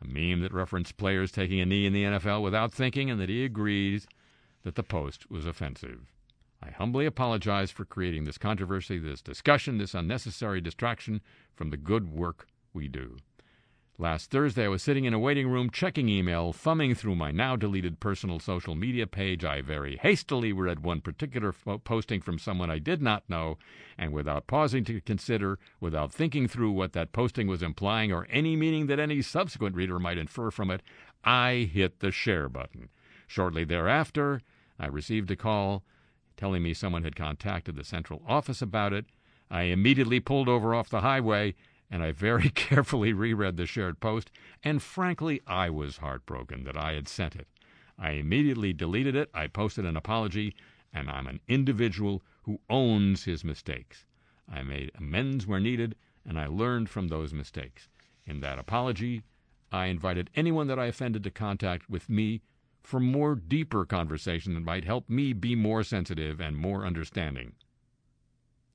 a 0.00 0.06
meme 0.06 0.40
that 0.40 0.52
referenced 0.52 0.96
players 0.96 1.32
taking 1.32 1.60
a 1.60 1.66
knee 1.66 1.86
in 1.86 1.92
the 1.92 2.04
NFL 2.04 2.42
without 2.42 2.72
thinking, 2.72 3.10
and 3.10 3.20
that 3.20 3.28
he 3.28 3.44
agrees 3.44 4.06
that 4.62 4.76
the 4.76 4.82
post 4.82 5.30
was 5.30 5.46
offensive. 5.46 6.12
I 6.62 6.70
humbly 6.70 7.06
apologize 7.06 7.70
for 7.70 7.84
creating 7.84 8.24
this 8.24 8.38
controversy, 8.38 8.98
this 8.98 9.22
discussion, 9.22 9.78
this 9.78 9.94
unnecessary 9.94 10.60
distraction 10.60 11.20
from 11.54 11.70
the 11.70 11.78
good 11.78 12.12
work 12.12 12.46
we 12.72 12.86
do. 12.86 13.16
Last 14.00 14.30
Thursday, 14.30 14.64
I 14.64 14.68
was 14.68 14.82
sitting 14.82 15.04
in 15.04 15.12
a 15.12 15.18
waiting 15.18 15.46
room 15.50 15.68
checking 15.68 16.08
email, 16.08 16.54
thumbing 16.54 16.94
through 16.94 17.16
my 17.16 17.30
now 17.30 17.54
deleted 17.54 18.00
personal 18.00 18.38
social 18.38 18.74
media 18.74 19.06
page. 19.06 19.44
I 19.44 19.60
very 19.60 19.98
hastily 19.98 20.54
read 20.54 20.80
one 20.80 21.02
particular 21.02 21.52
posting 21.52 22.22
from 22.22 22.38
someone 22.38 22.70
I 22.70 22.78
did 22.78 23.02
not 23.02 23.28
know, 23.28 23.58
and 23.98 24.14
without 24.14 24.46
pausing 24.46 24.84
to 24.84 25.02
consider, 25.02 25.58
without 25.80 26.14
thinking 26.14 26.48
through 26.48 26.70
what 26.70 26.94
that 26.94 27.12
posting 27.12 27.46
was 27.46 27.62
implying 27.62 28.10
or 28.10 28.26
any 28.30 28.56
meaning 28.56 28.86
that 28.86 28.98
any 28.98 29.20
subsequent 29.20 29.76
reader 29.76 29.98
might 29.98 30.16
infer 30.16 30.50
from 30.50 30.70
it, 30.70 30.80
I 31.22 31.68
hit 31.70 32.00
the 32.00 32.10
share 32.10 32.48
button. 32.48 32.88
Shortly 33.26 33.64
thereafter, 33.64 34.40
I 34.78 34.86
received 34.86 35.30
a 35.30 35.36
call 35.36 35.82
telling 36.38 36.62
me 36.62 36.72
someone 36.72 37.04
had 37.04 37.16
contacted 37.16 37.76
the 37.76 37.84
central 37.84 38.22
office 38.26 38.62
about 38.62 38.94
it. 38.94 39.04
I 39.50 39.64
immediately 39.64 40.20
pulled 40.20 40.48
over 40.48 40.74
off 40.74 40.88
the 40.88 41.02
highway 41.02 41.54
and 41.90 42.02
I 42.02 42.12
very 42.12 42.50
carefully 42.54 43.12
reread 43.12 43.56
the 43.56 43.66
shared 43.66 44.00
post, 44.00 44.30
and 44.62 44.82
frankly, 44.82 45.40
I 45.46 45.70
was 45.70 45.98
heartbroken 45.98 46.64
that 46.64 46.76
I 46.76 46.92
had 46.92 47.08
sent 47.08 47.34
it. 47.34 47.48
I 47.98 48.12
immediately 48.12 48.72
deleted 48.72 49.16
it, 49.16 49.30
I 49.34 49.46
posted 49.46 49.84
an 49.84 49.96
apology, 49.96 50.54
and 50.92 51.10
I'm 51.10 51.26
an 51.26 51.40
individual 51.48 52.22
who 52.42 52.60
owns 52.70 53.24
his 53.24 53.44
mistakes. 53.44 54.04
I 54.48 54.62
made 54.62 54.90
amends 54.94 55.46
where 55.46 55.60
needed, 55.60 55.96
and 56.24 56.38
I 56.38 56.46
learned 56.46 56.88
from 56.88 57.08
those 57.08 57.32
mistakes. 57.32 57.88
In 58.26 58.40
that 58.40 58.58
apology, 58.58 59.22
I 59.72 59.86
invited 59.86 60.30
anyone 60.34 60.66
that 60.68 60.78
I 60.78 60.86
offended 60.86 61.22
to 61.24 61.30
contact 61.30 61.88
with 61.88 62.08
me 62.08 62.42
for 62.82 62.98
more 62.98 63.34
deeper 63.34 63.84
conversation 63.84 64.54
that 64.54 64.64
might 64.64 64.84
help 64.84 65.08
me 65.08 65.32
be 65.32 65.54
more 65.54 65.82
sensitive 65.82 66.40
and 66.40 66.56
more 66.56 66.86
understanding. 66.86 67.52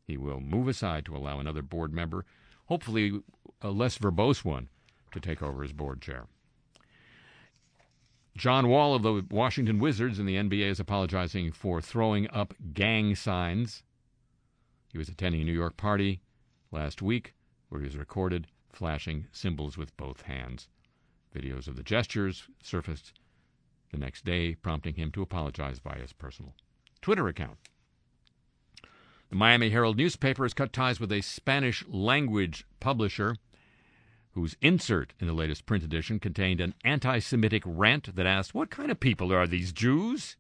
He 0.06 0.18
will 0.18 0.40
move 0.40 0.68
aside 0.68 1.06
to 1.06 1.16
allow 1.16 1.40
another 1.40 1.64
board 1.64 1.92
member 1.92 2.26
hopefully 2.66 3.22
a 3.62 3.70
less 3.70 3.98
verbose 3.98 4.44
one, 4.44 4.70
to 5.12 5.20
take 5.20 5.42
over 5.42 5.64
as 5.64 5.72
board 5.72 6.02
chair. 6.02 6.28
John 8.38 8.68
Wall 8.68 8.94
of 8.94 9.04
the 9.04 9.26
Washington 9.32 9.80
Wizards 9.80 10.20
in 10.20 10.26
the 10.26 10.36
NBA 10.36 10.70
is 10.70 10.80
apologizing 10.80 11.54
for 11.54 11.82
throwing 11.82 12.30
up 12.32 12.54
gang 12.74 13.16
signs. 13.16 13.84
He 14.92 14.98
was 14.98 15.08
attending 15.08 15.42
a 15.42 15.46
New 15.46 15.54
York 15.54 15.78
party 15.78 16.22
last 16.72 17.02
week 17.02 17.34
where 17.70 17.80
he 17.80 17.88
was 17.88 17.98
recorded 17.98 18.48
flashing 18.74 19.28
symbols 19.32 19.78
with 19.78 19.96
both 19.96 20.24
hands. 20.24 20.68
Videos 21.34 21.68
of 21.68 21.78
the 21.78 21.84
gestures 21.84 22.44
surfaced 22.62 23.14
the 23.92 23.98
next 23.98 24.26
day, 24.26 24.56
prompting 24.56 24.96
him 24.96 25.12
to 25.12 25.22
apologize 25.22 25.80
via 25.80 26.02
his 26.02 26.14
personal 26.14 26.56
Twitter 27.02 27.28
account. 27.28 27.58
The 29.30 29.36
Miami 29.36 29.70
Herald 29.70 29.98
newspaper 29.98 30.44
has 30.44 30.54
cut 30.54 30.72
ties 30.72 31.00
with 31.00 31.12
a 31.12 31.22
Spanish 31.22 31.84
language 31.88 32.66
publisher 32.80 33.38
whose 34.32 34.58
insert 34.62 35.14
in 35.20 35.28
the 35.28 35.34
latest 35.34 35.66
print 35.66 35.84
edition 35.84 36.20
contained 36.20 36.62
an 36.62 36.76
anti 36.84 37.20
Semitic 37.20 37.64
rant 37.66 38.16
that 38.16 38.26
asked, 38.26 38.54
What 38.54 38.70
kind 38.70 38.92
of 38.92 39.00
people 39.00 39.34
are 39.34 39.48
these 39.48 39.72
Jews? 39.72 40.36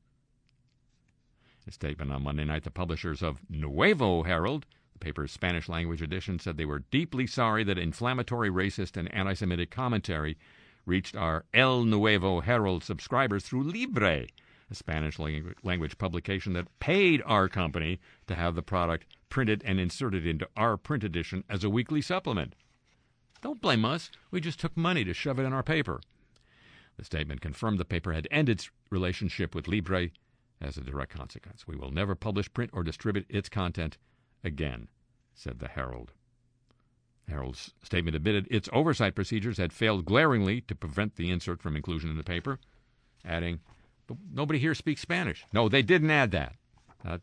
A 1.67 1.71
statement 1.71 2.11
on 2.11 2.23
Monday 2.23 2.45
night, 2.45 2.63
the 2.63 2.71
publishers 2.71 3.23
of 3.23 3.39
Nuevo 3.49 4.23
Herald, 4.23 4.67
the 4.93 4.99
paper's 4.99 5.31
Spanish 5.31 5.67
language 5.67 6.01
edition, 6.01 6.37
said 6.37 6.57
they 6.57 6.65
were 6.65 6.83
deeply 6.91 7.25
sorry 7.25 7.63
that 7.63 7.79
inflammatory 7.79 8.51
racist 8.51 8.97
and 8.97 9.11
anti 9.13 9.33
Semitic 9.33 9.71
commentary 9.71 10.37
reached 10.85 11.15
our 11.15 11.45
El 11.53 11.85
Nuevo 11.85 12.41
Herald 12.41 12.83
subscribers 12.83 13.45
through 13.45 13.63
Libre, 13.63 14.27
a 14.69 14.75
Spanish 14.75 15.19
language 15.19 15.97
publication 15.97 16.53
that 16.53 16.79
paid 16.79 17.21
our 17.25 17.47
company 17.47 17.99
to 18.27 18.35
have 18.35 18.55
the 18.55 18.63
product 18.63 19.05
printed 19.29 19.61
and 19.65 19.79
inserted 19.79 20.25
into 20.25 20.47
our 20.57 20.77
print 20.77 21.03
edition 21.03 21.43
as 21.49 21.63
a 21.63 21.69
weekly 21.69 22.01
supplement. 22.01 22.55
Don't 23.41 23.61
blame 23.61 23.85
us. 23.85 24.09
We 24.31 24.41
just 24.41 24.59
took 24.59 24.75
money 24.75 25.03
to 25.03 25.13
shove 25.13 25.39
it 25.39 25.43
in 25.43 25.53
our 25.53 25.63
paper. 25.63 26.01
The 26.97 27.05
statement 27.05 27.41
confirmed 27.41 27.77
the 27.77 27.85
paper 27.85 28.13
had 28.13 28.27
ended 28.31 28.59
its 28.59 28.71
relationship 28.89 29.53
with 29.53 29.67
Libre 29.67 30.09
as 30.61 30.77
a 30.77 30.81
direct 30.81 31.13
consequence. 31.13 31.67
We 31.67 31.75
will 31.75 31.91
never 31.91 32.15
publish, 32.15 32.51
print, 32.51 32.71
or 32.73 32.83
distribute 32.83 33.25
its 33.29 33.49
content 33.49 33.97
again, 34.43 34.87
said 35.33 35.59
the 35.59 35.67
Herald. 35.67 36.13
Herald's 37.27 37.73
statement 37.83 38.15
admitted 38.15 38.47
its 38.49 38.69
oversight 38.71 39.15
procedures 39.15 39.57
had 39.57 39.73
failed 39.73 40.05
glaringly 40.05 40.61
to 40.61 40.75
prevent 40.75 41.15
the 41.15 41.29
insert 41.29 41.61
from 41.61 41.75
inclusion 41.75 42.09
in 42.09 42.17
the 42.17 42.23
paper, 42.23 42.59
adding, 43.25 43.59
nobody 44.31 44.59
here 44.59 44.75
speaks 44.75 45.01
Spanish. 45.01 45.45
No, 45.53 45.69
they 45.69 45.81
didn't 45.81 46.11
add 46.11 46.31
that. 46.31 46.55
That 47.03 47.21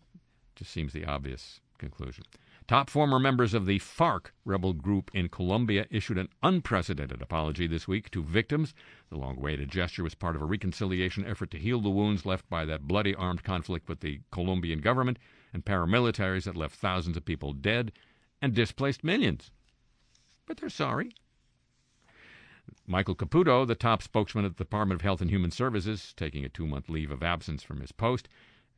just 0.55 0.71
seems 0.71 0.93
the 0.93 1.05
obvious 1.05 1.61
conclusion. 1.79 2.25
Top 2.69 2.89
former 2.89 3.19
members 3.19 3.55
of 3.55 3.67
the 3.67 3.81
FARC 3.81 4.33
rebel 4.45 4.73
group 4.73 5.11
in 5.13 5.29
Colombia 5.29 5.87
issued 5.91 6.17
an 6.17 6.29
unprecedented 6.43 7.21
apology 7.21 7.67
this 7.67 7.89
week 7.89 8.11
to 8.13 8.23
victims. 8.23 8.73
The 9.11 9.19
long 9.19 9.37
awaited 9.37 9.69
gesture 9.71 10.05
was 10.05 10.15
part 10.15 10.37
of 10.37 10.43
a 10.43 10.47
reconciliation 10.47 11.27
effort 11.27 11.51
to 11.51 11.59
heal 11.59 11.81
the 11.81 11.91
wounds 11.91 12.25
left 12.25 12.49
by 12.49 12.65
that 12.67 12.87
bloody 12.87 13.15
armed 13.15 13.43
conflict 13.43 13.89
with 13.89 14.01
the 14.01 14.21
Colombian 14.31 14.81
government 14.81 15.19
and 15.53 15.65
paramilitaries 15.65 16.45
that 16.45 16.57
left 16.57 16.77
thousands 16.77 17.17
of 17.17 17.25
people 17.25 17.53
dead 17.53 17.93
and 18.41 18.55
displaced 18.55 19.03
millions. 19.03 19.51
But 20.47 20.59
they're 20.59 20.71
sorry. 20.71 21.13
Michael 22.87 23.15
Caputo, 23.15 23.67
the 23.67 23.75
top 23.75 24.03
spokesman 24.03 24.45
at 24.45 24.57
the 24.57 24.65
Department 24.65 25.01
of 25.01 25.05
Health 25.05 25.21
and 25.21 25.31
Human 25.31 25.51
Services, 25.51 26.13
taking 26.17 26.45
a 26.45 26.49
two 26.49 26.67
month 26.67 26.89
leave 26.89 27.11
of 27.11 27.23
absence 27.23 27.63
from 27.63 27.81
his 27.81 27.93
post, 27.93 28.29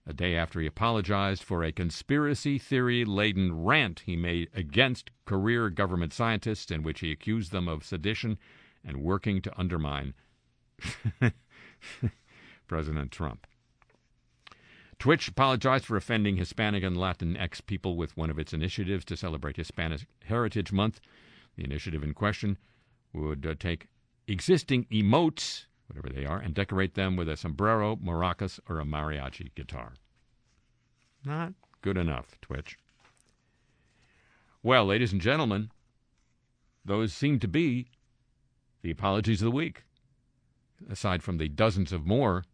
a 0.07 0.13
day 0.13 0.37
after 0.37 0.61
he 0.61 0.67
apologized 0.67 1.43
for 1.43 1.65
a 1.65 1.73
conspiracy 1.73 2.59
theory 2.59 3.05
laden 3.05 3.65
rant 3.65 4.01
he 4.01 4.17
made 4.17 4.51
against 4.55 5.11
career 5.25 5.71
government 5.71 6.13
scientists 6.13 6.71
in 6.71 6.83
which 6.83 7.01
he 7.01 7.11
accused 7.11 7.53
them 7.53 7.69
of 7.69 7.85
sedition 7.85 8.39
and 8.85 9.03
working 9.03 9.41
to 9.41 9.59
undermine 9.59 10.15
President 12.69 13.11
Trump. 13.11 13.47
Twitch 14.99 15.29
apologized 15.29 15.87
for 15.87 15.97
offending 15.97 16.37
Hispanic 16.37 16.83
and 16.83 16.97
Latinx 16.97 17.65
people 17.67 17.97
with 17.97 18.17
one 18.17 18.31
of 18.31 18.39
its 18.39 18.53
initiatives 18.53 19.05
to 19.07 19.17
celebrate 19.17 19.57
Hispanic 19.57 20.07
Heritage 20.25 20.73
Month. 20.73 21.01
The 21.57 21.65
initiative 21.65 22.03
in 22.03 22.15
question 22.15 22.59
would 23.15 23.47
uh, 23.47 23.55
take 23.59 23.89
existing 24.27 24.87
emotes, 24.91 25.67
whatever 25.87 26.09
they 26.09 26.27
are, 26.27 26.39
and 26.39 26.55
decorate 26.55 26.95
them 26.95 27.17
with 27.17 27.29
a 27.29 27.37
sombrero, 27.37 27.97
maracas, 27.97 28.59
or 28.69 28.81
a 28.81 28.85
mariachi 28.85 29.55
guitar. 29.55 29.95
Not 31.25 31.55
good 31.81 31.97
enough, 31.97 32.39
Twitch. 32.41 32.79
Well, 34.63 34.87
ladies 34.87 35.13
and 35.13 35.21
gentlemen, 35.21 35.71
those 36.85 37.13
seem 37.13 37.39
to 37.41 37.49
be 37.49 37.87
the 38.83 38.91
apologies 38.91 39.41
of 39.41 39.47
the 39.47 39.51
week. 39.51 39.85
Aside 40.91 41.23
from 41.23 41.39
the 41.39 41.49
dozens 41.49 41.93
of 41.93 42.07
more 42.07 42.45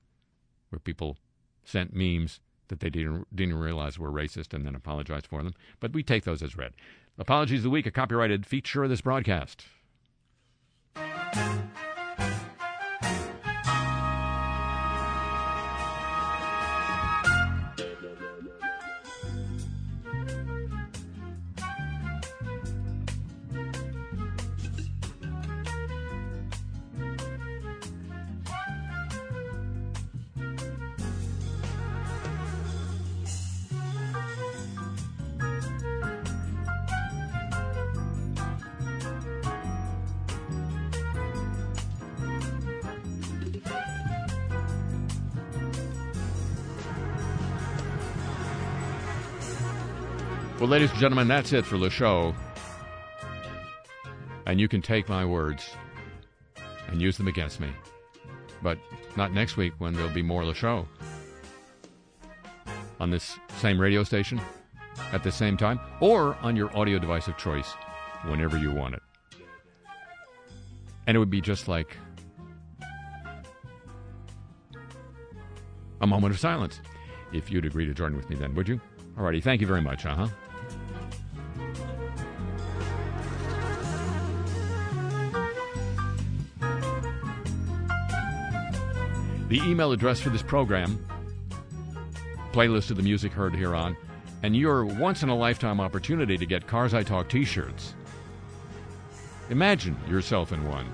where 0.68 0.78
people 0.78 1.16
sent 1.64 1.94
memes 1.94 2.40
that 2.68 2.80
they 2.80 2.90
didn't, 2.90 3.34
didn't 3.34 3.58
realize 3.58 3.98
were 3.98 4.10
racist 4.10 4.54
and 4.54 4.64
then 4.64 4.74
apologized 4.74 5.26
for 5.26 5.42
them. 5.42 5.54
But 5.80 5.92
we 5.92 6.02
take 6.02 6.24
those 6.24 6.42
as 6.42 6.56
read. 6.56 6.72
Apologies 7.18 7.60
of 7.60 7.64
the 7.64 7.70
week, 7.70 7.86
a 7.86 7.90
copyrighted 7.90 8.46
feature 8.46 8.84
of 8.84 8.90
this 8.90 9.00
broadcast. 9.00 9.66
Ladies 50.70 50.90
and 50.92 51.00
gentlemen, 51.00 51.26
that's 51.26 51.52
it 51.52 51.66
for 51.66 51.78
the 51.78 51.90
show. 51.90 52.32
And 54.46 54.60
you 54.60 54.68
can 54.68 54.80
take 54.80 55.08
my 55.08 55.24
words 55.24 55.68
and 56.86 57.02
use 57.02 57.16
them 57.16 57.26
against 57.26 57.58
me. 57.58 57.70
But 58.62 58.78
not 59.16 59.32
next 59.32 59.56
week 59.56 59.72
when 59.78 59.94
there'll 59.94 60.10
be 60.10 60.22
more 60.22 60.42
of 60.42 60.46
the 60.46 60.54
show. 60.54 60.86
On 63.00 63.10
this 63.10 63.36
same 63.58 63.80
radio 63.80 64.04
station, 64.04 64.40
at 65.10 65.24
the 65.24 65.32
same 65.32 65.56
time, 65.56 65.80
or 65.98 66.36
on 66.36 66.54
your 66.54 66.74
audio 66.76 67.00
device 67.00 67.26
of 67.26 67.36
choice 67.36 67.72
whenever 68.26 68.56
you 68.56 68.70
want 68.70 68.94
it. 68.94 69.02
And 71.08 71.16
it 71.16 71.18
would 71.18 71.30
be 71.30 71.40
just 71.40 71.66
like 71.66 71.96
a 76.00 76.06
moment 76.06 76.32
of 76.32 76.38
silence 76.38 76.80
if 77.32 77.50
you'd 77.50 77.66
agree 77.66 77.86
to 77.86 77.94
join 77.94 78.14
with 78.14 78.30
me 78.30 78.36
then, 78.36 78.54
would 78.54 78.68
you? 78.68 78.80
Alrighty, 79.18 79.42
thank 79.42 79.60
you 79.60 79.66
very 79.66 79.82
much, 79.82 80.06
uh 80.06 80.14
huh. 80.14 80.28
The 89.50 89.58
email 89.68 89.90
address 89.90 90.20
for 90.20 90.30
this 90.30 90.42
program, 90.42 91.04
playlist 92.52 92.92
of 92.92 92.96
the 92.96 93.02
music 93.02 93.32
heard 93.32 93.52
here 93.52 93.74
on, 93.74 93.96
and 94.44 94.56
your 94.56 94.84
once 94.84 95.24
in 95.24 95.28
a 95.28 95.34
lifetime 95.34 95.80
opportunity 95.80 96.38
to 96.38 96.46
get 96.46 96.68
Cars 96.68 96.94
I 96.94 97.02
Talk 97.02 97.28
t 97.28 97.44
shirts. 97.44 97.96
Imagine 99.48 99.96
yourself 100.08 100.52
in 100.52 100.68
one. 100.68 100.86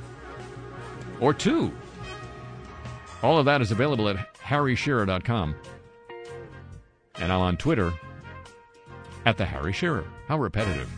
Or 1.21 1.35
two. 1.35 1.71
All 3.23 3.37
of 3.37 3.45
that 3.45 3.61
is 3.61 3.73
available 3.73 4.09
at 4.09 4.35
harryshearer.com. 4.37 5.55
And 7.17 7.31
I'm 7.31 7.41
on 7.41 7.59
Twitter 7.59 7.93
at 9.27 9.37
the 9.37 9.45
Harry 9.45 9.75
Shearer. 9.75 10.07
How 10.29 10.39
repetitive. 10.39 10.91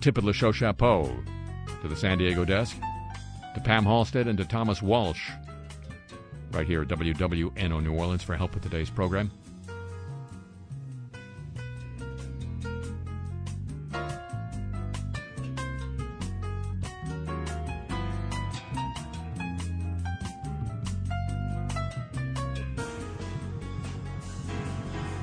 Tip 0.00 0.16
of 0.16 0.24
the 0.24 0.32
show 0.32 0.50
chapeau 0.50 1.14
to 1.82 1.88
the 1.88 1.96
San 1.96 2.18
Diego 2.18 2.44
desk, 2.44 2.76
to 3.54 3.60
Pam 3.60 3.84
Halstead, 3.84 4.26
and 4.26 4.38
to 4.38 4.44
Thomas 4.44 4.80
Walsh, 4.82 5.30
right 6.52 6.66
here 6.66 6.82
at 6.82 6.88
WWNO 6.88 7.82
New 7.82 7.92
Orleans 7.92 8.22
for 8.22 8.36
help 8.36 8.54
with 8.54 8.62
today's 8.62 8.90
program. 8.90 9.30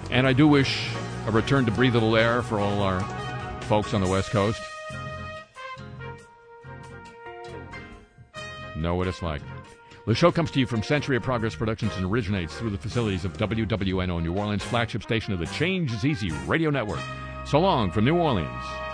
And 0.10 0.26
I 0.26 0.34
do 0.34 0.48
wish 0.48 0.90
a 1.28 1.32
return 1.32 1.66
to 1.66 1.72
breathable 1.72 2.16
air 2.16 2.42
for 2.42 2.60
all 2.60 2.82
our 2.82 3.02
folks 3.66 3.94
on 3.94 4.02
the 4.02 4.08
West 4.08 4.32
Coast. 4.32 4.67
Know 8.88 8.96
what 8.96 9.08
it's 9.08 9.22
like. 9.22 9.42
The 10.06 10.16
show 10.16 10.32
comes 10.32 10.50
to 10.52 10.62
you 10.62 10.66
from 10.66 10.82
Century 10.82 11.18
of 11.18 11.24
Progress 11.24 11.54
Productions 11.54 11.92
and 11.98 12.06
originates 12.06 12.58
through 12.58 12.70
the 12.70 12.78
facilities 12.78 13.26
of 13.26 13.34
WWNO 13.34 14.24
New 14.24 14.34
Orleans, 14.34 14.64
flagship 14.64 15.04
station 15.04 15.34
of 15.34 15.40
the 15.40 15.46
Change 15.48 15.92
is 15.92 16.06
Easy 16.06 16.32
radio 16.46 16.70
network. 16.70 17.02
So 17.46 17.60
long 17.60 17.92
from 17.92 18.06
New 18.06 18.16
Orleans. 18.16 18.87